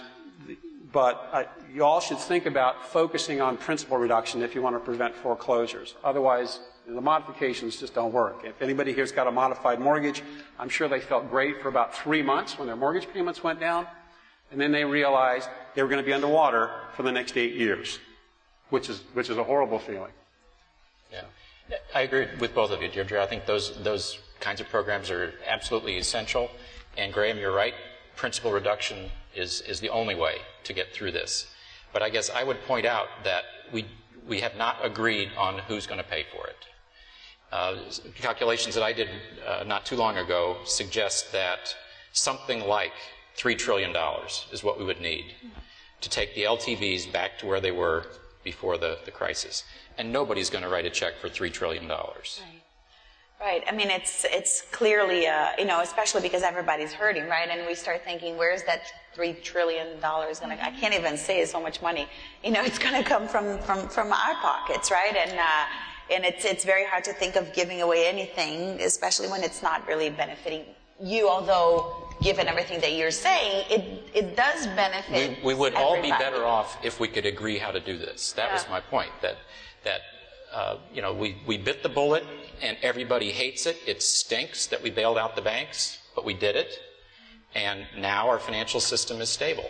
but 0.95 1.51
you 1.73 1.83
all 1.83 1.99
should 1.99 2.19
think 2.19 2.45
about 2.45 2.87
focusing 2.87 3.41
on 3.41 3.57
principal 3.57 3.97
reduction 3.97 4.41
if 4.41 4.55
you 4.55 4.61
want 4.61 4.77
to 4.77 4.79
prevent 4.79 5.13
foreclosures. 5.13 5.93
Otherwise, 6.05 6.61
the 6.87 7.01
modifications 7.01 7.77
just 7.77 7.93
don't 7.93 8.13
work. 8.13 8.45
If 8.45 8.61
anybody 8.61 8.93
here's 8.93 9.11
got 9.11 9.27
a 9.27 9.31
modified 9.31 9.81
mortgage, 9.81 10.23
I'm 10.57 10.69
sure 10.69 10.87
they 10.87 11.01
felt 11.01 11.29
great 11.29 11.61
for 11.61 11.67
about 11.67 11.93
three 11.93 12.21
months 12.21 12.57
when 12.57 12.67
their 12.67 12.77
mortgage 12.77 13.11
payments 13.13 13.43
went 13.43 13.59
down, 13.59 13.85
and 14.51 14.61
then 14.61 14.71
they 14.71 14.85
realized 14.85 15.49
they 15.73 15.83
were 15.83 15.89
going 15.89 16.01
to 16.01 16.05
be 16.05 16.13
underwater 16.13 16.71
for 16.95 17.03
the 17.03 17.11
next 17.11 17.35
eight 17.35 17.55
years, 17.55 17.99
which 18.69 18.89
is, 18.89 19.01
which 19.11 19.29
is 19.29 19.37
a 19.37 19.43
horrible 19.43 19.79
feeling. 19.79 20.13
Yeah. 21.11 21.23
I 21.93 22.01
agree 22.03 22.27
with 22.39 22.55
both 22.55 22.71
of 22.71 22.81
you, 22.81 22.87
Deirdre. 22.87 23.21
I 23.21 23.25
think 23.25 23.45
those, 23.45 23.75
those 23.83 24.17
kinds 24.39 24.61
of 24.61 24.69
programs 24.69 25.11
are 25.11 25.33
absolutely 25.45 25.97
essential. 25.97 26.49
And 26.97 27.11
Graham, 27.11 27.37
you're 27.37 27.51
right. 27.51 27.73
Principal 28.15 28.51
reduction 28.51 29.09
is, 29.35 29.61
is 29.61 29.79
the 29.79 29.89
only 29.89 30.15
way 30.15 30.37
to 30.63 30.73
get 30.73 30.93
through 30.93 31.11
this. 31.11 31.47
But 31.93 32.01
I 32.01 32.09
guess 32.09 32.29
I 32.29 32.43
would 32.43 32.61
point 32.65 32.85
out 32.85 33.07
that 33.23 33.43
we, 33.71 33.85
we 34.27 34.41
have 34.41 34.55
not 34.57 34.77
agreed 34.83 35.29
on 35.37 35.59
who's 35.59 35.87
going 35.87 35.99
to 36.01 36.07
pay 36.07 36.25
for 36.31 36.47
it. 36.47 36.65
Uh, 37.51 37.75
calculations 38.15 38.75
that 38.75 38.83
I 38.83 38.91
did 38.91 39.09
uh, 39.47 39.63
not 39.65 39.85
too 39.85 39.95
long 39.95 40.17
ago 40.17 40.57
suggest 40.65 41.31
that 41.31 41.75
something 42.11 42.61
like 42.67 42.93
$3 43.37 43.57
trillion 43.57 43.95
is 44.51 44.63
what 44.63 44.79
we 44.79 44.85
would 44.85 45.01
need 45.01 45.25
to 46.01 46.09
take 46.09 46.35
the 46.35 46.43
LTVs 46.43 47.11
back 47.11 47.37
to 47.39 47.45
where 47.45 47.61
they 47.61 47.71
were 47.71 48.07
before 48.43 48.77
the, 48.77 48.97
the 49.05 49.11
crisis. 49.11 49.63
And 49.97 50.11
nobody's 50.11 50.49
going 50.49 50.63
to 50.63 50.69
write 50.69 50.85
a 50.85 50.89
check 50.89 51.13
for 51.19 51.29
$3 51.29 51.51
trillion. 51.51 51.87
Right. 51.87 52.41
Right. 53.39 53.63
I 53.67 53.73
mean, 53.73 53.89
it's 53.89 54.25
it's 54.29 54.61
clearly, 54.71 55.27
uh, 55.27 55.49
you 55.59 55.65
know, 55.65 55.81
especially 55.81 56.21
because 56.21 56.41
everybody's 56.41 56.93
hurting, 56.93 57.27
right? 57.27 57.49
And 57.49 57.67
we 57.67 57.75
start 57.75 58.03
thinking, 58.03 58.37
where's 58.37 58.63
that 58.63 58.83
three 59.13 59.33
trillion 59.33 59.99
dollars 59.99 60.39
going 60.39 60.55
to? 60.57 60.65
I 60.65 60.71
can't 60.71 60.93
even 60.93 61.17
say 61.17 61.45
so 61.45 61.61
much 61.61 61.81
money. 61.81 62.07
You 62.43 62.51
know, 62.51 62.63
it's 62.69 62.79
going 62.79 62.95
to 62.95 63.03
come 63.07 63.27
from 63.27 63.59
from 63.59 63.89
from 63.89 64.13
our 64.13 64.35
pockets, 64.35 64.89
right? 64.89 65.15
And 65.15 65.37
uh, 65.37 65.65
and 66.11 66.23
it's, 66.23 66.45
it's 66.45 66.63
very 66.63 66.85
hard 66.85 67.03
to 67.05 67.13
think 67.13 67.35
of 67.35 67.51
giving 67.53 67.81
away 67.81 68.07
anything, 68.07 68.79
especially 68.81 69.27
when 69.27 69.43
it's 69.43 69.63
not 69.63 69.87
really 69.87 70.09
benefiting 70.09 70.63
you, 71.01 71.27
although 71.27 71.93
given 72.21 72.47
everything 72.47 72.79
that 72.81 72.93
you're 72.93 73.11
saying, 73.11 73.65
it, 73.69 74.03
it 74.13 74.35
does 74.35 74.67
benefit. 74.67 75.39
We, 75.43 75.53
we 75.53 75.59
would 75.59 75.73
everybody. 75.73 76.11
all 76.11 76.17
be 76.17 76.23
better 76.23 76.45
off 76.45 76.77
if 76.83 76.99
we 76.99 77.07
could 77.07 77.25
agree 77.25 77.57
how 77.57 77.71
to 77.71 77.79
do 77.79 77.97
this. 77.97 78.31
That 78.33 78.47
yeah. 78.47 78.53
was 78.53 78.65
my 78.69 78.79
point. 78.79 79.11
That, 79.21 79.37
that 79.83 80.01
uh, 80.55 80.77
you 80.93 81.01
know, 81.01 81.13
we, 81.13 81.35
we 81.45 81.57
bit 81.57 81.83
the 81.83 81.89
bullet 81.89 82.23
and 82.61 82.77
everybody 82.81 83.29
hates 83.29 83.65
it. 83.65 83.77
It 83.85 84.01
stinks 84.01 84.67
that 84.67 84.81
we 84.81 84.89
bailed 84.89 85.17
out 85.17 85.35
the 85.35 85.41
banks, 85.41 85.99
but 86.15 86.23
we 86.23 86.33
did 86.33 86.55
it. 86.55 86.79
And 87.53 87.85
now 87.97 88.29
our 88.29 88.39
financial 88.39 88.79
system 88.79 89.19
is 89.19 89.29
stable. 89.29 89.69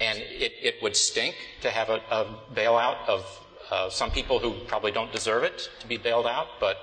And 0.00 0.18
it, 0.18 0.52
it 0.62 0.74
would 0.82 0.96
stink 0.96 1.34
to 1.60 1.70
have 1.70 1.90
a, 1.90 2.00
a 2.10 2.26
bailout 2.54 3.06
of 3.06 3.46
uh, 3.70 3.90
some 3.90 4.10
people 4.10 4.38
who 4.38 4.54
probably 4.66 4.92
don't 4.92 5.12
deserve 5.12 5.42
it 5.42 5.68
to 5.80 5.86
be 5.86 5.98
bailed 5.98 6.26
out, 6.26 6.46
but 6.58 6.78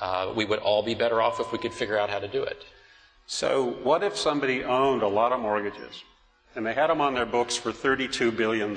uh, 0.00 0.32
we 0.36 0.44
would 0.44 0.58
all 0.58 0.82
be 0.82 0.94
better 0.94 1.22
off 1.22 1.40
if 1.40 1.50
we 1.50 1.58
could 1.58 1.72
figure 1.72 1.98
out 1.98 2.10
how 2.10 2.18
to 2.18 2.28
do 2.28 2.42
it. 2.42 2.62
So, 3.26 3.76
what 3.82 4.02
if 4.02 4.16
somebody 4.16 4.64
owned 4.64 5.02
a 5.02 5.08
lot 5.08 5.32
of 5.32 5.40
mortgages 5.40 6.02
and 6.54 6.64
they 6.64 6.74
had 6.74 6.88
them 6.88 7.00
on 7.00 7.14
their 7.14 7.26
books 7.26 7.56
for 7.56 7.72
$32 7.72 8.36
billion? 8.36 8.74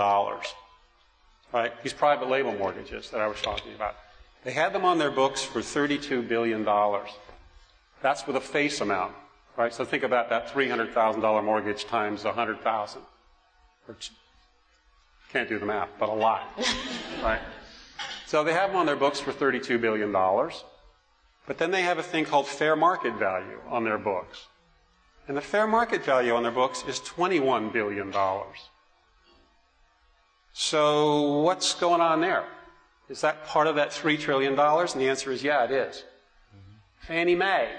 Right? 1.53 1.71
These 1.83 1.93
private 1.93 2.29
label 2.29 2.53
mortgages 2.53 3.09
that 3.09 3.21
I 3.21 3.27
was 3.27 3.41
talking 3.41 3.73
about. 3.73 3.95
They 4.43 4.51
had 4.51 4.73
them 4.73 4.85
on 4.85 4.97
their 4.97 5.11
books 5.11 5.43
for 5.43 5.59
$32 5.59 6.27
billion. 6.27 6.65
That's 8.01 8.25
with 8.25 8.35
a 8.35 8.41
face 8.41 8.81
amount. 8.81 9.13
Right? 9.57 9.73
So 9.73 9.85
think 9.85 10.03
about 10.03 10.29
that 10.29 10.47
$300,000 10.47 11.43
mortgage 11.43 11.85
times 11.85 12.23
100,000. 12.23 13.01
Which 13.85 14.11
Can't 15.31 15.49
do 15.49 15.59
the 15.59 15.65
math, 15.65 15.89
but 15.99 16.09
a 16.09 16.13
lot. 16.13 16.43
right? 17.23 17.41
So 18.25 18.43
they 18.43 18.53
have 18.53 18.69
them 18.69 18.77
on 18.77 18.85
their 18.85 18.95
books 18.95 19.19
for 19.19 19.33
$32 19.33 19.79
billion. 19.79 20.11
But 20.11 21.57
then 21.57 21.71
they 21.71 21.81
have 21.81 21.97
a 21.97 22.03
thing 22.03 22.23
called 22.25 22.47
fair 22.47 22.75
market 22.75 23.15
value 23.15 23.59
on 23.67 23.83
their 23.83 23.97
books. 23.97 24.47
And 25.27 25.35
the 25.35 25.41
fair 25.41 25.67
market 25.67 26.03
value 26.03 26.33
on 26.33 26.43
their 26.43 26.51
books 26.51 26.83
is 26.87 26.99
$21 26.99 27.71
billion. 27.73 28.11
So 30.53 31.39
what's 31.41 31.73
going 31.75 32.01
on 32.01 32.21
there? 32.21 32.45
Is 33.09 33.21
that 33.21 33.45
part 33.45 33.67
of 33.67 33.75
that 33.75 33.91
$3 33.91 34.19
trillion? 34.19 34.57
And 34.57 35.01
the 35.01 35.09
answer 35.09 35.31
is 35.31 35.43
yeah, 35.43 35.63
it 35.65 35.71
is. 35.71 36.03
Fannie 36.99 37.35
Mae 37.35 37.69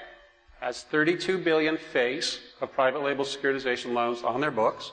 has 0.61 0.83
32 0.83 1.39
billion 1.39 1.77
face 1.77 2.39
of 2.61 2.73
private 2.73 3.03
label 3.03 3.25
securitization 3.25 3.93
loans 3.93 4.23
on 4.23 4.41
their 4.41 4.51
books 4.51 4.93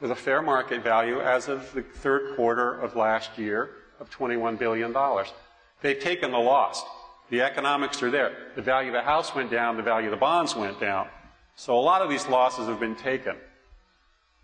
with 0.00 0.10
a 0.10 0.16
fair 0.16 0.42
market 0.42 0.82
value 0.82 1.20
as 1.20 1.48
of 1.48 1.72
the 1.74 1.82
third 1.82 2.34
quarter 2.36 2.80
of 2.80 2.96
last 2.96 3.38
year 3.38 3.70
of 4.00 4.10
$21 4.10 4.58
billion. 4.58 4.94
They've 5.80 5.98
taken 5.98 6.32
the 6.32 6.38
loss. 6.38 6.82
The 7.30 7.42
economics 7.42 8.02
are 8.02 8.10
there. 8.10 8.32
The 8.56 8.62
value 8.62 8.88
of 8.88 8.94
the 8.94 9.02
house 9.02 9.34
went 9.34 9.50
down, 9.50 9.76
the 9.76 9.82
value 9.82 10.08
of 10.08 10.10
the 10.10 10.16
bonds 10.16 10.54
went 10.54 10.80
down. 10.80 11.08
So 11.56 11.78
a 11.78 11.80
lot 11.80 12.02
of 12.02 12.10
these 12.10 12.26
losses 12.28 12.66
have 12.66 12.80
been 12.80 12.96
taken, 12.96 13.36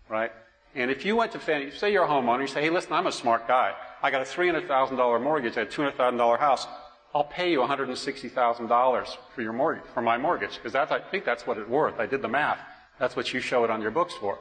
right? 0.07 0.31
And 0.75 0.91
if 0.91 1.03
you 1.03 1.15
went 1.15 1.31
to 1.31 1.39
Fannie, 1.39 1.71
say 1.71 1.91
you're 1.91 2.03
a 2.03 2.07
homeowner, 2.07 2.41
you 2.41 2.47
say, 2.47 2.61
hey, 2.61 2.69
listen, 2.69 2.93
I'm 2.93 3.07
a 3.07 3.11
smart 3.11 3.47
guy. 3.47 3.73
I 4.01 4.11
got 4.11 4.21
a 4.21 4.25
$300,000 4.25 5.23
mortgage, 5.23 5.57
I 5.57 5.61
had 5.61 5.67
a 5.67 5.71
$200,000 5.71 6.39
house. 6.39 6.67
I'll 7.13 7.23
pay 7.23 7.51
you 7.51 7.59
$160,000 7.59 9.17
for 9.33 9.41
your 9.41 9.53
mortgage, 9.53 9.83
for 9.93 10.01
my 10.01 10.17
mortgage, 10.17 10.55
because 10.55 10.75
I 10.75 10.99
think 11.09 11.25
that's 11.25 11.47
what 11.47 11.57
it's 11.57 11.67
worth. 11.67 11.99
I 11.99 12.05
did 12.05 12.21
the 12.21 12.27
math. 12.27 12.59
That's 12.99 13.15
what 13.15 13.33
you 13.33 13.39
show 13.39 13.63
it 13.63 13.71
on 13.71 13.81
your 13.81 13.91
books 13.91 14.13
for. 14.13 14.37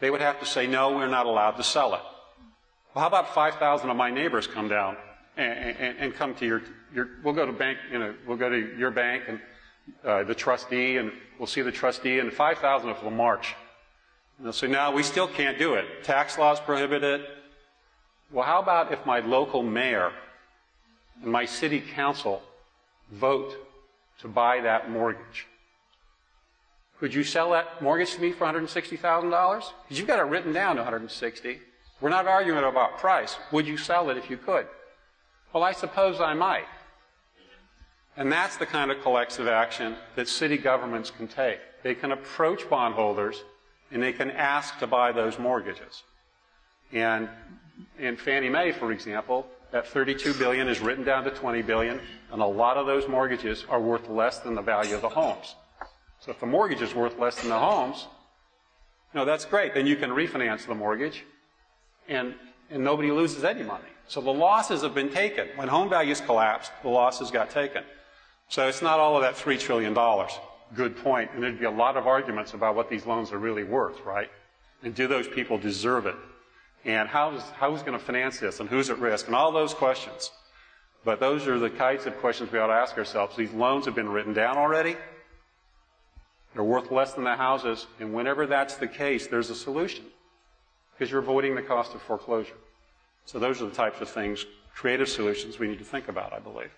They 0.00 0.10
would 0.10 0.20
have 0.20 0.40
to 0.40 0.46
say, 0.46 0.66
no, 0.66 0.94
we're 0.94 1.08
not 1.08 1.24
allowed 1.24 1.52
to 1.52 1.62
sell 1.62 1.94
it. 1.94 2.02
Well, 2.94 3.02
how 3.02 3.06
about 3.06 3.34
5,000 3.34 3.88
of 3.88 3.96
my 3.96 4.10
neighbors 4.10 4.46
come 4.46 4.68
down 4.68 4.96
and, 5.36 5.76
and, 5.78 5.98
and 5.98 6.14
come 6.14 6.34
to 6.34 6.46
your, 6.46 6.62
your, 6.94 7.08
we'll 7.22 7.34
go 7.34 7.46
to 7.46 7.52
bank, 7.52 7.78
you 7.90 7.98
know, 7.98 8.14
we'll 8.26 8.36
go 8.36 8.50
to 8.50 8.76
your 8.76 8.90
bank 8.90 9.24
and 9.26 9.40
uh, 10.04 10.22
the 10.24 10.34
trustee, 10.34 10.98
and 10.98 11.12
we'll 11.38 11.46
see 11.46 11.62
the 11.62 11.72
trustee, 11.72 12.18
and 12.18 12.32
5,000 12.32 12.88
of 12.88 12.96
them 12.96 13.04
will 13.04 13.10
march. 13.10 13.54
And 14.38 14.46
they'll 14.46 14.52
say, 14.52 14.66
no, 14.66 14.90
we 14.90 15.02
still 15.02 15.28
can't 15.28 15.58
do 15.58 15.74
it. 15.74 16.04
Tax 16.04 16.38
laws 16.38 16.60
prohibit 16.60 17.04
it. 17.04 17.28
Well, 18.30 18.44
how 18.44 18.60
about 18.60 18.92
if 18.92 19.04
my 19.06 19.20
local 19.20 19.62
mayor 19.62 20.12
and 21.22 21.30
my 21.30 21.44
city 21.44 21.80
council 21.80 22.42
vote 23.12 23.54
to 24.20 24.28
buy 24.28 24.60
that 24.60 24.90
mortgage? 24.90 25.46
Could 26.98 27.14
you 27.14 27.24
sell 27.24 27.50
that 27.50 27.82
mortgage 27.82 28.14
to 28.14 28.20
me 28.20 28.32
for 28.32 28.46
$160,000? 28.46 29.00
Because 29.00 29.98
you've 29.98 30.06
got 30.06 30.18
it 30.18 30.22
written 30.22 30.52
down 30.52 30.76
to 30.76 30.82
160. 30.82 31.60
We're 32.00 32.08
not 32.10 32.26
arguing 32.26 32.64
about 32.64 32.98
price. 32.98 33.36
Would 33.52 33.66
you 33.66 33.76
sell 33.76 34.10
it 34.10 34.16
if 34.16 34.30
you 34.30 34.36
could? 34.36 34.66
Well, 35.52 35.62
I 35.62 35.72
suppose 35.72 36.20
I 36.20 36.34
might. 36.34 36.66
And 38.16 38.30
that's 38.30 38.56
the 38.56 38.66
kind 38.66 38.90
of 38.90 39.02
collective 39.02 39.48
action 39.48 39.96
that 40.16 40.28
city 40.28 40.56
governments 40.56 41.10
can 41.10 41.28
take. 41.28 41.58
They 41.82 41.94
can 41.94 42.12
approach 42.12 42.68
bondholders 42.68 43.42
and 43.94 44.02
they 44.02 44.12
can 44.12 44.30
ask 44.32 44.78
to 44.80 44.86
buy 44.86 45.12
those 45.12 45.38
mortgages. 45.38 46.02
And 46.92 47.28
in 47.98 48.16
Fannie 48.16 48.48
Mae, 48.48 48.72
for 48.72 48.92
example, 48.92 49.46
that 49.70 49.86
32 49.86 50.34
billion 50.34 50.68
is 50.68 50.80
written 50.80 51.04
down 51.04 51.24
to 51.24 51.30
20 51.30 51.62
billion, 51.62 52.00
and 52.32 52.42
a 52.42 52.46
lot 52.46 52.76
of 52.76 52.86
those 52.86 53.08
mortgages 53.08 53.64
are 53.68 53.80
worth 53.80 54.08
less 54.08 54.40
than 54.40 54.56
the 54.56 54.62
value 54.62 54.96
of 54.96 55.00
the 55.00 55.08
homes. 55.08 55.54
So 56.20 56.32
if 56.32 56.40
the 56.40 56.46
mortgage 56.46 56.82
is 56.82 56.94
worth 56.94 57.18
less 57.18 57.40
than 57.40 57.50
the 57.50 57.58
homes, 57.58 58.08
you 59.12 59.20
know, 59.20 59.24
that's 59.24 59.44
great. 59.44 59.74
Then 59.74 59.86
you 59.86 59.96
can 59.96 60.10
refinance 60.10 60.66
the 60.66 60.74
mortgage, 60.74 61.24
and, 62.08 62.34
and 62.70 62.82
nobody 62.82 63.12
loses 63.12 63.44
any 63.44 63.62
money. 63.62 63.84
So 64.08 64.20
the 64.20 64.32
losses 64.32 64.82
have 64.82 64.94
been 64.94 65.10
taken. 65.10 65.48
When 65.54 65.68
home 65.68 65.88
values 65.88 66.20
collapsed, 66.20 66.72
the 66.82 66.88
losses 66.88 67.30
got 67.30 67.50
taken. 67.50 67.84
So 68.48 68.66
it's 68.66 68.82
not 68.82 68.98
all 68.98 69.16
of 69.16 69.22
that 69.22 69.34
$3 69.34 69.58
trillion. 69.58 69.94
Good. 70.74 70.96
And 71.04 71.42
there'd 71.42 71.58
be 71.58 71.66
a 71.66 71.70
lot 71.70 71.96
of 71.96 72.06
arguments 72.06 72.54
about 72.54 72.74
what 72.74 72.88
these 72.88 73.06
loans 73.06 73.32
are 73.32 73.38
really 73.38 73.64
worth, 73.64 74.00
right? 74.04 74.30
And 74.82 74.94
do 74.94 75.06
those 75.06 75.28
people 75.28 75.58
deserve 75.58 76.06
it? 76.06 76.16
And 76.84 77.08
how's, 77.08 77.42
who's 77.60 77.82
going 77.82 77.98
to 77.98 78.04
finance 78.04 78.40
this? 78.40 78.60
And 78.60 78.68
who's 78.68 78.90
at 78.90 78.98
risk? 78.98 79.26
And 79.26 79.34
all 79.34 79.52
those 79.52 79.72
questions. 79.72 80.30
But 81.04 81.20
those 81.20 81.46
are 81.46 81.58
the 81.58 81.70
kinds 81.70 82.06
of 82.06 82.16
questions 82.18 82.50
we 82.50 82.58
ought 82.58 82.68
to 82.68 82.74
ask 82.74 82.96
ourselves. 82.98 83.36
These 83.36 83.52
loans 83.52 83.84
have 83.86 83.94
been 83.94 84.08
written 84.08 84.32
down 84.32 84.56
already. 84.56 84.96
They're 86.54 86.64
worth 86.64 86.90
less 86.90 87.14
than 87.14 87.24
the 87.24 87.36
houses. 87.36 87.86
And 88.00 88.12
whenever 88.12 88.46
that's 88.46 88.76
the 88.76 88.86
case, 88.86 89.26
there's 89.26 89.50
a 89.50 89.54
solution. 89.54 90.04
Because 90.92 91.10
you're 91.10 91.20
avoiding 91.20 91.54
the 91.54 91.62
cost 91.62 91.94
of 91.94 92.02
foreclosure. 92.02 92.56
So 93.26 93.38
those 93.38 93.62
are 93.62 93.66
the 93.66 93.74
types 93.74 94.00
of 94.00 94.08
things, 94.08 94.44
creative 94.74 95.08
solutions 95.08 95.58
we 95.58 95.68
need 95.68 95.78
to 95.78 95.84
think 95.84 96.08
about, 96.08 96.32
I 96.32 96.38
believe. 96.38 96.70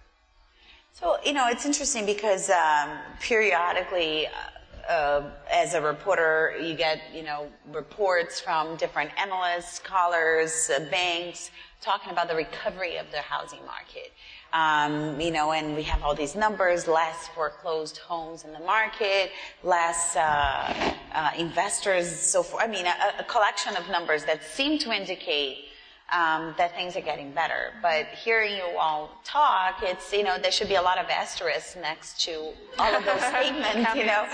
So, 0.99 1.19
you 1.23 1.35
know, 1.35 1.47
it's 1.49 1.67
interesting 1.67 2.07
because 2.07 2.49
um, 2.49 2.89
periodically, 3.21 4.29
uh, 4.29 4.91
uh, 4.91 5.31
as 5.53 5.75
a 5.75 5.83
reporter, 5.83 6.57
you 6.59 6.75
get, 6.75 7.03
you 7.13 7.23
know, 7.23 7.51
reports 7.71 8.41
from 8.41 8.77
different 8.77 9.11
analysts, 9.21 9.75
scholars, 9.75 10.71
uh, 10.75 10.87
banks, 10.91 11.51
talking 11.83 12.13
about 12.13 12.29
the 12.29 12.35
recovery 12.35 12.97
of 12.97 13.11
the 13.11 13.19
housing 13.19 13.59
market. 13.67 14.11
Um, 14.55 15.21
you 15.21 15.33
know, 15.33 15.53
and 15.53 15.77
we 15.77 15.83
have 15.83 16.03
all 16.03 16.15
these 16.15 16.35
numbers, 16.35 16.89
less 16.89 17.29
foreclosed 17.35 17.99
homes 17.99 18.45
in 18.45 18.53
the 18.55 18.61
market, 18.61 19.33
less 19.63 20.17
uh, 20.17 20.95
uh, 21.13 21.31
investors, 21.37 22.09
so 22.09 22.43
forth. 22.43 22.65
I 22.65 22.69
mean, 22.69 22.87
a, 22.87 23.21
a 23.21 23.25
collection 23.25 23.77
of 23.77 23.87
numbers 23.91 24.25
that 24.25 24.43
seem 24.43 24.79
to 24.79 24.93
indicate 24.93 25.66
um, 26.13 26.55
that 26.57 26.75
things 26.75 26.97
are 26.97 27.01
getting 27.01 27.33
better. 27.33 27.73
But 27.83 28.07
hearing 28.07 28.55
you 28.55 28.79
all 28.79 29.11
talk, 29.25 29.83
it's, 29.83 30.13
you 30.13 30.23
know, 30.23 30.39
there 30.39 30.53
should 30.53 30.69
be 30.69 30.77
a 30.77 30.83
lot 30.83 30.99
of 30.99 31.07
asterisks 31.09 31.77
next 31.77 32.21
to 32.23 32.53
all 32.79 32.95
of 32.95 33.05
those 33.05 33.21
statements, 33.35 33.95
you 33.95 34.07
know, 34.07 34.27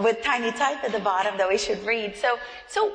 with 0.00 0.22
tiny 0.22 0.52
type 0.52 0.84
at 0.84 0.92
the 0.92 1.00
bottom 1.00 1.36
that 1.38 1.48
we 1.48 1.58
should 1.58 1.84
read. 1.84 2.16
So, 2.16 2.38
so 2.68 2.92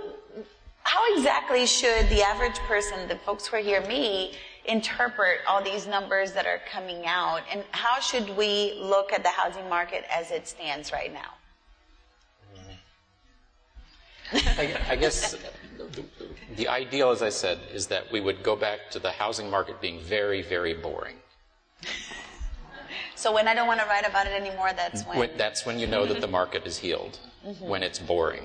how 0.83 1.15
exactly 1.15 1.65
should 1.65 2.07
the 2.09 2.21
average 2.21 2.59
person, 2.59 3.07
the 3.07 3.17
folks 3.17 3.47
who 3.47 3.57
are 3.57 3.61
here, 3.61 3.85
me, 3.87 4.33
interpret 4.65 5.39
all 5.47 5.61
these 5.61 5.85
numbers 5.85 6.31
that 6.33 6.45
are 6.45 6.61
coming 6.71 7.05
out? 7.05 7.41
And 7.51 7.63
how 7.71 7.99
should 7.99 8.35
we 8.37 8.79
look 8.81 9.11
at 9.11 9.23
the 9.23 9.29
housing 9.29 9.67
market 9.67 10.05
as 10.09 10.31
it 10.31 10.47
stands 10.47 10.93
right 10.93 11.11
now? 11.11 11.31
I, 14.31 14.77
I 14.89 14.95
guess 14.95 15.35
the 16.55 16.67
ideal, 16.67 17.11
as 17.11 17.21
I 17.21 17.29
said, 17.29 17.59
is 17.73 17.87
that 17.87 18.11
we 18.11 18.19
would 18.21 18.43
go 18.43 18.55
back 18.55 18.91
to 18.91 18.99
the 18.99 19.11
housing 19.11 19.49
market 19.49 19.81
being 19.81 19.99
very, 19.99 20.41
very 20.41 20.73
boring. 20.73 21.15
So 23.15 23.33
when 23.33 23.47
I 23.47 23.53
don't 23.53 23.67
want 23.67 23.79
to 23.79 23.85
write 23.85 24.07
about 24.07 24.27
it 24.27 24.33
anymore, 24.33 24.71
that's 24.75 25.03
when. 25.03 25.17
when 25.17 25.29
that's 25.37 25.65
when 25.65 25.79
you 25.79 25.87
know 25.87 26.05
that 26.05 26.19
the 26.19 26.27
market 26.27 26.65
is 26.65 26.77
healed. 26.77 27.19
Mm-hmm. 27.45 27.67
When 27.67 27.83
it's 27.83 27.99
boring, 27.99 28.43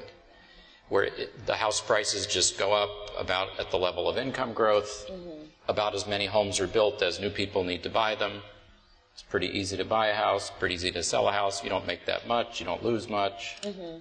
where 0.88 1.04
it, 1.04 1.46
the 1.46 1.54
house 1.54 1.80
prices 1.80 2.26
just 2.26 2.58
go 2.58 2.72
up 2.72 2.90
about 3.18 3.58
at 3.60 3.70
the 3.70 3.76
level 3.76 4.08
of 4.08 4.16
income 4.18 4.52
growth. 4.52 5.06
Mm-hmm. 5.10 5.44
About 5.68 5.94
as 5.94 6.06
many 6.06 6.26
homes 6.26 6.60
are 6.60 6.66
built 6.66 7.02
as 7.02 7.20
new 7.20 7.28
people 7.28 7.62
need 7.62 7.82
to 7.82 7.90
buy 7.90 8.14
them. 8.14 8.42
It's 9.12 9.22
pretty 9.22 9.48
easy 9.48 9.76
to 9.76 9.84
buy 9.84 10.06
a 10.08 10.14
house, 10.14 10.50
pretty 10.58 10.74
easy 10.76 10.92
to 10.92 11.02
sell 11.02 11.28
a 11.28 11.32
house. 11.32 11.62
You 11.62 11.70
don't 11.70 11.86
make 11.86 12.06
that 12.06 12.26
much, 12.26 12.60
you 12.60 12.66
don't 12.66 12.82
lose 12.82 13.08
much. 13.08 13.56
Mm-hmm. 13.62 13.98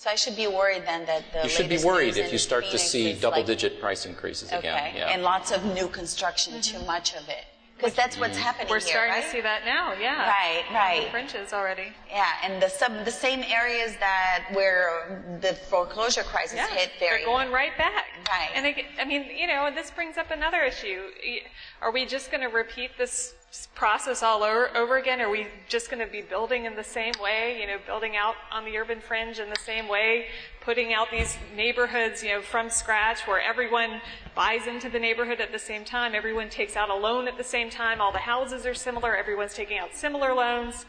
So 0.00 0.08
I 0.08 0.14
should 0.14 0.34
be 0.34 0.46
worried 0.46 0.84
then 0.86 1.04
that 1.04 1.24
the 1.30 1.42
You 1.42 1.50
should 1.50 1.68
be 1.68 1.76
worried 1.76 2.16
if 2.16 2.32
you 2.32 2.38
start 2.38 2.64
Phoenix 2.64 2.84
to 2.84 2.88
see 2.88 3.12
double-digit 3.12 3.72
like, 3.72 3.80
price 3.82 4.06
increases 4.06 4.48
okay. 4.48 4.60
again. 4.60 4.96
Yeah. 4.96 5.10
And 5.10 5.22
lots 5.22 5.52
of 5.52 5.62
new 5.74 5.88
construction, 5.88 6.54
mm-hmm. 6.54 6.78
too 6.78 6.82
much 6.86 7.12
of 7.12 7.28
it. 7.28 7.44
Because 7.76 7.92
that's 7.92 8.18
what's 8.18 8.32
mm-hmm. 8.32 8.42
happening 8.42 8.68
We're 8.70 8.78
here, 8.78 8.88
starting 8.88 9.12
right? 9.12 9.24
to 9.24 9.30
see 9.30 9.42
that 9.42 9.66
now, 9.66 9.92
yeah. 9.92 10.26
Right, 10.26 10.64
right. 10.72 11.04
The 11.04 11.10
fringes 11.10 11.52
already. 11.52 11.92
Yeah, 12.10 12.26
and 12.42 12.62
the 12.62 12.70
sub, 12.70 13.04
the 13.04 13.10
same 13.10 13.42
areas 13.42 13.94
that 14.00 14.46
where 14.52 15.38
the 15.42 15.52
foreclosure 15.52 16.22
crisis 16.22 16.56
yeah, 16.56 16.68
hit 16.68 16.92
very. 16.98 17.18
They're 17.18 17.26
going 17.26 17.52
right 17.52 17.76
back. 17.76 18.06
Right. 18.30 18.48
And 18.54 18.64
it, 18.64 18.86
I 18.98 19.04
mean, 19.04 19.26
you 19.36 19.46
know, 19.46 19.70
this 19.74 19.90
brings 19.90 20.16
up 20.16 20.30
another 20.30 20.62
issue. 20.62 21.02
Are 21.82 21.92
we 21.92 22.06
just 22.06 22.30
going 22.30 22.42
to 22.42 22.48
repeat 22.48 22.92
this 22.96 23.34
process 23.74 24.22
all 24.22 24.42
over, 24.42 24.76
over 24.76 24.96
again? 24.96 25.20
Are 25.20 25.30
we 25.30 25.48
just 25.68 25.90
going 25.90 26.04
to 26.04 26.10
be 26.10 26.22
building 26.22 26.66
in 26.66 26.76
the 26.76 26.84
same 26.84 27.14
way, 27.20 27.58
you 27.60 27.66
know, 27.66 27.78
building 27.84 28.16
out 28.16 28.34
on 28.52 28.64
the 28.64 28.76
urban 28.78 29.00
fringe 29.00 29.38
in 29.40 29.50
the 29.50 29.58
same 29.64 29.88
way, 29.88 30.26
putting 30.60 30.92
out 30.92 31.10
these 31.10 31.36
neighborhoods, 31.56 32.22
you 32.22 32.30
know, 32.30 32.42
from 32.42 32.70
scratch 32.70 33.26
where 33.26 33.40
everyone 33.40 34.00
buys 34.34 34.66
into 34.66 34.88
the 34.88 34.98
neighborhood 34.98 35.40
at 35.40 35.50
the 35.50 35.58
same 35.58 35.84
time, 35.84 36.14
everyone 36.14 36.48
takes 36.48 36.76
out 36.76 36.90
a 36.90 36.94
loan 36.94 37.26
at 37.26 37.36
the 37.36 37.44
same 37.44 37.70
time, 37.70 38.00
all 38.00 38.12
the 38.12 38.18
houses 38.18 38.64
are 38.66 38.74
similar, 38.74 39.16
everyone's 39.16 39.54
taking 39.54 39.78
out 39.78 39.94
similar 39.94 40.32
loans? 40.32 40.86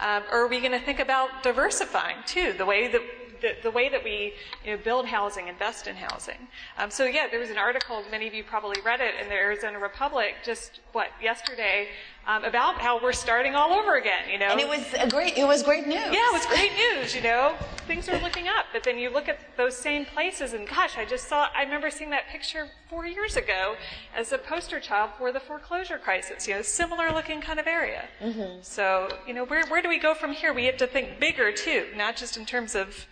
Um, 0.00 0.22
or 0.30 0.44
are 0.44 0.48
we 0.48 0.60
going 0.60 0.72
to 0.72 0.84
think 0.84 1.00
about 1.00 1.42
diversifying 1.42 2.18
too, 2.26 2.52
the 2.52 2.66
way 2.66 2.88
that 2.88 3.02
the, 3.42 3.56
the 3.62 3.70
way 3.70 3.88
that 3.88 4.02
we 4.02 4.32
you 4.64 4.72
know, 4.72 4.82
build 4.82 5.06
housing, 5.06 5.48
invest 5.48 5.86
in 5.86 5.96
housing. 5.96 6.48
Um, 6.78 6.90
so 6.90 7.04
yeah, 7.04 7.26
there 7.30 7.40
was 7.40 7.50
an 7.50 7.58
article, 7.58 8.02
many 8.10 8.26
of 8.26 8.34
you 8.34 8.44
probably 8.44 8.80
read 8.80 9.00
it, 9.00 9.14
in 9.20 9.28
the 9.28 9.34
Arizona 9.34 9.78
Republic 9.78 10.36
just, 10.44 10.80
what, 10.92 11.08
yesterday, 11.20 11.88
um, 12.26 12.44
about 12.44 12.76
how 12.76 13.02
we're 13.02 13.12
starting 13.12 13.54
all 13.54 13.72
over 13.72 13.96
again, 13.96 14.28
you 14.30 14.38
know. 14.38 14.46
And 14.46 14.60
it 14.60 14.68
was 14.68 14.86
a 14.96 15.08
great, 15.08 15.36
it 15.36 15.44
was 15.44 15.62
great 15.62 15.86
news. 15.86 15.96
Yeah, 15.96 16.28
it 16.28 16.32
was 16.32 16.46
great 16.54 16.70
news, 16.72 17.14
you 17.14 17.20
know. 17.20 17.54
Things 17.88 18.08
are 18.08 18.18
looking 18.20 18.46
up. 18.46 18.66
But 18.72 18.84
then 18.84 18.96
you 18.96 19.10
look 19.10 19.28
at 19.28 19.40
those 19.56 19.76
same 19.76 20.04
places 20.04 20.52
and 20.52 20.68
gosh, 20.68 20.96
I 20.96 21.04
just 21.04 21.28
saw, 21.28 21.48
I 21.54 21.64
remember 21.64 21.90
seeing 21.90 22.10
that 22.10 22.28
picture 22.28 22.68
four 22.88 23.06
years 23.06 23.36
ago 23.36 23.74
as 24.14 24.32
a 24.32 24.38
poster 24.38 24.78
child 24.78 25.10
for 25.18 25.32
the 25.32 25.40
foreclosure 25.40 25.98
crisis, 25.98 26.46
you 26.46 26.54
know, 26.54 26.62
similar 26.62 27.10
looking 27.10 27.40
kind 27.40 27.58
of 27.58 27.66
area. 27.66 28.04
Mm-hmm. 28.22 28.60
So, 28.62 29.08
you 29.26 29.34
know, 29.34 29.44
where, 29.44 29.66
where 29.66 29.82
do 29.82 29.88
we 29.88 29.98
go 29.98 30.14
from 30.14 30.32
here? 30.32 30.52
We 30.52 30.66
have 30.66 30.76
to 30.76 30.86
think 30.86 31.18
bigger 31.18 31.50
too, 31.50 31.86
not 31.96 32.16
just 32.16 32.36
in 32.36 32.46
terms 32.46 32.76
of 32.76 33.06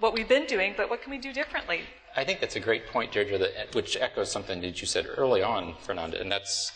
what 0.00 0.14
we've 0.14 0.28
been 0.28 0.46
doing, 0.46 0.74
but 0.76 0.90
what 0.90 1.02
can 1.02 1.10
we 1.10 1.18
do 1.18 1.32
differently? 1.32 1.82
I 2.16 2.24
think 2.24 2.40
that's 2.40 2.56
a 2.56 2.60
great 2.60 2.86
point, 2.88 3.12
Deirdre, 3.12 3.38
that, 3.38 3.74
which 3.74 3.96
echoes 3.96 4.30
something 4.30 4.60
that 4.62 4.80
you 4.80 4.86
said 4.86 5.06
early 5.16 5.42
on, 5.42 5.74
Fernanda, 5.80 6.20
and 6.20 6.30
that's 6.30 6.72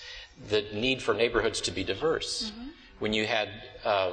the 0.48 0.64
need 0.72 1.02
for 1.02 1.14
neighborhoods 1.14 1.60
to 1.62 1.70
be 1.70 1.82
diverse. 1.82 2.52
Mm-hmm. 2.52 2.68
When 3.00 3.12
you 3.12 3.26
had, 3.26 3.48
uh, 3.84 4.12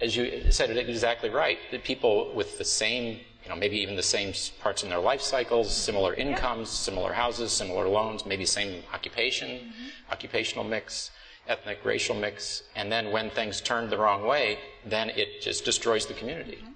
as 0.00 0.16
you 0.16 0.50
said 0.50 0.70
it 0.70 0.88
exactly 0.88 1.28
right, 1.28 1.58
the 1.70 1.78
people 1.78 2.32
with 2.34 2.56
the 2.56 2.64
same, 2.64 3.20
you 3.42 3.48
know, 3.50 3.56
maybe 3.56 3.76
even 3.78 3.96
the 3.96 4.02
same 4.02 4.32
parts 4.60 4.82
in 4.82 4.88
their 4.88 4.98
life 4.98 5.20
cycles, 5.20 5.74
similar 5.74 6.14
incomes, 6.14 6.68
yeah. 6.68 6.92
similar 6.92 7.12
houses, 7.12 7.52
similar 7.52 7.86
loans, 7.88 8.24
maybe 8.24 8.46
same 8.46 8.82
occupation, 8.94 9.50
mm-hmm. 9.50 10.12
occupational 10.12 10.64
mix, 10.64 11.10
ethnic, 11.48 11.84
racial 11.84 12.14
mix, 12.14 12.62
and 12.74 12.90
then 12.90 13.10
when 13.10 13.30
things 13.30 13.60
turn 13.60 13.90
the 13.90 13.98
wrong 13.98 14.26
way, 14.26 14.58
then 14.84 15.10
it 15.10 15.42
just 15.42 15.64
destroys 15.64 16.06
the 16.06 16.14
community. 16.14 16.58
Mm-hmm. 16.62 16.72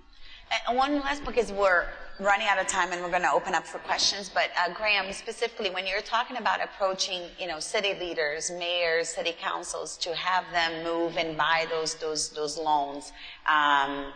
One 0.70 1.01
last 1.01 1.24
because 1.24 1.53
we're 1.53 1.86
running 2.18 2.46
out 2.48 2.59
of 2.59 2.66
time 2.66 2.92
and 2.92 3.03
we're 3.03 3.11
going 3.11 3.22
to 3.22 3.32
open 3.32 3.55
up 3.55 3.66
for 3.66 3.78
questions. 3.78 4.30
But 4.32 4.51
uh, 4.59 4.72
Graham, 4.74 5.12
specifically, 5.12 5.70
when 5.70 5.86
you're 5.86 6.03
talking 6.03 6.36
about 6.36 6.62
approaching, 6.62 7.22
you 7.38 7.46
know, 7.46 7.61
city 7.61 7.94
leaders, 7.98 8.51
mayors, 8.51 9.09
city 9.09 9.34
councils 9.40 9.96
to 9.98 10.14
have 10.14 10.44
them 10.53 10.84
move 10.84 11.16
and 11.16 11.36
buy 11.36 11.66
those 11.70 11.94
those 11.94 12.30
those 12.30 12.59
loans. 12.59 13.12
Um, 13.48 14.12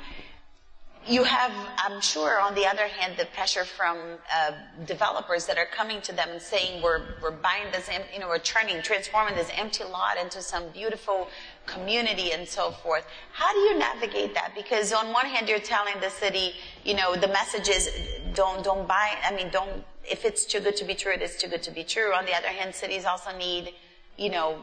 you 1.07 1.23
have, 1.25 1.53
I'm 1.77 2.01
sure, 2.01 2.41
on 2.41 2.55
the 2.55 2.67
other 2.67 2.87
hand, 2.87 3.15
the 3.19 3.27
pressure 3.27 3.65
from 3.65 3.99
uh, 4.35 4.53
developers 4.87 5.45
that 5.47 5.59
are 5.59 5.67
coming 5.67 6.01
to 6.01 6.13
them 6.15 6.31
and 6.31 6.41
saying, 6.41 6.81
we're, 6.83 7.03
we're 7.23 7.31
buying 7.31 7.71
this, 7.73 7.91
you 8.13 8.21
know, 8.21 8.29
we're 8.29 8.39
turning, 8.39 8.81
transforming 8.81 9.35
this 9.35 9.51
empty 9.55 9.85
lot 9.85 10.17
into 10.17 10.41
some 10.41 10.71
beautiful 10.71 11.29
community 11.67 12.33
and 12.33 12.47
so 12.47 12.71
forth. 12.71 13.07
How 13.33 13.53
do 13.53 13.59
you 13.59 13.79
navigate 13.79 14.35
that? 14.35 14.53
Because 14.55 14.93
on 14.93 15.13
one 15.13 15.27
hand, 15.27 15.49
you're 15.49 15.59
telling 15.59 15.95
the 16.01 16.11
city, 16.11 16.53
you 16.85 16.95
know, 16.95 17.15
the 17.17 17.29
message 17.29 17.69
is 17.69 17.91
don't, 18.35 18.63
don't 18.65 18.87
buy, 18.87 19.17
I 19.25 19.35
mean, 19.35 19.51
don't, 19.51 19.85
if 20.05 20.25
it's 20.25 20.45
too 20.45 20.61
good 20.61 20.77
to 20.77 20.85
be 20.85 20.95
true, 20.95 21.13
it 21.13 21.23
is 21.23 21.37
too 21.37 21.49
good 21.49 21.63
to 21.63 21.71
be 21.71 21.85
true. 21.85 22.13
On 22.15 22.25
the 22.27 22.35
other 22.35 22.49
hand, 22.49 22.75
cities 22.75 23.05
also 23.05 23.37
need, 23.37 23.75
you 24.19 24.31
know, 24.31 24.59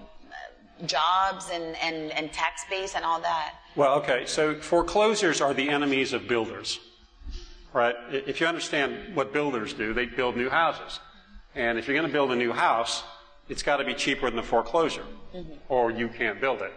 jobs 0.85 1.49
and, 1.51 1.75
and, 1.77 2.11
and 2.11 2.31
tax 2.31 2.63
base 2.69 2.95
and 2.95 3.05
all 3.05 3.21
that. 3.21 3.55
Well, 3.75 3.95
okay, 3.99 4.25
so 4.25 4.55
foreclosures 4.55 5.41
are 5.41 5.53
the 5.53 5.69
enemies 5.69 6.13
of 6.13 6.27
builders, 6.27 6.79
right? 7.73 7.95
If 8.11 8.41
you 8.41 8.47
understand 8.47 9.15
what 9.15 9.31
builders 9.33 9.73
do, 9.73 9.93
they 9.93 10.05
build 10.05 10.35
new 10.35 10.49
houses. 10.49 10.99
And 11.55 11.77
if 11.77 11.87
you're 11.87 11.95
going 11.95 12.07
to 12.07 12.13
build 12.13 12.31
a 12.31 12.35
new 12.35 12.51
house, 12.51 13.03
it's 13.49 13.63
got 13.63 13.77
to 13.77 13.83
be 13.83 13.93
cheaper 13.93 14.27
than 14.27 14.37
the 14.37 14.43
foreclosure, 14.43 15.05
mm-hmm. 15.35 15.53
or 15.69 15.91
you 15.91 16.07
can't 16.07 16.39
build 16.39 16.61
it. 16.61 16.73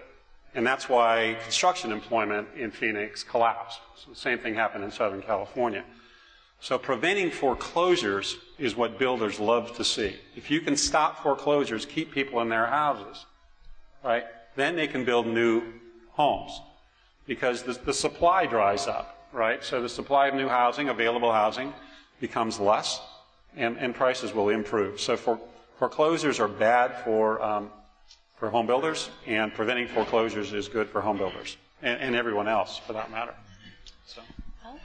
And 0.55 0.66
that's 0.66 0.88
why 0.88 1.36
construction 1.42 1.90
employment 1.90 2.48
in 2.57 2.70
Phoenix 2.70 3.24
collapsed. 3.24 3.80
So 3.96 4.11
the 4.11 4.16
same 4.16 4.38
thing 4.38 4.55
happened 4.55 4.84
in 4.84 4.90
Southern 4.90 5.22
California. 5.22 5.84
So 6.61 6.78
preventing 6.78 7.30
foreclosures 7.30 8.36
is 8.59 8.76
what 8.76 8.98
builders 8.98 9.38
love 9.38 9.76
to 9.76 9.84
see. 9.84 10.16
If 10.36 10.50
you 10.50 10.61
can 10.61 10.76
stop 10.76 11.22
foreclosures, 11.22 11.84
keep 11.84 12.12
people 12.12 12.40
in 12.40 12.48
their 12.48 12.66
houses, 12.66 13.26
right? 14.02 14.24
Then 14.57 14.76
they 14.76 14.86
can 14.86 15.05
build 15.05 15.26
new 15.26 15.62
homes 16.12 16.61
because 17.26 17.62
the, 17.64 17.72
the 17.72 17.92
supply 17.92 18.46
dries 18.46 18.86
up, 18.86 19.28
right? 19.32 19.62
So 19.62 19.82
the 19.82 19.88
supply 19.88 20.28
of 20.28 20.34
new 20.34 20.48
housing, 20.48 20.88
available 20.88 21.32
housing, 21.32 21.74
becomes 22.20 22.61
less, 22.61 23.00
and, 23.57 23.76
and 23.78 23.94
prices 23.94 24.32
will 24.32 24.48
improve. 24.48 25.00
So 25.00 25.16
for, 25.16 25.38
foreclosures 25.78 26.40
are 26.40 26.48
bad 26.48 26.94
for 27.05 27.42
um, 27.42 27.70
for 28.37 28.51
home 28.51 28.66
builders, 28.66 29.11
and 29.26 29.53
preventing 29.55 29.89
foreclosures 29.89 30.53
is 30.53 30.68
good 30.68 30.89
for 30.89 31.01
home 31.01 31.18
builders 31.18 31.57
and, 31.82 32.01
and 32.01 32.16
everyone 32.16 32.49
else, 32.49 32.78
for 32.78 32.93
that 32.93 33.11
matter. 33.11 33.35
So. 34.07 34.22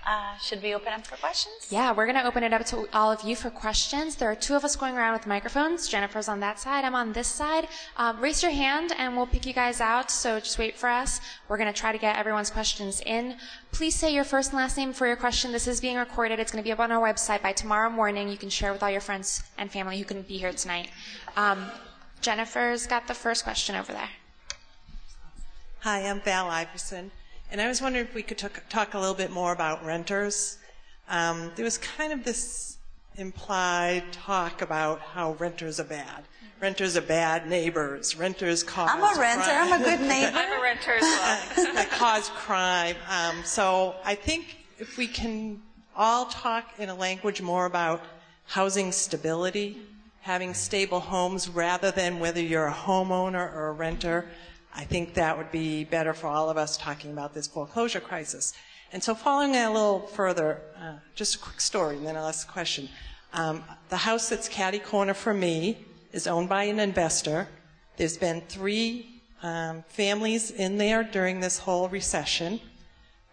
Uh, 0.05 0.35
should 0.37 0.61
we 0.63 0.73
open 0.73 0.91
up 0.91 1.05
for 1.05 1.17
questions? 1.17 1.67
Yeah, 1.69 1.91
we're 1.91 2.05
going 2.05 2.17
to 2.17 2.25
open 2.25 2.43
it 2.43 2.51
up 2.51 2.65
to 2.67 2.87
all 2.93 3.11
of 3.11 3.21
you 3.23 3.35
for 3.35 3.49
questions. 3.49 4.15
There 4.15 4.31
are 4.31 4.35
two 4.35 4.55
of 4.55 4.63
us 4.63 4.75
going 4.75 4.97
around 4.97 5.13
with 5.13 5.27
microphones. 5.27 5.87
Jennifer's 5.87 6.27
on 6.27 6.39
that 6.39 6.59
side. 6.59 6.83
I'm 6.83 6.95
on 6.95 7.13
this 7.13 7.27
side. 7.27 7.67
Um, 7.97 8.19
raise 8.19 8.41
your 8.41 8.51
hand 8.51 8.93
and 8.97 9.15
we'll 9.15 9.27
pick 9.27 9.45
you 9.45 9.53
guys 9.53 9.81
out. 9.81 10.09
So 10.09 10.39
just 10.39 10.57
wait 10.57 10.75
for 10.77 10.89
us. 10.89 11.21
We're 11.47 11.57
going 11.57 11.71
to 11.71 11.79
try 11.79 11.91
to 11.91 11.97
get 11.97 12.17
everyone's 12.17 12.49
questions 12.49 13.01
in. 13.05 13.35
Please 13.71 13.95
say 13.95 14.13
your 14.13 14.23
first 14.23 14.51
and 14.51 14.57
last 14.57 14.77
name 14.77 14.93
for 14.93 15.05
your 15.05 15.15
question. 15.15 15.51
This 15.51 15.67
is 15.67 15.79
being 15.79 15.97
recorded. 15.97 16.39
It's 16.39 16.51
going 16.51 16.63
to 16.63 16.67
be 16.67 16.71
up 16.71 16.79
on 16.79 16.91
our 16.91 17.01
website 17.01 17.43
by 17.43 17.53
tomorrow 17.53 17.89
morning. 17.89 18.29
You 18.29 18.37
can 18.37 18.49
share 18.49 18.71
with 18.71 18.81
all 18.81 18.89
your 18.89 19.01
friends 19.01 19.43
and 19.57 19.71
family 19.71 19.99
who 19.99 20.05
couldn't 20.05 20.27
be 20.27 20.37
here 20.37 20.53
tonight. 20.53 20.89
Um, 21.37 21.69
Jennifer's 22.21 22.85
got 22.85 23.07
the 23.07 23.13
first 23.13 23.43
question 23.43 23.75
over 23.75 23.93
there. 23.93 24.09
Hi, 25.81 26.01
I'm 26.01 26.19
Val 26.21 26.49
Iverson. 26.49 27.11
And 27.51 27.61
I 27.61 27.67
was 27.67 27.81
wondering 27.81 28.05
if 28.05 28.13
we 28.13 28.21
could 28.21 28.37
talk, 28.37 28.61
talk 28.69 28.93
a 28.93 28.99
little 28.99 29.15
bit 29.15 29.31
more 29.31 29.53
about 29.53 29.85
renters. 29.85 30.57
Um, 31.07 31.51
there 31.55 31.65
was 31.65 31.77
kind 31.77 32.11
of 32.11 32.23
this 32.23 32.77
implied 33.15 34.03
talk 34.11 34.61
about 34.61 34.99
how 34.99 35.33
renters 35.33 35.79
are 35.79 35.85
bad. 35.85 36.25
Renters 36.59 36.97
are 36.97 37.01
bad 37.01 37.47
neighbors. 37.47 38.17
Renters 38.17 38.63
cause. 38.63 38.89
I'm 38.91 39.01
a 39.01 39.19
renter. 39.19 39.43
Crime. 39.43 39.73
I'm 39.73 39.81
a 39.81 39.83
good 39.83 40.01
neighbor. 40.01 40.31
I'm 40.37 40.59
a 40.59 40.61
renter 40.61 40.95
as 40.95 41.01
well. 41.01 41.73
that 41.73 41.89
cause 41.91 42.29
crime. 42.29 42.97
Um, 43.09 43.37
so 43.45 43.95
I 44.03 44.15
think 44.15 44.57
if 44.77 44.97
we 44.97 45.07
can 45.07 45.61
all 45.95 46.25
talk 46.25 46.73
in 46.77 46.89
a 46.89 46.95
language 46.95 47.41
more 47.41 47.65
about 47.65 48.03
housing 48.45 48.91
stability, 48.91 49.77
having 50.29 50.53
stable 50.53 50.99
homes 50.99 51.49
rather 51.49 51.89
than 51.89 52.19
whether 52.19 52.39
you're 52.39 52.67
a 52.67 52.71
homeowner 52.71 53.51
or 53.51 53.69
a 53.69 53.71
renter. 53.71 54.29
I 54.75 54.83
think 54.83 55.15
that 55.15 55.35
would 55.35 55.51
be 55.51 55.85
better 55.85 56.13
for 56.13 56.27
all 56.27 56.51
of 56.51 56.55
us 56.55 56.77
talking 56.77 57.11
about 57.11 57.33
this 57.33 57.47
foreclosure 57.47 57.99
crisis. 57.99 58.53
And 58.93 59.01
so, 59.01 59.15
following 59.15 59.53
that 59.53 59.71
a 59.71 59.73
little 59.73 60.01
further, 60.01 60.61
uh, 60.79 60.97
just 61.15 61.33
a 61.33 61.39
quick 61.39 61.59
story, 61.59 61.97
and 61.97 62.05
then 62.05 62.15
I'll 62.15 62.27
ask 62.27 62.47
a 62.47 62.51
question. 62.51 62.89
Um, 63.33 63.63
the 63.89 63.97
house 63.97 64.29
that's 64.29 64.47
catty 64.47 64.77
corner 64.77 65.15
for 65.15 65.33
me 65.33 65.79
is 66.13 66.27
owned 66.27 66.47
by 66.47 66.65
an 66.65 66.79
investor. 66.79 67.47
There's 67.97 68.17
been 68.17 68.41
three 68.41 69.23
um, 69.41 69.83
families 69.87 70.51
in 70.51 70.77
there 70.77 71.01
during 71.01 71.39
this 71.39 71.57
whole 71.57 71.89
recession, 71.89 72.59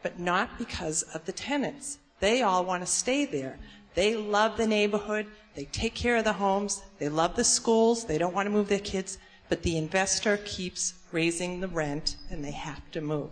but 0.02 0.18
not 0.18 0.56
because 0.56 1.02
of 1.12 1.26
the 1.26 1.32
tenants. 1.32 1.98
They 2.20 2.40
all 2.40 2.64
want 2.64 2.82
to 2.82 2.90
stay 2.90 3.26
there. 3.26 3.58
They 3.92 4.16
love 4.16 4.56
the 4.56 4.66
neighborhood. 4.66 5.26
They 5.56 5.64
take 5.64 5.94
care 5.94 6.16
of 6.16 6.24
the 6.24 6.34
homes. 6.34 6.82
They 6.98 7.08
love 7.08 7.34
the 7.34 7.44
schools. 7.44 8.04
They 8.04 8.18
don't 8.18 8.34
want 8.34 8.46
to 8.46 8.50
move 8.50 8.68
their 8.68 8.78
kids. 8.78 9.18
But 9.48 9.62
the 9.62 9.76
investor 9.78 10.36
keeps 10.44 10.94
raising 11.12 11.60
the 11.60 11.68
rent 11.68 12.16
and 12.30 12.44
they 12.44 12.52
have 12.52 12.90
to 12.92 13.00
move. 13.00 13.30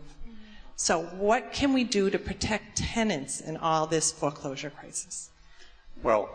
So 0.77 1.03
what 1.03 1.53
can 1.53 1.73
we 1.73 1.85
do 1.85 2.11
to 2.11 2.19
protect 2.19 2.79
tenants 2.79 3.41
in 3.41 3.57
all 3.59 3.87
this 3.87 4.11
foreclosure 4.11 4.71
crisis? 4.71 5.31
Well, 6.03 6.31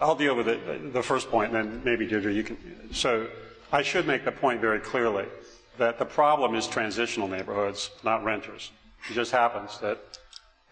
I'll 0.00 0.14
deal 0.14 0.36
with 0.36 0.48
it, 0.48 0.92
the 0.92 1.02
first 1.02 1.30
point, 1.30 1.54
and 1.54 1.72
then 1.72 1.82
maybe 1.84 2.06
Deirdre, 2.06 2.32
you 2.32 2.44
can. 2.44 2.56
So 2.92 3.28
I 3.72 3.82
should 3.82 4.06
make 4.06 4.24
the 4.24 4.32
point 4.32 4.60
very 4.60 4.78
clearly 4.78 5.26
that 5.78 5.98
the 5.98 6.04
problem 6.04 6.54
is 6.54 6.66
transitional 6.66 7.28
neighborhoods, 7.28 7.90
not 8.04 8.22
renters. 8.24 8.70
It 9.10 9.14
just 9.14 9.32
happens 9.32 9.78
that 9.78 10.18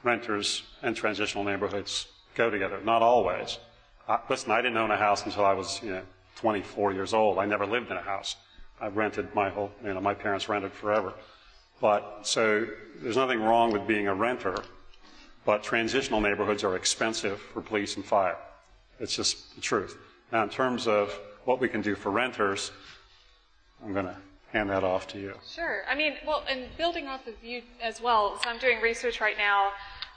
renters 0.04 0.62
and 0.82 0.94
transitional 0.94 1.44
neighborhoods 1.44 2.06
go 2.34 2.50
together. 2.50 2.80
Not 2.84 3.02
always. 3.02 3.58
Listen, 4.28 4.50
I 4.50 4.62
didn't 4.62 4.76
own 4.76 4.90
a 4.90 4.96
house 4.96 5.24
until 5.26 5.44
I 5.44 5.52
was, 5.52 5.82
you 5.82 5.90
know, 5.90 6.02
24 6.36 6.92
years 6.92 7.12
old. 7.12 7.38
I 7.38 7.44
never 7.44 7.66
lived 7.66 7.90
in 7.90 7.96
a 7.96 8.02
house. 8.02 8.36
I 8.80 8.88
rented 8.88 9.34
my 9.34 9.50
whole, 9.50 9.70
you 9.84 9.92
know, 9.92 10.00
my 10.00 10.14
parents 10.14 10.48
rented 10.48 10.72
forever. 10.72 11.12
But 11.80 12.20
so 12.22 12.66
there's 13.00 13.16
nothing 13.16 13.40
wrong 13.40 13.72
with 13.72 13.86
being 13.86 14.08
a 14.08 14.14
renter, 14.14 14.56
but 15.44 15.62
transitional 15.62 16.20
neighborhoods 16.20 16.64
are 16.64 16.76
expensive 16.76 17.40
for 17.40 17.60
police 17.60 17.96
and 17.96 18.04
fire. 18.04 18.36
It's 19.00 19.14
just 19.14 19.54
the 19.54 19.60
truth. 19.60 19.96
Now, 20.32 20.42
in 20.42 20.48
terms 20.48 20.86
of 20.86 21.18
what 21.44 21.60
we 21.60 21.68
can 21.68 21.82
do 21.82 21.94
for 21.94 22.10
renters, 22.10 22.70
I'm 23.84 23.92
going 23.92 24.06
to 24.06 24.16
hand 24.52 24.70
that 24.70 24.84
off 24.84 25.06
to 25.08 25.18
you. 25.18 25.34
Sure. 25.54 25.82
I 25.88 25.94
mean, 25.94 26.14
well, 26.26 26.44
and 26.48 26.66
building 26.76 27.06
off 27.06 27.26
of 27.26 27.34
you 27.42 27.62
as 27.82 28.00
well, 28.00 28.38
so 28.42 28.50
I'm 28.50 28.58
doing 28.58 28.80
research 28.80 29.20
right 29.20 29.36
now 29.36 29.70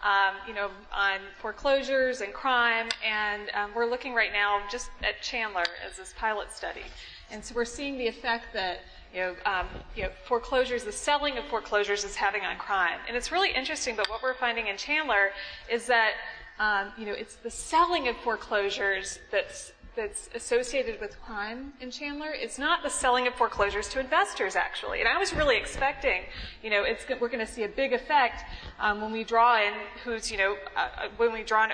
um, 0.03 0.35
you 0.47 0.53
know, 0.53 0.69
on 0.93 1.19
foreclosures 1.39 2.21
and 2.21 2.33
crime, 2.33 2.89
and 3.05 3.49
um, 3.53 3.71
we're 3.75 3.89
looking 3.89 4.13
right 4.13 4.31
now 4.33 4.61
just 4.69 4.89
at 5.03 5.21
Chandler 5.21 5.65
as 5.87 5.97
this 5.97 6.13
pilot 6.17 6.51
study, 6.51 6.83
and 7.29 7.43
so 7.43 7.53
we're 7.55 7.65
seeing 7.65 7.97
the 7.97 8.07
effect 8.07 8.53
that 8.53 8.79
you 9.13 9.19
know, 9.19 9.35
um, 9.45 9.67
you 9.95 10.03
know, 10.03 10.09
foreclosures, 10.25 10.83
the 10.83 10.91
selling 10.91 11.37
of 11.37 11.45
foreclosures 11.45 12.03
is 12.03 12.15
having 12.15 12.43
on 12.43 12.57
crime, 12.57 12.99
and 13.07 13.15
it's 13.15 13.31
really 13.31 13.51
interesting. 13.53 13.95
But 13.95 14.09
what 14.09 14.23
we're 14.23 14.33
finding 14.33 14.67
in 14.67 14.77
Chandler 14.77 15.31
is 15.69 15.85
that 15.87 16.13
um, 16.59 16.91
you 16.95 17.07
know, 17.07 17.13
it's 17.13 17.37
the 17.37 17.49
selling 17.49 18.07
of 18.07 18.15
foreclosures 18.17 19.17
that's 19.31 19.71
that's 19.95 20.29
associated 20.33 21.01
with 21.01 21.21
crime 21.21 21.73
in 21.81 21.91
Chandler. 21.91 22.31
It's 22.33 22.57
not 22.57 22.81
the 22.81 22.89
selling 22.89 23.27
of 23.27 23.33
foreclosures 23.33 23.89
to 23.89 23.99
investors, 23.99 24.55
actually. 24.55 24.99
And 24.99 25.09
I 25.09 25.17
was 25.17 25.33
really 25.33 25.57
expecting, 25.57 26.21
you 26.63 26.69
know, 26.69 26.83
it's, 26.83 27.03
we're 27.19 27.27
going 27.27 27.45
to 27.45 27.51
see 27.51 27.63
a 27.63 27.67
big 27.67 27.91
effect 27.91 28.43
um, 28.79 29.01
when 29.01 29.11
we 29.11 29.25
draw 29.25 29.61
in 29.61 29.73
who's, 30.03 30.31
you 30.31 30.37
know, 30.37 30.55
uh, 30.77 30.79
uh 30.79 31.07
when 31.17 31.33
we 31.33 31.43
draw 31.43 31.65
in 31.65 31.71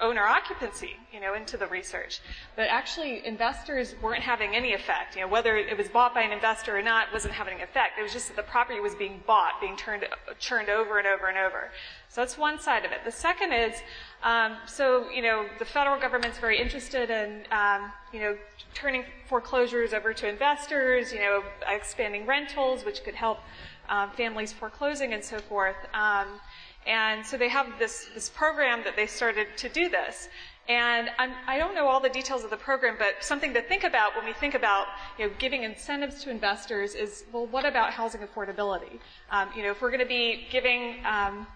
owner 0.00 0.22
occupancy, 0.22 0.96
you 1.12 1.20
know, 1.20 1.34
into 1.34 1.56
the 1.56 1.66
research. 1.66 2.20
But 2.54 2.68
actually, 2.68 3.26
investors 3.26 3.96
weren't 4.00 4.22
having 4.22 4.54
any 4.54 4.72
effect. 4.72 5.16
You 5.16 5.22
know, 5.22 5.28
whether 5.28 5.56
it 5.56 5.76
was 5.76 5.88
bought 5.88 6.14
by 6.14 6.22
an 6.22 6.32
investor 6.32 6.76
or 6.76 6.82
not 6.82 7.12
wasn't 7.12 7.34
having 7.34 7.56
an 7.56 7.62
effect. 7.62 7.98
It 7.98 8.02
was 8.02 8.12
just 8.12 8.28
that 8.28 8.36
the 8.36 8.44
property 8.44 8.78
was 8.78 8.94
being 8.94 9.22
bought, 9.26 9.60
being 9.60 9.76
turned, 9.76 10.06
churned 10.38 10.68
over 10.68 10.98
and 10.98 11.06
over 11.06 11.26
and 11.26 11.38
over. 11.38 11.70
So 12.16 12.22
that's 12.22 12.38
one 12.38 12.58
side 12.58 12.86
of 12.86 12.92
it. 12.92 13.00
The 13.04 13.12
second 13.12 13.52
is, 13.52 13.74
um, 14.22 14.56
so, 14.64 15.10
you 15.10 15.20
know, 15.20 15.44
the 15.58 15.66
federal 15.66 16.00
government's 16.00 16.38
very 16.38 16.58
interested 16.58 17.10
in, 17.10 17.42
um, 17.50 17.92
you 18.10 18.20
know, 18.20 18.38
turning 18.72 19.04
foreclosures 19.28 19.92
over 19.92 20.14
to 20.14 20.26
investors, 20.26 21.12
you 21.12 21.18
know, 21.18 21.42
expanding 21.68 22.24
rentals, 22.24 22.86
which 22.86 23.04
could 23.04 23.14
help 23.14 23.40
um, 23.90 24.10
families 24.12 24.50
foreclosing 24.50 25.12
and 25.12 25.22
so 25.22 25.40
forth. 25.40 25.76
Um, 25.92 26.40
and 26.86 27.26
so 27.26 27.36
they 27.36 27.50
have 27.50 27.66
this, 27.78 28.06
this 28.14 28.30
program 28.30 28.82
that 28.84 28.96
they 28.96 29.06
started 29.06 29.48
to 29.58 29.68
do 29.68 29.90
this. 29.90 30.30
And 30.70 31.10
I'm, 31.18 31.32
I 31.46 31.58
do 31.58 31.66
not 31.66 31.74
know 31.74 31.86
all 31.86 32.00
the 32.00 32.08
details 32.08 32.44
of 32.44 32.48
the 32.48 32.56
program, 32.56 32.96
but 32.98 33.22
something 33.22 33.52
to 33.52 33.60
think 33.60 33.84
about 33.84 34.16
when 34.16 34.24
we 34.24 34.32
think 34.32 34.54
about 34.54 34.86
you 35.18 35.26
know, 35.26 35.32
giving 35.38 35.64
incentives 35.64 36.24
to 36.24 36.30
investors 36.30 36.94
is, 36.94 37.24
well, 37.30 37.46
what 37.48 37.66
about 37.66 37.90
housing 37.92 38.22
affordability? 38.22 39.00
Um, 39.30 39.50
you 39.54 39.62
know, 39.62 39.72
if 39.72 39.82
we're 39.82 39.90
going 39.90 40.00
to 40.00 40.06
be 40.06 40.46
giving 40.50 41.04
um, 41.04 41.46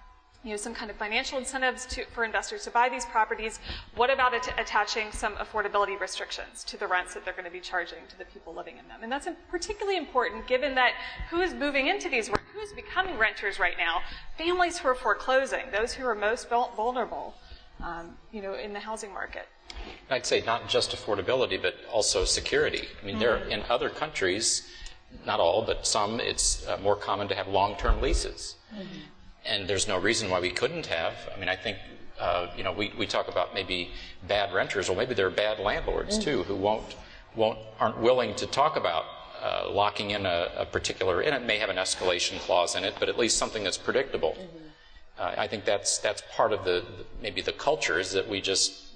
you 0.43 0.51
know, 0.51 0.57
some 0.57 0.75
kind 0.75 0.91
of 0.91 0.97
financial 0.97 1.39
incentives 1.39 1.85
to, 1.85 2.05
for 2.07 2.25
investors 2.25 2.65
to 2.65 2.71
buy 2.71 2.89
these 2.89 3.05
properties. 3.07 3.59
What 3.95 4.11
about 4.11 4.33
at- 4.33 4.59
attaching 4.59 5.13
some 5.13 5.35
affordability 5.35 6.01
restrictions 6.01 6.65
to 6.65 6.79
the 6.79 6.87
rents 6.87 7.13
that 7.13 7.25
they're 7.25 7.35
going 7.35 7.45
to 7.45 7.51
be 7.51 7.61
charging 7.61 7.99
to 8.09 8.19
the 8.19 8.25
people 8.25 8.55
living 8.55 8.79
in 8.79 8.89
them? 8.89 9.01
And 9.03 9.13
that's 9.13 9.29
particularly 9.51 9.99
important 9.99 10.47
given 10.47 10.75
that 10.77 10.93
who 11.29 11.41
is 11.41 11.53
moving 11.53 11.89
into 11.89 12.09
these, 12.09 12.29
who 12.29 12.61
is 12.61 12.73
becoming 12.73 13.19
renters 13.19 13.59
right 13.59 13.77
now? 13.77 14.01
Families 14.39 14.79
who 14.79 14.89
are 14.89 14.95
foreclosing, 14.95 15.67
those 15.73 15.93
who 15.93 16.07
are 16.07 16.15
most 16.15 16.49
vulnerable, 16.49 17.35
um, 17.83 18.17
you 18.33 18.41
know, 18.41 18.55
in 18.55 18.73
the 18.73 18.81
housing 18.81 19.13
market. 19.13 19.47
I'd 20.09 20.25
say 20.25 20.43
not 20.47 20.69
just 20.69 20.97
affordability, 20.97 21.61
but 21.61 21.75
also 21.93 22.25
security. 22.25 22.89
I 23.03 23.07
mean, 23.07 23.17
mm-hmm. 23.17 23.21
there 23.21 23.37
in 23.37 23.63
other 23.69 23.91
countries, 23.91 24.71
not 25.27 25.39
all, 25.39 25.63
but 25.63 25.87
some, 25.87 26.19
it's 26.19 26.67
uh, 26.67 26.79
more 26.83 26.97
common 26.97 27.29
to 27.29 27.35
have 27.35 27.47
long-term 27.47 28.01
leases. 28.01 28.57
Mm-hmm 28.75 29.01
and 29.47 29.69
there's 29.69 29.89
no 29.89 29.99
reason 29.99 30.31
why 30.31 30.41
we 30.41 30.51
couldn't 30.51 30.87
have. 30.87 31.15
I 31.35 31.39
mean, 31.39 31.49
I 31.49 31.57
think, 31.57 31.79
uh, 32.19 32.49
you 32.57 32.63
know, 32.63 32.73
we, 32.73 32.93
we 32.99 33.07
talk 33.07 33.29
about 33.29 33.55
maybe 33.55 33.91
bad 34.27 34.53
renters, 34.53 34.89
well, 34.89 34.99
maybe 34.99 35.15
there 35.15 35.27
are 35.27 35.31
bad 35.31 35.59
landlords 35.59 36.19
mm-hmm. 36.19 36.25
too 36.25 36.43
who 36.45 36.55
won't, 36.55 36.97
won't, 37.35 37.59
aren't 37.79 37.99
willing 37.99 38.35
to 38.37 38.47
talk 38.47 38.77
about 38.77 39.05
uh, 39.43 39.71
locking 39.71 40.11
in 40.11 40.27
a, 40.27 40.49
a, 40.59 40.67
particular, 40.67 41.23
and 41.23 41.35
it 41.35 41.47
may 41.47 41.59
have 41.59 41.71
an 41.71 41.77
escalation 41.77 42.39
clause 42.41 42.77
in 42.77 42.85
it, 42.85 42.95
but 43.01 43.09
at 43.09 43.19
least 43.19 43.39
something 43.39 43.65
that's 43.65 43.79
predictable. 43.79 44.33
Mm-hmm. 44.33 44.57
Uh, 45.19 45.35
I 45.39 45.47
think 45.47 45.65
that's, 45.65 45.99
that's 45.99 46.23
part 46.33 46.53
of 46.53 46.65
the, 46.65 46.85
maybe 47.23 47.41
the 47.41 47.53
culture 47.53 47.99
is 47.99 48.13
that 48.13 48.29
we 48.29 48.41
just, 48.41 48.89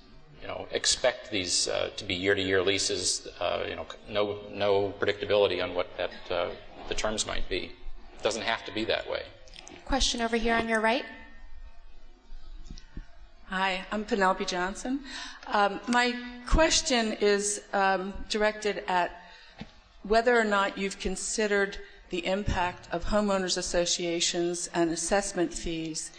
you 0.43 0.49
know, 0.49 0.67
expect 0.73 1.31
these 1.31 1.69
uh, 1.69 1.91
to 1.97 2.05
be 2.05 2.15
year-to-year 2.15 2.63
leases, 2.63 3.27
uh, 3.41 3.65
you 3.67 3.77
know, 3.77 3.87
no, 4.11 4.39
no 4.53 4.95
predictability 5.01 5.63
on 5.63 5.75
what 5.75 5.89
that, 5.97 6.11
uh, 6.31 6.51
the 6.89 6.95
terms 6.95 7.27
might 7.27 7.49
be. 7.49 7.73
It 8.19 8.23
doesn't 8.23 8.43
have 8.43 8.65
to 8.67 8.73
be 8.73 8.85
that 8.85 9.09
way. 9.11 9.23
Question 9.87 10.23
over 10.23 10.37
here 10.37 10.55
on 10.55 10.67
your 10.67 10.81
right. 10.81 11.05
Hi, 13.49 13.85
I'm 13.93 14.05
Penelope 14.05 14.47
Johnson. 14.47 15.01
Um, 15.47 15.79
my 15.89 16.19
question 16.49 17.13
is 17.21 17.61
um, 17.75 18.15
directed 18.31 18.83
at 18.89 19.11
whether 20.03 20.39
or 20.39 20.45
not 20.45 20.79
you've 20.79 20.99
considered 20.99 21.77
the 22.09 22.27
impact 22.27 22.89
of 22.93 23.05
homeowners 23.05 23.59
associations 23.59 24.71
and 24.73 24.91
assessment 24.91 25.53
fees 25.53 26.13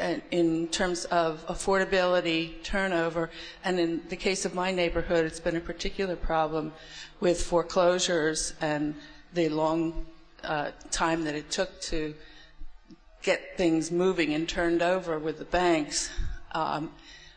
in, 0.00 0.20
in 0.32 0.68
terms 0.68 1.04
of 1.06 1.46
affordability, 1.46 2.62
turnover, 2.64 3.30
and 3.64 3.78
in 3.78 4.02
the 4.08 4.16
case 4.16 4.44
of 4.44 4.56
my 4.56 4.72
neighborhood, 4.72 5.24
it's 5.24 5.40
been 5.40 5.56
a 5.56 5.60
particular 5.60 6.16
problem 6.16 6.72
with 7.20 7.40
foreclosures 7.40 8.54
and 8.60 8.92
the 9.34 9.48
long 9.48 10.04
uh, 10.42 10.72
time 10.90 11.22
that 11.24 11.36
it 11.36 11.48
took 11.50 11.80
to 11.80 12.12
get 13.24 13.56
things 13.56 13.90
moving 13.90 14.34
and 14.34 14.48
turned 14.48 14.82
over 14.82 15.18
with 15.18 15.38
the 15.38 15.44
banks, 15.46 16.10
um, 16.52 16.92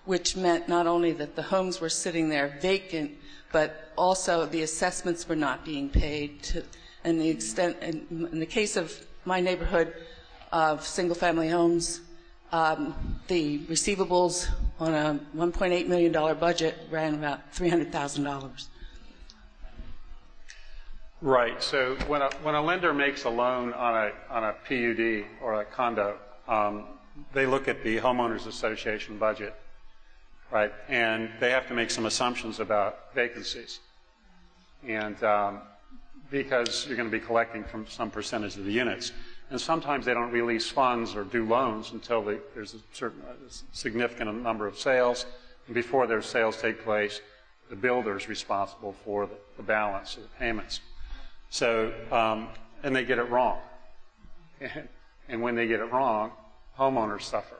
which 0.05 0.35
meant 0.35 0.67
not 0.67 0.85
only 0.85 1.13
that 1.13 1.35
the 1.35 1.41
homes 1.41 1.81
were 1.81 1.89
sitting 1.89 2.29
there 2.29 2.57
vacant, 2.61 3.11
but 3.51 3.91
also 3.97 4.45
the 4.45 4.61
assessments 4.61 5.27
were 5.27 5.35
not 5.35 5.65
being 5.65 5.89
paid. 5.89 6.43
To, 6.43 6.63
and 7.03 7.19
the 7.19 7.29
extent, 7.29 7.77
in, 7.81 8.05
in 8.31 8.39
the 8.39 8.45
case 8.45 8.75
of 8.75 8.93
my 9.25 9.39
neighborhood 9.39 9.93
of 10.51 10.85
single-family 10.85 11.49
homes, 11.49 12.01
um, 12.51 12.93
the 13.27 13.59
receivables 13.59 14.49
on 14.79 14.93
a 14.93 15.19
$1.8 15.35 15.87
million 15.87 16.11
budget 16.37 16.75
ran 16.91 17.15
about 17.15 17.53
$300,000. 17.53 18.67
Right. 21.21 21.61
So 21.63 21.95
when 22.07 22.21
a, 22.21 22.29
when 22.43 22.53
a 22.53 22.61
lender 22.61 22.93
makes 22.93 23.23
a 23.23 23.29
loan 23.29 23.73
on 23.73 23.95
a, 23.95 24.11
on 24.29 24.43
a 24.43 24.53
PUD 24.67 25.25
or 25.41 25.61
a 25.61 25.65
condo, 25.65 26.17
um, 26.47 26.85
they 27.33 27.47
look 27.47 27.67
at 27.67 27.83
the 27.83 27.97
homeowners 27.97 28.45
association 28.45 29.17
budget, 29.17 29.55
right? 30.51 30.71
And 30.87 31.31
they 31.39 31.49
have 31.49 31.67
to 31.69 31.73
make 31.73 31.89
some 31.89 32.05
assumptions 32.05 32.59
about 32.59 33.15
vacancies. 33.15 33.79
And 34.87 35.21
um, 35.23 35.61
because 36.29 36.85
you're 36.87 36.97
going 36.97 37.09
to 37.09 37.19
be 37.19 37.25
collecting 37.25 37.63
from 37.63 37.87
some 37.87 38.11
percentage 38.11 38.55
of 38.55 38.65
the 38.65 38.71
units. 38.71 39.11
And 39.49 39.59
sometimes 39.59 40.05
they 40.05 40.13
don't 40.13 40.31
release 40.31 40.69
funds 40.69 41.15
or 41.15 41.23
do 41.23 41.47
loans 41.47 41.93
until 41.93 42.21
they, 42.21 42.37
there's 42.53 42.75
a 42.75 42.79
certain 42.93 43.21
a 43.21 43.51
significant 43.71 44.43
number 44.43 44.67
of 44.67 44.77
sales. 44.77 45.25
And 45.65 45.73
before 45.73 46.05
those 46.05 46.27
sales 46.27 46.61
take 46.61 46.83
place, 46.83 47.21
the 47.71 47.75
builder 47.75 48.17
is 48.17 48.29
responsible 48.29 48.95
for 49.03 49.25
the, 49.25 49.35
the 49.55 49.63
balance 49.63 50.15
of 50.15 50.23
the 50.23 50.29
payments. 50.37 50.81
So, 51.49 51.93
um, 52.11 52.49
and 52.83 52.95
they 52.95 53.05
get 53.05 53.19
it 53.19 53.29
wrong. 53.29 53.59
And, 55.29 55.41
when 55.41 55.55
they 55.55 55.67
get 55.67 55.81
it 55.81 55.91
wrong, 55.91 56.31
homeowners 56.79 57.23
suffer. 57.23 57.57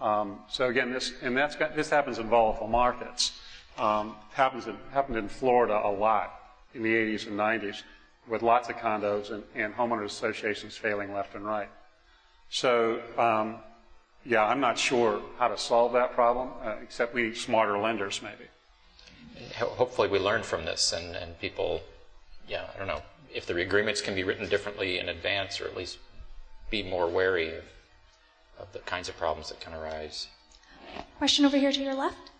Um, 0.00 0.38
so 0.48 0.68
again, 0.68 0.92
this 0.92 1.14
and 1.20 1.36
that's 1.36 1.56
got, 1.56 1.74
this 1.74 1.90
happens 1.90 2.20
in 2.20 2.28
volatile 2.28 2.68
markets. 2.68 3.32
Um, 3.76 4.14
happens 4.34 4.68
in, 4.68 4.76
happened 4.92 5.18
in 5.18 5.28
Florida 5.28 5.80
a 5.84 5.90
lot 5.90 6.32
in 6.74 6.84
the 6.84 6.94
80s 6.94 7.26
and 7.26 7.36
90s, 7.36 7.82
with 8.28 8.42
lots 8.42 8.68
of 8.68 8.76
condos 8.76 9.32
and, 9.32 9.42
and 9.56 9.74
homeowners 9.74 10.04
associations 10.04 10.76
failing 10.76 11.12
left 11.12 11.34
and 11.34 11.44
right. 11.44 11.68
So, 12.50 13.00
um, 13.18 13.56
yeah, 14.24 14.44
I'm 14.44 14.60
not 14.60 14.78
sure 14.78 15.20
how 15.38 15.48
to 15.48 15.58
solve 15.58 15.92
that 15.94 16.12
problem, 16.12 16.50
uh, 16.62 16.76
except 16.82 17.14
we 17.14 17.24
need 17.24 17.36
smarter 17.36 17.78
lenders, 17.78 18.20
maybe. 18.22 18.48
Hopefully, 19.56 20.06
we 20.08 20.18
learn 20.18 20.42
from 20.42 20.64
this, 20.64 20.92
and, 20.92 21.16
and 21.16 21.38
people 21.40 21.82
yeah, 22.48 22.64
I 22.74 22.78
don't 22.78 22.86
know 22.86 23.02
if 23.34 23.46
the 23.46 23.60
agreements 23.60 24.00
can 24.00 24.14
be 24.14 24.24
written 24.24 24.48
differently 24.48 24.98
in 24.98 25.08
advance, 25.08 25.60
or 25.60 25.64
at 25.64 25.76
least 25.76 25.98
be 26.70 26.82
more 26.82 27.08
wary 27.08 27.48
of, 27.48 27.64
of 28.58 28.72
the 28.72 28.78
kinds 28.80 29.08
of 29.08 29.16
problems 29.16 29.48
that 29.48 29.60
can 29.60 29.74
arise. 29.74 30.28
Question 31.18 31.44
over 31.44 31.56
here 31.56 31.72
to 31.72 31.82
your 31.82 31.94
left. 31.94 32.30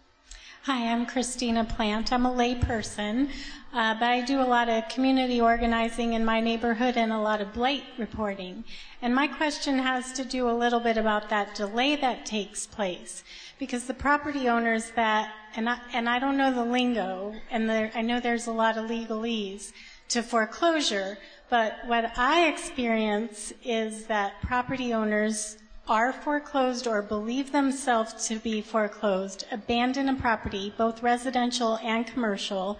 Hi, 0.66 0.90
I'm 0.90 1.06
Christina 1.06 1.64
Plant. 1.64 2.12
I'm 2.12 2.26
a 2.26 2.32
layperson, 2.32 3.30
uh, 3.72 3.94
but 3.94 4.10
I 4.10 4.20
do 4.22 4.40
a 4.40 4.42
lot 4.42 4.68
of 4.68 4.88
community 4.88 5.40
organizing 5.40 6.14
in 6.14 6.24
my 6.24 6.40
neighborhood 6.40 6.96
and 6.96 7.12
a 7.12 7.20
lot 7.20 7.40
of 7.40 7.52
blight 7.52 7.84
reporting. 7.98 8.64
And 9.00 9.14
my 9.14 9.28
question 9.28 9.78
has 9.78 10.12
to 10.14 10.24
do 10.24 10.50
a 10.50 10.58
little 10.58 10.80
bit 10.80 10.96
about 10.96 11.28
that 11.30 11.54
delay 11.54 11.94
that 11.96 12.26
takes 12.26 12.66
place. 12.66 13.22
Because 13.60 13.86
the 13.86 13.94
property 13.94 14.48
owners 14.48 14.90
that, 14.96 15.32
and 15.54 15.68
I, 15.68 15.78
and 15.92 16.08
I 16.08 16.18
don't 16.18 16.36
know 16.36 16.52
the 16.52 16.64
lingo, 16.64 17.34
and 17.48 17.70
there, 17.70 17.92
I 17.94 18.02
know 18.02 18.18
there's 18.18 18.48
a 18.48 18.52
lot 18.52 18.76
of 18.76 18.90
legalese, 18.90 19.72
to 20.08 20.22
foreclosure. 20.22 21.18
But 21.48 21.78
what 21.86 22.18
I 22.18 22.48
experience 22.48 23.52
is 23.64 24.06
that 24.06 24.40
property 24.42 24.92
owners 24.92 25.58
are 25.88 26.12
foreclosed 26.12 26.86
or 26.86 27.00
believe 27.02 27.52
themselves 27.52 28.26
to 28.26 28.38
be 28.40 28.60
foreclosed, 28.60 29.46
abandon 29.52 30.08
a 30.08 30.14
property, 30.14 30.74
both 30.76 31.02
residential 31.02 31.78
and 31.82 32.06
commercial. 32.06 32.78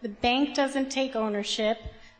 The 0.00 0.08
bank 0.08 0.54
doesn't 0.54 0.90
take 0.90 1.14
ownership. 1.14 1.78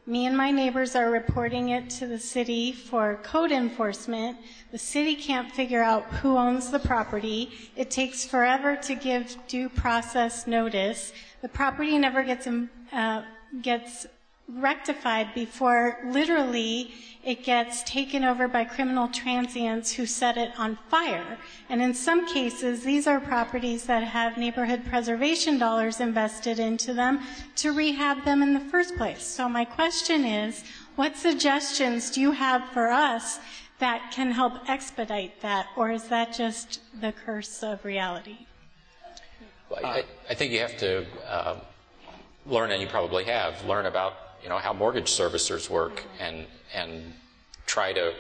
Me 0.09 0.27
and 0.27 0.37
my 0.37 0.51
neighbors 0.51 0.95
are 0.95 1.11
reporting 1.11 1.71
it 1.71 1.91
to 1.91 2.07
the 2.07 2.19
city 2.19 2.71
for 2.71 3.19
code 3.25 3.51
enforcement. 3.51 4.37
The 4.71 4.79
city 4.79 5.17
can't 5.17 5.51
figure 5.51 5.83
out 5.83 6.05
who 6.05 6.37
owns 6.37 6.71
the 6.71 6.79
property. 6.79 7.51
It 7.75 7.91
takes 7.91 8.25
forever 8.25 8.77
to 8.77 8.95
give 8.95 9.37
due 9.49 9.69
process 9.69 10.47
notice. 10.47 11.13
The 11.43 11.49
property 11.49 11.99
never 11.99 12.23
gets, 12.23 12.47
uh, 12.93 13.23
gets 13.63 14.07
rectified 14.49 15.35
before 15.35 15.99
literally 16.05 16.93
it 17.25 17.43
gets 17.43 17.83
taken 17.83 18.23
over 18.23 18.47
by 18.47 18.65
criminal 18.65 19.09
transients 19.09 19.93
who 19.93 20.07
set 20.07 20.37
it 20.37 20.53
on 20.57 20.79
fire. 20.89 21.39
And 21.69 21.83
in 21.83 21.93
some 21.93 22.33
cases, 22.33 22.85
these 22.85 23.09
are 23.09 23.19
properties 23.19 23.85
that 23.87 24.05
have 24.05 24.39
neighborhood 24.39 24.85
preservation 24.87 25.59
dollars 25.59 26.01
invested 26.01 26.61
into 26.61 26.95
them 26.95 27.21
to 27.57 27.73
rehab 27.73 28.25
them 28.25 28.43
in 28.43 28.55
the 28.55 28.61
first 28.61 28.97
place. 28.97 29.25
So 29.27 29.49
my 29.49 29.65
question 29.65 30.25
is, 30.25 30.63
what 30.95 31.17
suggestions 31.17 32.11
do 32.13 32.21
you 32.21 32.31
have 32.31 32.71
for 32.73 32.89
us 32.89 33.41
that 33.81 34.13
can 34.13 34.31
help 34.31 34.69
expedite 34.69 35.41
that, 35.43 35.67
or 35.77 35.91
is 35.91 36.05
that 36.05 36.33
just 36.33 36.81
the 37.01 37.13
curse 37.13 37.63
of 37.63 37.85
reality? 37.85 38.47
Well, 39.69 39.85
I, 39.85 40.05
I, 40.31 40.35
think 40.35 40.53
you 40.53 40.61
have 40.61 40.79
to 40.79 41.05
uh, 41.29 41.57
learn, 42.47 42.71
and 42.71 42.81
you 42.81 42.89
probably 42.89 43.25
have, 43.25 43.63
learn 43.67 43.87
about 43.87 44.15
you 44.43 44.49
know 44.49 44.59
how 44.59 44.73
mortgage 44.73 45.11
servicers 45.11 45.69
work 45.69 46.03
and 46.21 46.47
and 46.75 47.13
try 47.67 47.93
to 47.93 48.13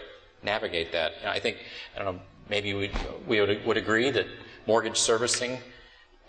navigate 0.43 0.93
that. 0.93 1.13
And 1.21 1.31
I 1.31 1.39
think 1.41 1.59
I 1.95 2.03
don't 2.03 2.15
know 2.17 2.23
maybe 2.49 2.75
we 2.75 2.91
we 3.27 3.41
would, 3.41 3.65
would 3.65 3.77
agree 3.77 4.11
that 4.11 4.27
mortgage 4.67 4.99
servicing 4.99 5.59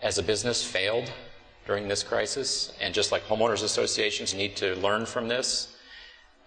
as 0.01 0.17
a 0.17 0.23
business 0.23 0.63
failed 0.63 1.11
during 1.65 1.87
this 1.87 2.03
crisis, 2.03 2.73
and 2.79 2.93
just 2.93 3.11
like 3.11 3.23
homeowners 3.25 3.63
associations 3.63 4.33
need 4.33 4.55
to 4.55 4.75
learn 4.75 5.05
from 5.05 5.27
this. 5.27 5.75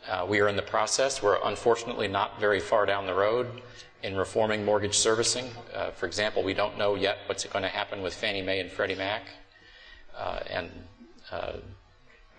Uh, 0.08 0.26
we 0.26 0.40
are 0.40 0.48
in 0.48 0.56
the 0.56 0.62
process. 0.62 1.22
We're 1.22 1.38
unfortunately 1.44 2.08
not 2.08 2.40
very 2.40 2.58
far 2.58 2.86
down 2.86 3.06
the 3.06 3.14
road 3.14 3.60
in 4.02 4.16
reforming 4.16 4.64
mortgage 4.64 4.96
servicing. 4.96 5.50
Uh, 5.74 5.90
for 5.90 6.06
example, 6.06 6.42
we 6.42 6.54
don't 6.54 6.78
know 6.78 6.94
yet 6.94 7.18
what's 7.26 7.44
going 7.44 7.62
to 7.62 7.68
happen 7.68 8.00
with 8.00 8.14
Fannie 8.14 8.40
Mae 8.40 8.60
and 8.60 8.70
Freddie 8.70 8.94
Mac. 8.94 9.24
Uh, 10.16 10.40
and 10.48 10.70
uh, 11.30 11.52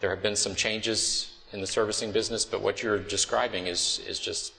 there 0.01 0.09
have 0.09 0.21
been 0.21 0.35
some 0.35 0.55
changes 0.55 1.37
in 1.53 1.61
the 1.61 1.67
servicing 1.67 2.11
business, 2.11 2.43
but 2.43 2.61
what 2.61 2.83
you're 2.83 2.99
describing 2.99 3.67
is, 3.67 4.01
is 4.07 4.19
just, 4.19 4.53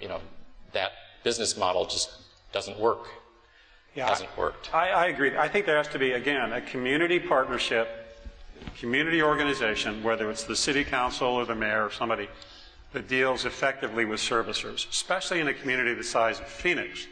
you 0.00 0.08
know, 0.08 0.20
that 0.72 0.92
business 1.22 1.56
model 1.56 1.86
just 1.86 2.10
doesn't 2.52 2.78
work. 2.78 3.06
Yeah, 3.94 4.08
hasn't 4.08 4.36
worked. 4.36 4.74
I, 4.74 4.90
I 4.90 5.06
agree. 5.06 5.36
I 5.36 5.48
think 5.48 5.66
there 5.66 5.76
has 5.76 5.88
to 5.88 5.98
be, 5.98 6.12
again, 6.12 6.52
a 6.52 6.60
community 6.60 7.18
partnership, 7.18 7.88
community 8.78 9.22
organization, 9.22 10.02
whether 10.02 10.30
it's 10.30 10.44
the 10.44 10.56
city 10.56 10.84
council 10.84 11.28
or 11.28 11.44
the 11.44 11.54
mayor 11.54 11.86
or 11.86 11.90
somebody, 11.90 12.28
that 12.92 13.08
deals 13.08 13.44
effectively 13.44 14.04
with 14.04 14.20
servicers, 14.20 14.88
especially 14.90 15.40
in 15.40 15.48
a 15.48 15.54
community 15.54 15.94
the 15.94 16.04
size 16.04 16.40
of 16.40 16.46
Phoenix. 16.46 17.06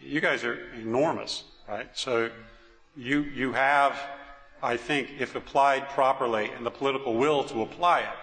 You 0.00 0.20
guys 0.20 0.44
are 0.44 0.72
enormous, 0.74 1.44
right? 1.68 1.88
So 1.94 2.30
you, 2.96 3.22
you 3.22 3.52
have, 3.52 3.98
I 4.62 4.76
think, 4.76 5.10
if 5.18 5.34
applied 5.34 5.88
properly 5.90 6.50
and 6.56 6.64
the 6.64 6.70
political 6.70 7.14
will 7.14 7.44
to 7.44 7.62
apply 7.62 8.00
it, 8.00 8.16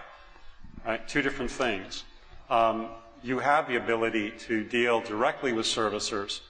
right, 0.85 1.07
two 1.07 1.21
different 1.21 1.51
things. 1.51 2.03
Um, 2.49 2.89
you 3.23 3.39
have 3.39 3.67
the 3.67 3.77
ability 3.77 4.31
to 4.47 4.63
deal 4.63 5.01
directly 5.01 5.53
with 5.53 5.65
servicers. 5.65 6.41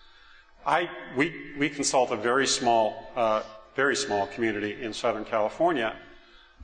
I, 0.65 0.89
we, 1.15 1.53
we 1.57 1.69
consult 1.69 2.11
a 2.11 2.15
very 2.15 2.47
small, 2.47 3.11
uh, 3.15 3.43
very 3.75 3.95
small 3.95 4.27
community 4.27 4.81
in 4.81 4.93
Southern 4.93 5.25
California, 5.25 5.95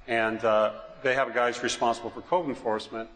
and 0.07 0.43
uh, 0.43 0.74
they 1.03 1.13
have 1.13 1.34
guys 1.34 1.61
responsible 1.61 2.09
for 2.09 2.22
code 2.22 2.49
enforcement 2.49 3.09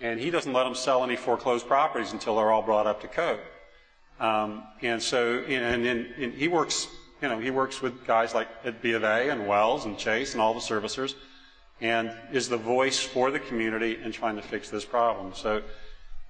and 0.00 0.20
he 0.20 0.30
doesn't 0.30 0.52
let 0.52 0.64
them 0.64 0.74
sell 0.74 1.04
any 1.04 1.16
foreclosed 1.16 1.66
properties 1.66 2.12
until 2.12 2.36
they're 2.36 2.50
all 2.50 2.62
brought 2.62 2.86
up 2.86 3.00
to 3.02 3.08
code. 3.08 3.40
Um, 4.20 4.64
and 4.82 5.02
so, 5.02 5.38
and, 5.38 5.86
and, 5.86 6.06
and, 6.16 6.34
he 6.34 6.48
works, 6.48 6.88
you 7.24 7.30
know, 7.30 7.38
he 7.38 7.50
works 7.50 7.80
with 7.80 8.06
guys 8.06 8.34
like 8.34 8.48
at 8.66 8.82
B 8.82 8.92
of 8.92 9.02
A 9.02 9.30
and 9.30 9.48
Wells 9.48 9.86
and 9.86 9.96
Chase 9.96 10.34
and 10.34 10.42
all 10.42 10.52
the 10.52 10.60
servicers, 10.60 11.14
and 11.80 12.12
is 12.30 12.50
the 12.50 12.58
voice 12.58 13.00
for 13.00 13.30
the 13.30 13.38
community 13.38 13.98
in 14.04 14.12
trying 14.12 14.36
to 14.36 14.42
fix 14.42 14.68
this 14.68 14.84
problem. 14.84 15.32
So, 15.34 15.62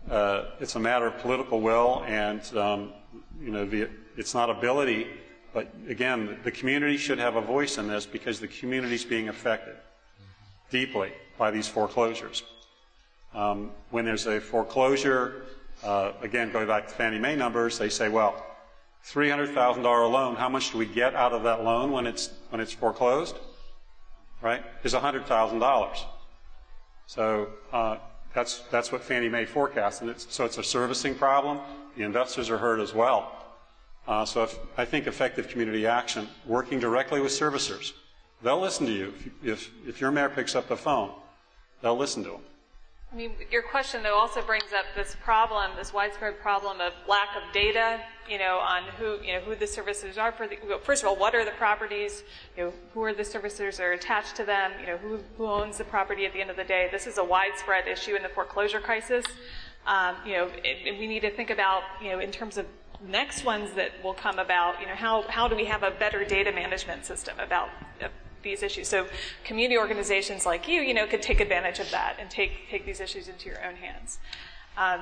uh, 0.09 0.45
it's 0.61 0.77
a 0.77 0.79
matter 0.79 1.09
of 1.09 1.19
political 1.19 1.61
will, 1.61 2.05
and 2.07 2.41
um, 2.57 2.93
you 3.41 3.51
know, 3.51 3.67
the, 3.67 3.89
it's 4.17 4.35
not 4.35 4.51
ability, 4.51 5.09
but 5.53 5.75
again, 5.89 6.39
the 6.45 6.53
community 6.53 6.97
should 6.97 7.19
have 7.19 7.35
a 7.35 7.41
voice 7.41 7.77
in 7.77 7.89
this 7.89 8.07
because 8.07 8.39
the 8.39 8.47
community 8.47 8.95
is 8.95 9.05
being 9.05 9.29
affected 9.29 9.75
deeply 10.71 11.13
by 11.37 11.51
these 11.51 11.67
foreclosures. 11.67 12.45
Um, 13.35 13.73
when 13.91 14.05
there's 14.05 14.29
a 14.29 14.41
foreclosure, 14.41 15.47
uh, 15.83 16.13
again, 16.21 16.53
going 16.53 16.69
back 16.69 16.87
to 16.87 16.95
Fannie 16.95 17.19
Mae 17.19 17.35
numbers, 17.35 17.79
they 17.79 17.89
say, 17.89 18.09
well, 18.09 18.54
$300,000 19.05 19.85
loan, 20.11 20.37
how 20.37 20.49
much 20.49 20.73
do 20.73 20.79
we 20.79 20.87
get 20.87 21.15
out 21.15 21.33
of 21.33 21.43
that 21.43 21.63
loan 21.63 21.93
when 21.93 22.07
it's, 22.07 22.31
when 22.51 22.61
it's 22.61 22.73
foreclosed? 22.73 23.37
Right? 24.41 24.63
Is 24.83 24.95
$100,000. 24.95 25.99
So 27.07 27.49
uh, 27.73 27.99
that's, 28.35 28.61
that's 28.71 28.91
what 28.91 29.03
Fannie 29.03 29.29
Mae 29.29 29.45
forecasts. 29.45 30.01
And 30.01 30.11
it's, 30.11 30.27
so 30.35 30.45
it's 30.45 30.59
a 30.59 30.65
servicing 30.65 31.15
problem. 31.15 31.61
The 31.97 32.03
investors 32.03 32.51
are 32.51 32.59
hurt 32.59 32.81
as 32.81 32.95
well. 32.95 33.33
Uh, 34.07 34.25
so 34.25 34.43
if, 34.43 34.59
I 34.77 34.85
think 34.85 35.07
effective 35.07 35.49
community 35.49 35.87
action, 35.87 36.29
working 36.47 36.79
directly 36.79 37.21
with 37.21 37.33
servicers, 37.33 37.93
they'll 38.43 38.61
listen 38.61 38.87
to 38.87 38.93
you. 38.93 39.15
If, 39.43 39.45
if, 39.45 39.71
if 39.87 40.01
your 40.01 40.11
mayor 40.11 40.29
picks 40.29 40.55
up 40.55 40.69
the 40.69 40.77
phone, 40.77 41.13
they'll 41.81 41.97
listen 41.97 42.23
to 42.25 42.31
them. 42.31 42.41
I 43.15 43.17
mean, 43.17 43.31
your 43.49 43.63
question 43.63 44.03
though 44.03 44.17
also 44.17 44.43
brings 44.43 44.73
up 44.77 44.87
this 44.97 45.17
problem, 45.23 45.71
this 45.77 45.93
widespread 45.93 46.41
problem 46.41 46.81
of 46.81 46.93
lack 47.09 47.29
of 47.37 47.43
data, 47.53 48.01
you 48.29 48.39
know, 48.39 48.59
on 48.59 48.83
who, 48.99 49.23
you 49.25 49.35
know, 49.35 49.41
who 49.41 49.55
the 49.55 49.67
servicers 49.67 50.19
are 50.19 50.33
for 50.33 50.49
the, 50.49 50.57
first 50.83 51.05
of 51.05 51.09
all, 51.09 51.15
what 51.15 51.33
are 51.33 51.45
the 51.45 51.53
properties, 51.53 52.25
you 52.57 52.65
know, 52.65 52.73
who 52.93 53.05
are 53.05 53.15
the 53.15 53.23
servicers 53.23 53.77
that 53.77 53.85
are 53.85 53.93
attached 53.93 54.35
to 54.35 54.45
them, 54.45 54.73
you 54.81 54.89
know, 54.89 54.97
who, 54.97 55.21
who 55.39 55.47
owns 55.47 55.79
the 55.79 55.85
property 55.85 56.27
at 56.27 56.33
the 56.33 56.41
end 56.41 56.51
of 56.51 56.57
the 56.57 56.65
day. 56.65 56.89
This 56.91 57.07
is 57.07 57.19
a 57.19 57.23
widespread 57.25 57.87
issue 57.87 58.17
in 58.17 58.23
the 58.25 58.29
foreclosure 58.29 58.81
crisis. 58.81 59.25
Um, 59.87 60.17
you 60.27 60.33
know, 60.33 60.51
it, 60.65 60.99
we 60.99 61.07
need 61.07 61.21
to 61.21 61.31
think 61.31 61.51
about, 61.51 61.85
you 62.03 62.11
know, 62.11 62.19
in 62.19 62.33
terms 62.33 62.59
of 62.59 62.67
next 63.07 63.45
ones 63.45 63.71
that 63.75 63.93
will 64.03 64.15
come 64.15 64.41
about, 64.41 64.81
you 64.81 64.87
know, 64.87 64.95
how, 64.95 65.23
how 65.29 65.47
do 65.47 65.55
we 65.55 65.67
have 65.67 65.85
a 65.85 65.93
better 65.93 66.25
data 66.25 66.51
management 66.51 67.07
system 67.07 67.39
about 67.39 67.69
these 68.45 68.63
issues. 68.63 68.87
So 68.87 69.09
community 69.43 69.77
organizations 69.77 70.47
like 70.47 70.69
you, 70.69 70.81
you 70.81 70.95
know, 70.95 71.07
could 71.07 71.23
take 71.23 71.41
advantage 71.41 71.81
of 71.81 71.91
that 71.91 72.17
and 72.21 72.31
take, 72.31 72.69
take 72.71 72.87
these 72.87 73.01
issues 73.01 73.27
into 73.27 73.49
your 73.49 73.65
own 73.67 73.77
hands. 73.77 74.19
Um, 74.77 75.01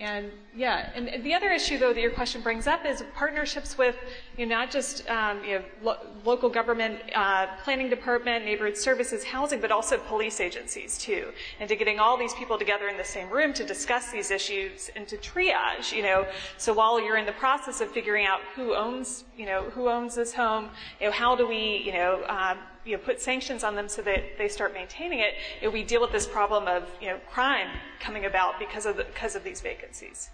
and 0.00 0.30
yeah, 0.56 0.90
and 0.94 1.22
the 1.22 1.34
other 1.34 1.50
issue 1.50 1.76
though 1.76 1.92
that 1.92 2.00
your 2.00 2.10
question 2.10 2.40
brings 2.40 2.66
up 2.66 2.86
is 2.86 3.04
partnerships 3.14 3.76
with, 3.76 3.96
you 4.38 4.46
know, 4.46 4.56
not 4.56 4.70
just 4.70 5.08
um, 5.10 5.44
you 5.44 5.58
know 5.58 5.64
lo- 5.82 5.98
local 6.24 6.48
government, 6.48 6.98
uh, 7.14 7.46
planning 7.62 7.90
department, 7.90 8.46
neighborhood 8.46 8.78
services, 8.78 9.22
housing, 9.22 9.60
but 9.60 9.70
also 9.70 9.98
police 9.98 10.40
agencies 10.40 10.96
too, 10.96 11.28
and 11.60 11.68
to 11.68 11.76
getting 11.76 11.98
all 11.98 12.16
these 12.16 12.32
people 12.32 12.58
together 12.58 12.88
in 12.88 12.96
the 12.96 13.04
same 13.04 13.28
room 13.28 13.52
to 13.52 13.64
discuss 13.64 14.10
these 14.10 14.30
issues 14.30 14.90
and 14.96 15.06
to 15.06 15.18
triage, 15.18 15.92
you 15.92 16.02
know. 16.02 16.26
So 16.56 16.72
while 16.72 16.98
you're 16.98 17.18
in 17.18 17.26
the 17.26 17.32
process 17.32 17.82
of 17.82 17.90
figuring 17.90 18.24
out 18.24 18.40
who 18.56 18.74
owns, 18.74 19.24
you 19.36 19.44
know, 19.44 19.64
who 19.70 19.90
owns 19.90 20.14
this 20.14 20.32
home, 20.32 20.70
you 20.98 21.06
know, 21.06 21.12
how 21.12 21.36
do 21.36 21.46
we, 21.46 21.82
you 21.84 21.92
know, 21.92 22.24
um, 22.28 22.58
you 22.90 22.96
know, 22.96 23.02
put 23.02 23.20
sanctions 23.20 23.62
on 23.62 23.76
them 23.76 23.88
so 23.88 24.02
that 24.02 24.36
they 24.36 24.48
start 24.48 24.74
maintaining 24.74 25.20
it, 25.20 25.34
if 25.62 25.72
we 25.72 25.84
deal 25.84 26.00
with 26.00 26.10
this 26.10 26.26
problem 26.26 26.66
of 26.66 26.90
you 27.00 27.06
know, 27.06 27.18
crime 27.30 27.68
coming 28.00 28.24
about 28.24 28.58
because 28.58 28.84
of, 28.84 28.96
the, 28.96 29.04
because 29.04 29.36
of 29.36 29.44
these 29.44 29.60
vacancies. 29.60 30.28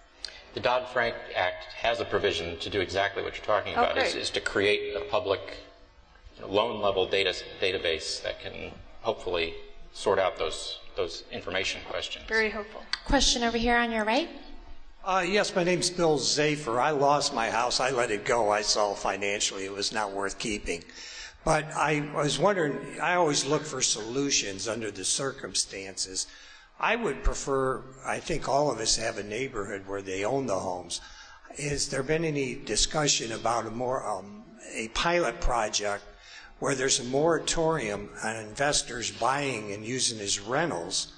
The 0.54 0.60
Dodd-Frank 0.60 1.14
Act 1.36 1.64
has 1.74 2.00
a 2.00 2.06
provision 2.06 2.58
to 2.60 2.70
do 2.70 2.80
exactly 2.80 3.22
what 3.22 3.36
you're 3.36 3.44
talking 3.44 3.74
oh, 3.76 3.84
about, 3.84 3.98
is, 3.98 4.14
is, 4.14 4.30
to 4.30 4.40
create 4.40 4.96
a 4.96 5.00
public 5.10 5.40
you 6.36 6.42
know, 6.42 6.48
loan 6.48 6.80
level 6.80 7.06
data, 7.06 7.34
database 7.60 8.22
that 8.22 8.40
can 8.40 8.72
hopefully 9.02 9.52
sort 9.92 10.18
out 10.18 10.38
those, 10.38 10.80
those 10.96 11.24
information 11.30 11.82
questions. 11.90 12.24
Very 12.26 12.48
hopeful. 12.48 12.82
Question 13.04 13.42
over 13.42 13.58
here 13.58 13.76
on 13.76 13.92
your 13.92 14.04
right. 14.06 14.30
Uh, 15.04 15.24
yes, 15.28 15.54
my 15.54 15.62
name's 15.62 15.90
Bill 15.90 16.18
Zafer. 16.18 16.80
I 16.80 16.90
lost 16.90 17.34
my 17.34 17.50
house. 17.50 17.80
I 17.80 17.90
let 17.90 18.10
it 18.10 18.24
go. 18.24 18.50
I 18.50 18.62
saw 18.62 18.94
financially 18.94 19.66
it 19.66 19.72
was 19.72 19.92
not 19.92 20.10
worth 20.10 20.38
keeping. 20.38 20.82
But 21.46 21.72
I 21.76 22.10
was 22.12 22.40
wondering, 22.40 22.76
I 23.00 23.14
always 23.14 23.44
look 23.44 23.64
for 23.64 23.80
solutions 23.80 24.66
under 24.66 24.90
the 24.90 25.04
circumstances. 25.04 26.26
I 26.80 26.96
would 26.96 27.22
prefer, 27.22 27.84
I 28.04 28.18
think 28.18 28.48
all 28.48 28.68
of 28.68 28.80
us 28.80 28.96
have 28.96 29.16
a 29.16 29.22
neighborhood 29.22 29.86
where 29.86 30.02
they 30.02 30.24
own 30.24 30.46
the 30.46 30.58
homes. 30.58 31.00
Has 31.56 31.88
there 31.88 32.02
been 32.02 32.24
any 32.24 32.56
discussion 32.56 33.30
about 33.30 33.64
a 33.64 33.70
more, 33.70 34.04
um, 34.04 34.42
a 34.74 34.88
pilot 34.88 35.40
project 35.40 36.02
where 36.58 36.74
there's 36.74 36.98
a 36.98 37.04
moratorium 37.04 38.10
on 38.24 38.34
investors 38.34 39.12
buying 39.12 39.70
and 39.70 39.84
using 39.84 40.18
as 40.18 40.40
rentals, 40.40 41.12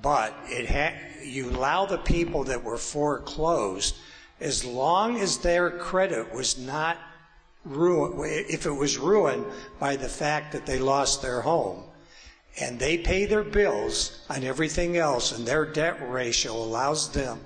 but 0.00 0.34
it 0.44 0.70
ha- 0.70 0.98
you 1.22 1.50
allow 1.50 1.84
the 1.84 1.98
people 1.98 2.42
that 2.44 2.64
were 2.64 2.78
foreclosed 2.78 3.96
as 4.40 4.64
long 4.64 5.20
as 5.20 5.36
their 5.36 5.68
credit 5.68 6.32
was 6.32 6.56
not 6.56 6.96
if 7.64 8.66
it 8.66 8.70
was 8.70 8.98
ruined 8.98 9.46
by 9.78 9.96
the 9.96 10.08
fact 10.08 10.52
that 10.52 10.66
they 10.66 10.78
lost 10.78 11.22
their 11.22 11.40
home, 11.40 11.84
and 12.60 12.78
they 12.78 12.98
pay 12.98 13.24
their 13.24 13.44
bills 13.44 14.24
on 14.30 14.42
everything 14.44 14.96
else, 14.96 15.36
and 15.36 15.46
their 15.46 15.64
debt 15.64 15.98
ratio 16.10 16.52
allows 16.52 17.12
them 17.12 17.40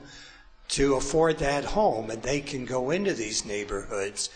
to 0.68 0.94
afford 0.94 1.38
that 1.38 1.64
home, 1.64 2.10
and 2.10 2.22
they 2.22 2.40
can 2.40 2.64
go 2.64 2.90
into 2.90 3.12
these 3.12 3.44
neighborhoods, 3.44 4.30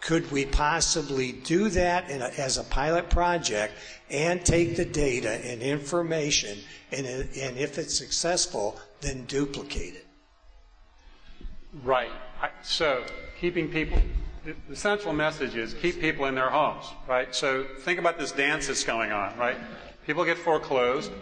Could 0.00 0.30
we 0.30 0.44
possibly 0.46 1.32
do 1.32 1.68
that 1.70 2.10
a, 2.10 2.40
as 2.40 2.56
a 2.56 2.64
pilot 2.64 3.10
project 3.10 3.74
and 4.10 4.44
take 4.44 4.76
the 4.76 4.84
data 4.84 5.44
and 5.44 5.60
information 5.60 6.58
and, 6.92 7.06
and 7.06 7.58
if 7.58 7.78
it's 7.78 7.96
successful, 7.96 8.80
then 9.00 9.24
duplicate 9.26 9.94
it? 9.94 10.06
Right. 11.82 12.10
So 12.62 13.04
keeping 13.40 13.68
people, 13.70 14.00
the, 14.68 14.76
central 14.76 15.12
message 15.12 15.56
is 15.56 15.74
keep 15.74 16.00
people 16.00 16.26
in 16.26 16.34
their 16.34 16.50
homes, 16.50 16.86
right? 17.06 17.34
So 17.34 17.66
think 17.80 17.98
about 17.98 18.18
this 18.18 18.32
dance 18.32 18.66
that's 18.66 18.84
going 18.84 19.12
on, 19.12 19.36
right? 19.38 19.56
People 20.06 20.24
get 20.24 20.38
foreclosed. 20.38 21.12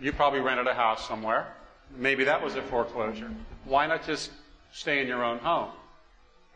You 0.00 0.12
probably 0.12 0.40
rented 0.40 0.66
a 0.66 0.74
house 0.74 1.06
somewhere. 1.06 1.54
Maybe 1.96 2.24
that 2.24 2.42
was 2.42 2.54
a 2.54 2.62
foreclosure. 2.62 3.30
Why 3.64 3.86
not 3.86 4.06
just 4.06 4.30
stay 4.72 5.00
in 5.00 5.08
your 5.08 5.24
own 5.24 5.38
home, 5.38 5.70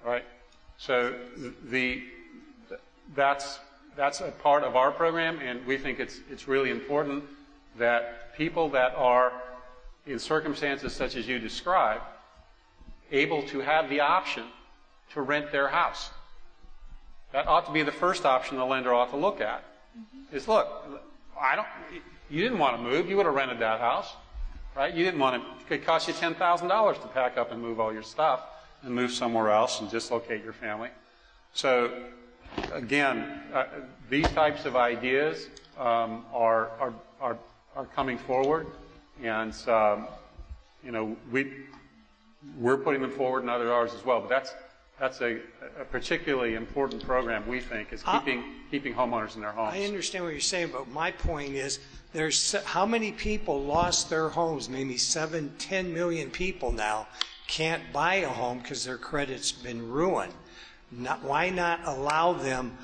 right? 0.05 0.25
So 0.79 1.15
the 1.65 2.03
that's 3.15 3.59
that's 3.97 4.21
a 4.21 4.31
part 4.31 4.65
of 4.65 4.77
our 4.77 4.91
program, 4.91 5.39
and 5.41 5.65
we 5.67 5.77
think 5.77 6.01
it's 6.01 6.21
it's 6.31 6.49
really 6.49 6.71
important 6.71 7.25
that 7.79 8.35
people 8.37 8.69
that 8.71 8.95
are 8.95 9.33
in 10.07 10.19
circumstances 10.19 10.93
such 10.93 11.17
as 11.17 11.27
you 11.27 11.39
describe 11.39 12.01
able 13.11 13.43
to 13.43 13.61
have 13.61 13.89
the 13.89 14.01
option 14.01 14.45
to 15.13 15.23
rent 15.23 15.53
their 15.53 15.69
house. 15.69 16.11
That 17.35 17.49
ought 17.49 17.67
to 17.67 17.73
be 17.73 17.83
the 17.83 17.91
first 17.91 18.25
option 18.25 18.59
the 18.59 18.65
lender 18.65 18.95
ought 18.95 19.11
to 19.11 19.17
look 19.17 19.41
at. 19.41 19.65
Mm-hmm. 19.99 20.37
Is 20.37 20.47
look, 20.47 20.69
I 21.39 21.57
don't. 21.57 21.67
You 22.31 22.41
didn't 22.41 22.61
want 22.61 22.77
to 22.77 22.83
move. 22.83 23.11
You 23.11 23.17
would 23.17 23.27
have 23.27 23.35
rented 23.35 23.59
that 23.59 23.81
house, 23.81 24.15
right? 24.77 24.95
You 24.95 25.05
didn't 25.05 25.19
want 25.19 25.43
to. 25.43 25.51
It 25.51 25.67
could 25.67 25.85
cost 25.85 26.07
you 26.07 26.15
ten 26.15 26.37
thousand 26.37 26.69
dollars 26.69 26.97
to 26.99 27.09
pack 27.09 27.37
up 27.37 27.51
and 27.51 27.61
move 27.61 27.81
all 27.81 27.93
your 27.93 28.05
stuff 28.05 28.47
and 28.83 28.95
move 28.95 29.11
somewhere 29.11 29.51
else 29.51 29.81
and 29.81 29.91
dislocate 29.91 30.45
your 30.45 30.53
family. 30.53 30.91
So, 31.55 32.05
again, 32.73 33.43
uh, 33.53 33.65
these 34.09 34.29
types 34.29 34.65
of 34.65 34.77
ideas 34.77 35.49
um, 35.77 36.25
are, 36.33 36.71
are, 36.79 36.95
are, 37.21 37.39
are 37.75 37.87
coming 37.87 38.17
forward, 38.17 38.69
and 39.25 39.53
um, 39.69 40.07
you 40.85 40.93
know 40.93 41.17
we 41.33 41.51
we're 42.61 42.77
putting 42.77 43.03
them 43.03 43.11
forward 43.11 43.43
in 43.43 43.49
other 43.49 43.73
ours 43.73 43.93
as 43.93 44.05
well. 44.05 44.21
But 44.21 44.29
that's 44.29 44.55
that's 44.99 45.21
a, 45.21 45.41
a 45.81 45.85
particularly 45.85 46.55
important 46.55 47.05
program 47.05 47.47
we 47.49 47.61
think 47.61 47.93
is 47.93 48.03
keeping 48.03 48.39
uh, 48.41 48.71
keeping 48.71 48.95
homeowners 48.95 49.35
in 49.35 49.41
their 49.41 49.53
homes. 49.53 49.75
I 49.75 49.85
understand 49.85 50.25
what 50.25 50.31
you're 50.31 50.41
saying, 50.41 50.71
but 50.73 50.89
my 50.89 51.11
point 51.11 51.55
is 51.55 51.81
there's 52.13 52.53
how 52.65 52.87
many 52.87 53.13
people 53.13 53.63
lost 53.63 54.09
their 54.09 54.29
homes? 54.29 54.69
Maybe 54.69 54.97
seven, 54.97 55.53
ten 55.59 55.93
million 55.93 56.31
people 56.31 56.71
now 56.71 57.09
can't 57.49 57.83
buy 57.93 58.17
a 58.17 58.29
home 58.29 58.59
because 58.59 58.85
their 58.85 58.97
credit's 58.97 59.53
been 59.53 59.91
ruined. 59.91 60.33
Not, 60.91 61.23
why 61.23 61.51
not 61.51 61.81
allow 61.85 62.33
them 62.33 62.79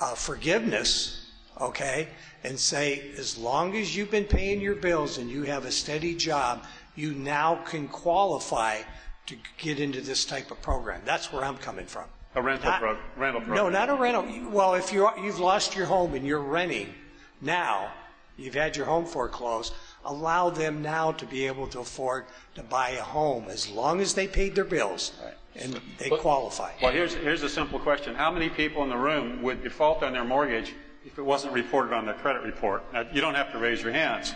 uh, 0.00 0.14
forgiveness, 0.14 1.26
okay, 1.60 2.08
and 2.44 2.58
say 2.58 3.10
as 3.16 3.36
long 3.36 3.76
as 3.76 3.96
you've 3.96 4.10
been 4.10 4.24
paying 4.24 4.60
your 4.60 4.76
bills 4.76 5.18
and 5.18 5.28
you 5.28 5.42
have 5.42 5.64
a 5.64 5.72
steady 5.72 6.14
job, 6.14 6.64
you 6.94 7.12
now 7.12 7.56
can 7.64 7.88
qualify 7.88 8.80
to 9.26 9.36
get 9.58 9.80
into 9.80 10.00
this 10.00 10.24
type 10.24 10.50
of 10.50 10.60
program. 10.62 11.00
That's 11.04 11.32
where 11.32 11.44
I'm 11.44 11.58
coming 11.58 11.86
from. 11.86 12.04
A 12.34 12.42
rental, 12.42 12.70
not, 12.70 12.80
pro- 12.80 12.98
rental 13.16 13.40
program. 13.42 13.56
No, 13.56 13.68
not 13.68 13.90
a 13.90 13.94
rental. 13.94 14.50
Well, 14.50 14.74
if 14.74 14.92
you 14.92 15.08
you've 15.22 15.38
lost 15.38 15.76
your 15.76 15.86
home 15.86 16.14
and 16.14 16.26
you're 16.26 16.40
renting 16.40 16.94
now, 17.40 17.92
you've 18.36 18.54
had 18.54 18.76
your 18.76 18.86
home 18.86 19.04
foreclosed, 19.04 19.74
allow 20.04 20.48
them 20.48 20.80
now 20.82 21.12
to 21.12 21.26
be 21.26 21.46
able 21.46 21.66
to 21.68 21.80
afford 21.80 22.24
to 22.54 22.62
buy 22.62 22.90
a 22.90 23.02
home 23.02 23.46
as 23.48 23.68
long 23.68 24.00
as 24.00 24.14
they 24.14 24.26
paid 24.26 24.54
their 24.54 24.64
bills 24.64 25.12
and 25.54 25.78
they 25.98 26.08
qualify. 26.08 26.72
Well, 26.80 26.92
here's, 26.92 27.14
here's 27.14 27.42
a 27.42 27.48
simple 27.48 27.78
question. 27.78 28.14
How 28.14 28.30
many 28.30 28.48
people 28.48 28.82
in 28.82 28.88
the 28.88 28.96
room 28.96 29.42
would 29.42 29.62
default 29.62 30.02
on 30.02 30.14
their 30.14 30.24
mortgage 30.24 30.72
if 31.04 31.18
it 31.18 31.22
wasn't 31.22 31.52
reported 31.52 31.92
on 31.92 32.06
their 32.06 32.14
credit 32.14 32.42
report? 32.42 32.90
Now, 32.92 33.04
you 33.12 33.20
don't 33.20 33.34
have 33.34 33.52
to 33.52 33.58
raise 33.58 33.82
your 33.82 33.92
hands, 33.92 34.34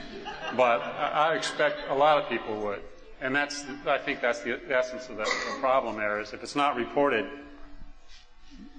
but 0.57 0.83
I 0.83 1.35
expect 1.35 1.89
a 1.89 1.95
lot 1.95 2.19
of 2.23 2.29
people 2.29 2.61
would. 2.61 2.83
And 3.21 3.35
that's, 3.35 3.65
I 3.87 3.99
think 3.99 4.21
that's 4.21 4.43
the 4.43 4.61
essence 4.71 5.09
of 5.09 5.17
the, 5.17 5.25
the 5.25 5.61
problem 5.61 5.97
there 5.97 6.21
is 6.21 6.33
if 6.33 6.43
it's 6.43 6.57
not 6.57 6.77
reported, 6.77 7.27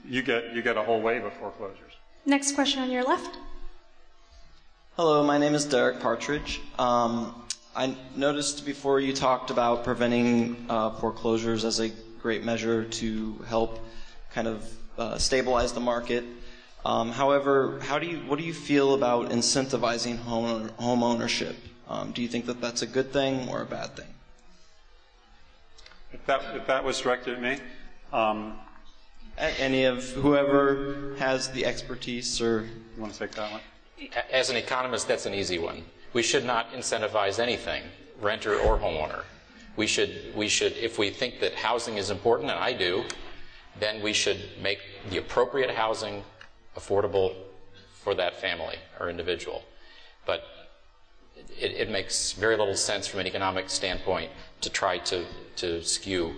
you 0.05 0.21
get, 0.21 0.53
you 0.53 0.61
get 0.61 0.77
a 0.77 0.83
whole 0.83 1.01
wave 1.01 1.23
of 1.25 1.33
foreclosures. 1.33 1.93
Next 2.25 2.53
question 2.53 2.81
on 2.81 2.91
your 2.91 3.03
left. 3.03 3.37
Hello, 4.95 5.23
my 5.23 5.37
name 5.37 5.53
is 5.53 5.65
Derek 5.65 5.99
Partridge. 5.99 6.59
Um, 6.77 7.33
I 7.75 7.95
noticed 8.15 8.65
before 8.65 8.99
you 8.99 9.13
talked 9.13 9.49
about 9.51 9.83
preventing 9.83 10.65
uh, 10.69 10.91
foreclosures 10.91 11.65
as 11.65 11.79
a 11.79 11.91
great 12.21 12.43
measure 12.43 12.83
to 12.83 13.33
help 13.47 13.79
kind 14.33 14.47
of 14.47 14.69
uh, 14.97 15.17
stabilize 15.17 15.73
the 15.73 15.79
market. 15.79 16.23
Um, 16.85 17.11
however, 17.11 17.79
how 17.81 17.99
do 17.99 18.07
you, 18.07 18.17
what 18.19 18.39
do 18.39 18.45
you 18.45 18.53
feel 18.53 18.93
about 18.93 19.29
incentivizing 19.29 20.17
home, 20.17 20.69
home 20.77 21.03
ownership? 21.03 21.55
Um, 21.87 22.11
do 22.11 22.21
you 22.21 22.27
think 22.27 22.45
that 22.45 22.61
that's 22.61 22.81
a 22.81 22.87
good 22.87 23.11
thing 23.11 23.49
or 23.49 23.61
a 23.61 23.65
bad 23.65 23.95
thing? 23.95 24.07
If 26.19 26.25
that, 26.25 26.55
if 26.55 26.67
that 26.67 26.83
was 26.83 26.99
directed 26.99 27.35
at 27.35 27.41
me, 27.41 27.57
um, 28.11 28.59
any 29.37 29.85
of 29.85 30.03
whoever 30.11 31.15
has 31.19 31.51
the 31.51 31.65
expertise 31.65 32.41
or. 32.41 32.67
You 32.95 33.01
want 33.01 33.13
to 33.13 33.19
take 33.19 33.31
that 33.31 33.51
one? 33.51 33.61
As 34.31 34.49
an 34.49 34.55
economist, 34.55 35.07
that's 35.07 35.25
an 35.25 35.33
easy 35.33 35.59
one. 35.59 35.83
We 36.13 36.23
should 36.23 36.45
not 36.45 36.71
incentivize 36.71 37.39
anything, 37.39 37.83
renter 38.19 38.59
or 38.59 38.77
homeowner. 38.77 39.23
We 39.75 39.85
should, 39.85 40.33
we 40.35 40.47
should, 40.47 40.73
if 40.73 40.97
we 40.97 41.09
think 41.11 41.39
that 41.39 41.53
housing 41.53 41.97
is 41.97 42.09
important, 42.09 42.49
and 42.49 42.59
I 42.59 42.73
do, 42.73 43.03
then 43.79 44.01
we 44.01 44.13
should 44.13 44.39
make 44.61 44.79
the 45.09 45.17
appropriate 45.17 45.69
housing 45.71 46.23
affordable 46.75 47.35
for 47.93 48.15
that 48.15 48.41
family 48.41 48.77
or 48.99 49.09
individual. 49.09 49.63
But 50.25 50.43
it, 51.59 51.71
it, 51.71 51.89
makes 51.91 52.31
very 52.33 52.57
little 52.57 52.75
sense 52.75 53.07
from 53.07 53.19
an 53.19 53.27
economic 53.27 53.69
standpoint 53.69 54.31
to 54.61 54.69
try 54.69 54.97
to, 54.99 55.25
to 55.57 55.83
skew 55.83 56.35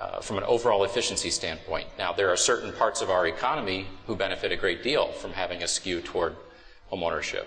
uh, 0.00 0.20
from 0.20 0.38
an 0.38 0.44
overall 0.44 0.84
efficiency 0.84 1.30
standpoint. 1.30 1.86
Now, 1.98 2.12
there 2.12 2.30
are 2.30 2.36
certain 2.36 2.72
parts 2.72 3.00
of 3.00 3.10
our 3.10 3.26
economy 3.26 3.86
who 4.06 4.14
benefit 4.14 4.52
a 4.52 4.56
great 4.56 4.82
deal 4.82 5.08
from 5.12 5.32
having 5.32 5.62
a 5.62 5.68
skew 5.68 6.00
toward 6.00 6.36
homeownership. 6.92 7.46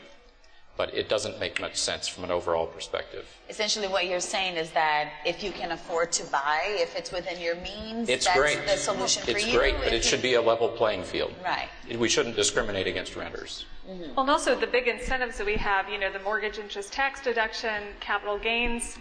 But 0.76 0.93
it 0.93 1.10
doesn't 1.10 1.41
make 1.41 1.60
much 1.60 1.76
sense 1.76 2.07
from 2.07 2.24
an 2.24 2.32
overall 2.32 2.66
perspective. 2.66 3.28
Essentially, 3.49 3.89
what 3.89 4.07
you're 4.07 4.22
saying 4.22 4.55
is 4.55 4.72
that 4.72 5.12
if 5.26 5.43
you 5.43 5.51
can 5.51 5.74
afford 5.74 6.14
to 6.14 6.26
buy, 6.32 6.62
if 6.68 6.95
it's 6.95 7.12
within 7.12 7.39
your 7.41 7.55
means, 7.55 8.07
it's 8.07 8.26
that's 8.26 8.39
great. 8.39 8.66
the 8.66 8.78
solution 8.78 9.24
it's 9.28 9.32
for 9.32 9.39
you. 9.39 9.45
It's 9.47 9.57
great, 9.57 9.76
but 9.78 9.91
it 9.91 10.05
should 10.05 10.22
be 10.22 10.36
a 10.36 10.41
level 10.41 10.70
playing 10.70 11.03
field. 11.03 11.34
Right. 11.43 11.68
We 11.99 12.07
shouldn't 12.07 12.38
discriminate 12.38 12.88
against 12.88 13.18
renters. 13.18 13.66
Mm-hmm. 13.89 14.16
Well, 14.16 14.22
and 14.22 14.30
also 14.30 14.57
the 14.57 14.68
big 14.68 14.88
incentives 14.88 15.38
that 15.38 15.45
we 15.45 15.55
have, 15.55 15.89
you 15.89 15.99
know, 15.99 16.14
the 16.14 16.20
mortgage 16.20 16.60
interest 16.60 16.93
tax 16.93 17.22
deduction, 17.22 17.84
capital 17.99 18.39
gains 18.39 18.97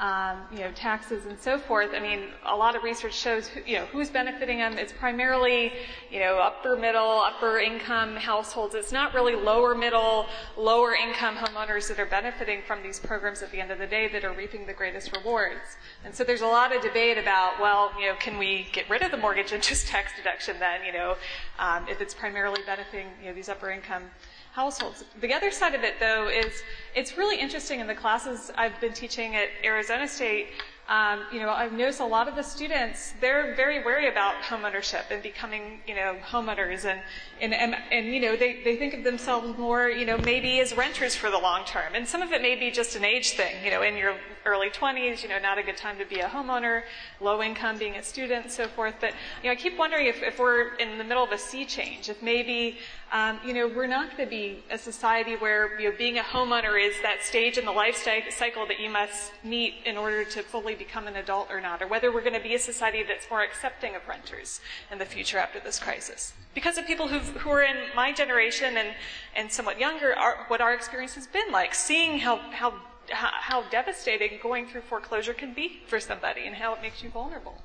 um, 0.00 0.38
you 0.50 0.60
know, 0.60 0.72
taxes 0.72 1.26
and 1.26 1.38
so 1.38 1.58
forth. 1.58 1.90
I 1.94 2.00
mean, 2.00 2.20
a 2.46 2.56
lot 2.56 2.74
of 2.74 2.82
research 2.82 3.14
shows, 3.14 3.46
who, 3.48 3.60
you 3.66 3.76
know, 3.76 3.84
who's 3.86 4.08
benefiting 4.08 4.58
them. 4.58 4.78
It's 4.78 4.94
primarily, 4.94 5.72
you 6.10 6.20
know, 6.20 6.38
upper 6.38 6.74
middle, 6.74 7.20
upper 7.20 7.58
income 7.58 8.16
households. 8.16 8.74
It's 8.74 8.92
not 8.92 9.12
really 9.12 9.34
lower 9.34 9.74
middle, 9.74 10.24
lower 10.56 10.94
income 10.94 11.36
homeowners 11.36 11.86
that 11.88 12.00
are 12.00 12.06
benefiting 12.06 12.62
from 12.66 12.82
these 12.82 12.98
programs 12.98 13.42
at 13.42 13.52
the 13.52 13.60
end 13.60 13.70
of 13.70 13.78
the 13.78 13.86
day 13.86 14.08
that 14.08 14.24
are 14.24 14.32
reaping 14.32 14.66
the 14.66 14.72
greatest 14.72 15.14
rewards. 15.14 15.76
And 16.02 16.14
so 16.14 16.24
there's 16.24 16.40
a 16.40 16.46
lot 16.46 16.74
of 16.74 16.80
debate 16.80 17.18
about, 17.18 17.60
well, 17.60 17.92
you 18.00 18.06
know, 18.06 18.14
can 18.18 18.38
we 18.38 18.68
get 18.72 18.88
rid 18.88 19.02
of 19.02 19.10
the 19.10 19.18
mortgage 19.18 19.52
interest 19.60 19.86
tax 19.86 20.12
deduction 20.16 20.56
then, 20.58 20.82
you 20.82 20.94
know, 20.94 21.16
um, 21.58 21.86
if 21.88 22.00
it's 22.00 22.14
primarily 22.14 22.62
benefiting, 22.64 23.08
you 23.20 23.28
know, 23.28 23.34
these 23.34 23.50
upper 23.50 23.70
income 23.70 24.04
households. 24.52 25.04
The 25.20 25.32
other 25.32 25.50
side 25.50 25.74
of 25.74 25.82
it, 25.82 25.94
though, 26.00 26.28
is 26.28 26.62
it's 26.94 27.16
really 27.16 27.38
interesting 27.38 27.80
in 27.80 27.86
the 27.86 27.94
classes 27.94 28.50
I've 28.56 28.78
been 28.80 28.92
teaching 28.92 29.36
at 29.36 29.48
Arizona 29.64 30.08
State. 30.08 30.48
Um, 30.88 31.20
you 31.32 31.38
know, 31.38 31.50
I've 31.50 31.72
noticed 31.72 32.00
a 32.00 32.04
lot 32.04 32.26
of 32.26 32.34
the 32.34 32.42
students, 32.42 33.12
they're 33.20 33.54
very 33.54 33.84
wary 33.84 34.08
about 34.08 34.34
homeownership 34.42 35.04
and 35.12 35.22
becoming, 35.22 35.78
you 35.86 35.94
know, 35.94 36.16
homeowners 36.28 36.84
and, 36.84 37.00
and, 37.40 37.54
and, 37.54 37.76
and, 37.92 38.06
you 38.06 38.18
know, 38.18 38.34
they, 38.34 38.60
they 38.64 38.74
think 38.74 38.94
of 38.94 39.04
themselves 39.04 39.56
more, 39.56 39.88
you 39.88 40.04
know, 40.04 40.18
maybe 40.18 40.58
as 40.58 40.76
renters 40.76 41.14
for 41.14 41.30
the 41.30 41.38
long 41.38 41.64
term. 41.64 41.94
And 41.94 42.08
some 42.08 42.22
of 42.22 42.32
it 42.32 42.42
may 42.42 42.56
be 42.56 42.72
just 42.72 42.96
an 42.96 43.04
age 43.04 43.34
thing, 43.34 43.64
you 43.64 43.70
know, 43.70 43.82
in 43.82 43.96
your 43.96 44.16
early 44.44 44.68
20s, 44.68 45.22
you 45.22 45.28
know, 45.28 45.38
not 45.38 45.58
a 45.58 45.62
good 45.62 45.76
time 45.76 45.96
to 45.98 46.04
be 46.04 46.18
a 46.18 46.26
homeowner, 46.26 46.82
low 47.20 47.40
income, 47.40 47.78
being 47.78 47.94
a 47.94 48.02
student, 48.02 48.50
so 48.50 48.66
forth. 48.66 48.96
But, 49.00 49.12
you 49.44 49.48
know, 49.48 49.52
I 49.52 49.54
keep 49.54 49.78
wondering 49.78 50.06
if, 50.06 50.24
if 50.24 50.40
we're 50.40 50.74
in 50.74 50.98
the 50.98 51.04
middle 51.04 51.22
of 51.22 51.30
a 51.30 51.38
sea 51.38 51.64
change, 51.64 52.08
if 52.08 52.20
maybe 52.20 52.78
um, 53.12 53.40
you 53.44 53.52
know, 53.52 53.66
we're 53.66 53.88
not 53.88 54.16
going 54.16 54.24
to 54.24 54.30
be 54.30 54.62
a 54.70 54.78
society 54.78 55.34
where, 55.34 55.78
you 55.80 55.90
know, 55.90 55.96
being 55.96 56.18
a 56.18 56.22
homeowner 56.22 56.80
is 56.80 56.94
that 57.02 57.24
stage 57.24 57.58
in 57.58 57.64
the 57.64 57.72
life 57.72 57.96
cycle 57.96 58.66
that 58.66 58.78
you 58.78 58.88
must 58.88 59.32
meet 59.42 59.74
in 59.84 59.96
order 59.96 60.24
to 60.24 60.42
fully 60.42 60.76
become 60.76 61.08
an 61.08 61.16
adult 61.16 61.48
or 61.50 61.60
not, 61.60 61.82
or 61.82 61.88
whether 61.88 62.12
we're 62.12 62.20
going 62.20 62.34
to 62.34 62.40
be 62.40 62.54
a 62.54 62.58
society 62.58 63.02
that's 63.02 63.28
more 63.28 63.42
accepting 63.42 63.96
of 63.96 64.06
renters 64.06 64.60
in 64.92 64.98
the 64.98 65.04
future 65.04 65.38
after 65.38 65.58
this 65.58 65.78
crisis. 65.78 66.32
Because 66.54 66.78
of 66.78 66.86
people 66.86 67.08
who 67.08 67.50
are 67.50 67.62
in 67.62 67.76
my 67.96 68.12
generation 68.12 68.76
and, 68.76 68.90
and 69.34 69.50
somewhat 69.50 69.80
younger, 69.80 70.16
are, 70.16 70.44
what 70.48 70.60
our 70.60 70.72
experience 70.72 71.14
has 71.16 71.26
been 71.26 71.50
like, 71.50 71.74
seeing 71.74 72.20
how, 72.20 72.36
how, 72.52 72.74
how 73.08 73.62
devastating 73.70 74.38
going 74.40 74.66
through 74.66 74.82
foreclosure 74.82 75.34
can 75.34 75.52
be 75.52 75.80
for 75.86 75.98
somebody 75.98 76.46
and 76.46 76.56
how 76.56 76.74
it 76.74 76.82
makes 76.82 77.02
you 77.02 77.10
vulnerable. 77.10 77.60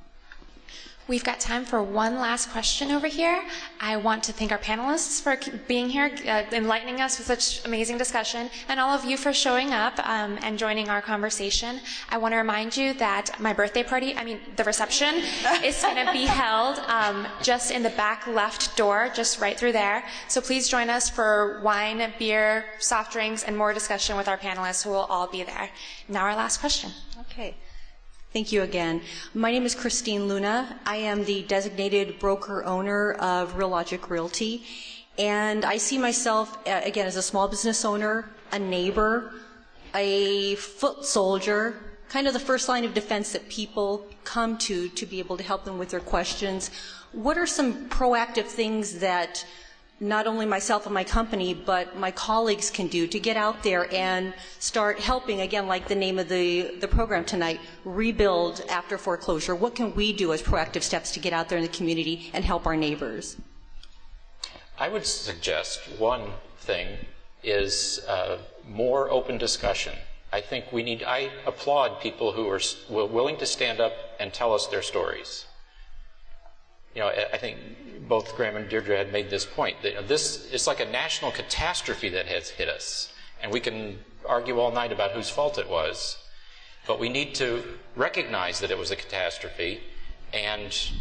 We've 1.08 1.24
got 1.24 1.40
time 1.40 1.66
for 1.66 1.84
one 1.84 2.16
last 2.16 2.50
question 2.50 2.90
over 2.90 3.06
here. 3.06 3.44
I 3.80 3.96
want 3.96 4.24
to 4.24 4.34
thank 4.34 4.52
our 4.52 4.58
panelists 4.58 5.22
for 5.22 5.38
being 5.68 5.88
here, 5.88 6.10
uh, 6.28 6.42
enlightening 6.52 7.00
us 7.00 7.20
with 7.20 7.28
such 7.28 7.64
amazing 7.64 8.00
discussion, 8.00 8.50
and 8.68 8.80
all 8.80 8.90
of 8.90 9.06
you 9.06 9.16
for 9.16 9.32
showing 9.32 9.72
up 9.72 10.00
um, 10.00 10.40
and 10.42 10.58
joining 10.58 10.90
our 10.90 11.04
conversation. 11.04 11.80
I 12.10 12.18
want 12.18 12.32
to 12.32 12.38
remind 12.38 12.76
you 12.76 12.96
that 12.96 13.40
my 13.40 13.54
birthday 13.54 13.84
party, 13.84 14.16
I 14.18 14.24
mean, 14.24 14.40
the 14.56 14.64
reception, 14.64 15.22
is 15.64 15.80
going 15.80 16.04
to 16.04 16.12
be 16.12 16.26
held 16.26 16.80
um, 16.88 17.28
just 17.44 17.70
in 17.70 17.84
the 17.84 17.92
back 17.92 18.26
left 18.26 18.76
door, 18.76 19.12
just 19.14 19.40
right 19.40 19.56
through 19.56 19.74
there. 19.74 20.04
So 20.28 20.42
please 20.42 20.68
join 20.68 20.90
us 20.90 21.08
for 21.08 21.62
wine, 21.64 22.14
beer, 22.18 22.66
soft 22.80 23.14
drinks, 23.14 23.44
and 23.44 23.56
more 23.56 23.74
discussion 23.76 24.18
with 24.18 24.28
our 24.28 24.40
panelists 24.40 24.84
who 24.84 24.90
will 24.90 25.06
all 25.06 25.28
be 25.28 25.44
there. 25.44 25.70
Now, 26.10 26.24
our 26.24 26.36
last 26.36 26.62
question. 26.62 26.90
Okay. 27.20 27.54
Thank 28.36 28.52
you 28.52 28.64
again. 28.64 29.00
My 29.34 29.50
name 29.50 29.66
is 29.66 29.74
Christine 29.74 30.28
Luna. 30.28 30.78
I 30.86 30.98
am 30.98 31.24
the 31.24 31.44
designated 31.44 32.20
broker 32.20 32.66
owner 32.66 33.14
of 33.14 33.54
RealLogic 33.54 34.10
Realty. 34.10 34.66
And 35.18 35.64
I 35.64 35.78
see 35.78 35.98
myself, 35.98 36.58
uh, 36.68 36.82
again, 36.84 37.08
as 37.08 37.16
a 37.16 37.22
small 37.22 37.48
business 37.48 37.86
owner, 37.86 38.30
a 38.52 38.60
neighbor, 38.60 39.36
a 39.94 40.56
foot 40.56 41.06
soldier, 41.06 41.78
kind 42.10 42.28
of 42.28 42.34
the 42.34 42.42
first 42.42 42.68
line 42.68 42.84
of 42.84 42.94
defense 42.94 43.32
that 43.32 43.48
people 43.48 44.06
come 44.26 44.58
to 44.58 44.90
to 44.90 45.06
be 45.06 45.20
able 45.20 45.38
to 45.38 45.44
help 45.44 45.64
them 45.64 45.78
with 45.78 45.92
their 45.92 46.02
questions. 46.02 46.72
What 47.14 47.38
are 47.38 47.48
some 47.48 47.88
proactive 47.88 48.48
things 48.48 49.00
that 49.00 49.46
not 50.00 50.28
only 50.28 50.46
myself 50.46 50.86
and 50.86 50.94
my 50.94 51.04
company, 51.04 51.54
but 51.54 51.98
my 51.98 52.12
colleagues 52.12 52.70
can 52.70 52.88
do 52.88 53.08
to 53.08 53.20
get 53.20 53.38
out 53.38 53.64
there 53.64 53.92
and 53.94 54.34
start 54.60 55.00
helping, 55.00 55.42
again, 55.42 55.68
like 55.68 55.88
the 55.88 55.96
name 55.96 56.20
of 56.20 56.28
the, 56.28 56.76
the 56.80 56.88
program 56.88 57.24
tonight, 57.24 57.60
rebuild 57.86 58.62
after 58.70 58.98
foreclosure. 58.98 59.56
What 59.56 59.76
can 59.76 59.96
we 59.96 60.12
do 60.12 60.34
as 60.34 60.42
proactive 60.42 60.84
steps 60.84 61.12
to 61.12 61.20
get 61.20 61.32
out 61.32 61.48
there 61.48 61.58
in 61.58 61.64
the 61.64 61.70
community 61.70 62.30
and 62.34 62.44
help 62.44 62.66
our 62.66 62.76
neighbors? 62.76 63.38
I 64.78 64.90
would 64.90 65.06
suggest 65.06 65.80
one 65.98 66.32
thing 66.58 66.98
is 67.42 68.04
uh, 68.08 68.40
more 68.68 69.10
open 69.10 69.38
discussion. 69.38 69.94
I 70.34 70.42
think 70.42 70.74
we 70.74 70.84
need, 70.84 71.04
I 71.04 71.30
applaud 71.46 72.02
people 72.02 72.34
who 72.34 72.50
are 72.50 72.60
willing 72.90 73.38
to 73.38 73.46
stand 73.46 73.80
up 73.80 73.94
and 74.20 74.34
tell 74.34 74.54
us 74.54 74.68
their 74.68 74.82
stories 74.82 75.46
you 76.96 77.02
know, 77.02 77.10
I 77.10 77.38
think 77.38 77.58
both 78.08 78.36
Graham 78.36 78.56
and 78.56 78.70
Deirdre 78.70 78.98
had 78.98 79.12
made 79.12 79.30
this 79.30 79.46
point 79.46 79.82
that 79.82 79.90
you 79.90 79.96
know, 79.96 80.08
this 80.08 80.50
it's 80.52 80.68
like 80.68 80.80
a 80.80 80.86
national 80.86 81.32
catastrophe 81.32 82.10
that 82.10 82.26
has 82.28 82.50
hit 82.50 82.70
us, 82.70 83.14
and 83.44 83.52
we 83.52 83.60
can 83.60 84.00
argue 84.28 84.60
all 84.60 84.72
night 84.72 84.92
about 84.92 85.12
whose 85.12 85.30
fault 85.30 85.58
it 85.58 85.70
was, 85.70 86.18
but 86.88 87.00
we 87.00 87.10
need 87.10 87.36
to 87.36 87.64
recognize 87.96 88.60
that 88.62 88.72
it 88.72 88.78
was 88.78 88.92
a 88.92 88.96
catastrophe 88.96 89.82
and 90.34 90.92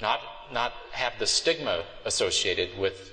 not 0.00 0.20
not 0.52 0.74
have 0.92 1.14
the 1.18 1.26
stigma 1.26 1.84
associated 2.04 2.78
with 2.78 3.12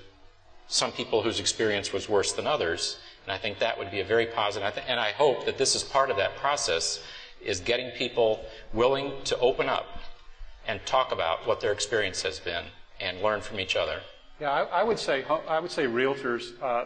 some 0.68 0.92
people 0.92 1.22
whose 1.22 1.40
experience 1.40 1.94
was 1.94 2.10
worse 2.10 2.34
than 2.34 2.48
others. 2.48 2.98
And 3.26 3.32
I 3.32 3.38
think 3.38 3.60
that 3.60 3.78
would 3.78 3.92
be 3.92 4.02
a 4.02 4.06
very 4.06 4.26
positive. 4.26 4.78
And 4.88 5.00
I 5.00 5.12
hope 5.12 5.46
that 5.46 5.58
this 5.58 5.76
is 5.76 5.84
part 5.84 6.10
of 6.10 6.18
that 6.18 6.36
process, 6.36 7.02
is 7.42 7.60
getting 7.60 7.92
people 7.92 8.44
willing 8.74 9.14
to 9.26 9.38
open 9.40 9.70
up 9.70 9.86
and 10.68 10.84
talk 10.86 11.12
about 11.12 11.46
what 11.48 11.60
their 11.62 11.72
experience 11.72 12.22
has 12.22 12.40
been 12.40 12.66
and 13.00 13.22
learn 13.22 13.42
from 13.42 13.60
each 13.60 13.76
other. 13.76 14.02
Yeah, 14.40 14.52
I, 14.52 14.82
I 14.82 14.84
would 14.84 15.00
say 15.00 15.24
I 15.48 15.60
would 15.60 15.72
say 15.72 15.86
realtors. 15.86 16.62
Uh, 16.62 16.86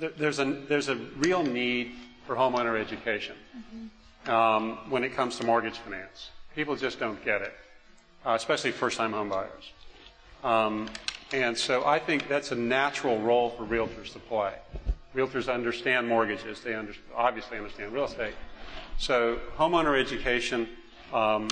th- 0.00 0.14
there's 0.16 0.38
a 0.38 0.44
there's 0.44 0.88
a 0.88 0.96
real 1.16 1.42
need 1.42 1.92
for 2.26 2.36
homeowner 2.36 2.80
education 2.80 3.36
mm-hmm. 3.56 4.30
um, 4.30 4.78
when 4.90 5.04
it 5.04 5.14
comes 5.14 5.36
to 5.36 5.46
mortgage 5.46 5.78
finance. 5.78 6.30
People 6.54 6.76
just 6.76 6.98
don't 6.98 7.22
get 7.24 7.42
it, 7.42 7.54
uh, 8.26 8.32
especially 8.32 8.72
first-time 8.72 9.12
homebuyers. 9.12 9.70
Um, 10.44 10.88
and 11.32 11.56
so 11.56 11.84
I 11.86 11.98
think 11.98 12.28
that's 12.28 12.52
a 12.52 12.54
natural 12.54 13.18
role 13.20 13.50
for 13.50 13.64
realtors 13.64 14.12
to 14.12 14.18
play. 14.18 14.52
Realtors 15.14 15.52
understand 15.52 16.08
mortgages; 16.08 16.60
they 16.60 16.74
under, 16.74 16.94
obviously 17.16 17.58
understand 17.58 17.92
real 17.92 18.04
estate. 18.04 18.34
So 18.98 19.38
homeowner 19.56 19.98
education 19.98 20.68
um, 21.12 21.48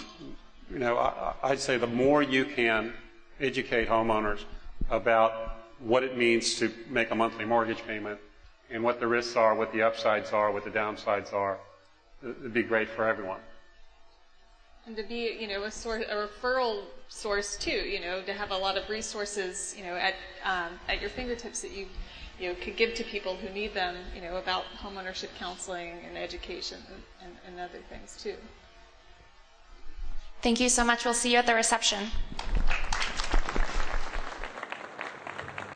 you 0.73 0.79
know, 0.79 0.97
I, 0.97 1.51
would 1.51 1.61
say 1.61 1.77
the 1.79 1.87
more 1.87 2.23
you 2.23 2.45
can 2.45 2.93
educate 3.41 3.89
homeowners 3.89 4.41
about 4.89 5.33
what 5.81 6.05
it 6.05 6.16
means 6.16 6.55
to 6.57 6.73
make 6.89 7.11
a 7.11 7.14
monthly 7.14 7.45
mortgage 7.45 7.83
payment 7.87 8.21
and 8.71 8.83
what 8.83 9.01
the 9.01 9.07
risks 9.07 9.37
are, 9.37 9.55
what 9.55 9.73
the 9.73 9.83
upsides 9.83 10.33
are, 10.33 10.53
what 10.53 10.64
the 10.64 10.71
downsides 10.71 11.33
are, 11.33 11.59
it'd 12.23 12.55
be 12.55 12.62
great 12.62 12.89
for 12.89 13.09
everyone. 13.09 13.41
And 14.87 14.97
to 14.97 15.03
be, 15.03 15.37
you 15.39 15.49
know, 15.49 15.64
a 15.64 15.71
source, 15.71 16.05
a 16.09 16.14
referral 16.14 16.85
source 17.09 17.57
too, 17.57 17.71
you 17.71 18.01
know, 18.01 18.23
to 18.23 18.33
have 18.33 18.51
a 18.51 18.57
lot 18.57 18.77
of 18.77 18.89
resources, 18.89 19.75
you 19.77 19.85
know, 19.85 19.95
at 19.95 20.14
um, 20.45 20.79
at 20.89 21.01
your 21.01 21.11
fingertips 21.11 21.61
that 21.61 21.73
you, 21.73 21.87
you 22.39 22.49
know, 22.49 22.55
could 22.62 22.77
give 22.77 22.95
to 22.95 23.05
people 23.05 23.37
who 23.37 23.51
need 23.51 23.75
them, 23.75 23.97
you 24.14 24.23
know, 24.23 24.37
about 24.37 24.64
homeownership 24.83 25.29
counseling 25.39 25.93
and 26.09 26.16
education 26.16 26.79
and, 26.89 27.03
and, 27.23 27.37
and 27.47 27.61
other 27.61 27.81
things 27.91 28.16
too. 28.23 28.35
Thank 30.43 30.61
you 30.61 30.68
so 30.68 30.84
much. 30.84 31.05
We'll 31.05 31.14
see 31.14 31.32
you 31.32 31.38
at 31.38 31.47
the 31.47 31.55
reception. 31.55 32.11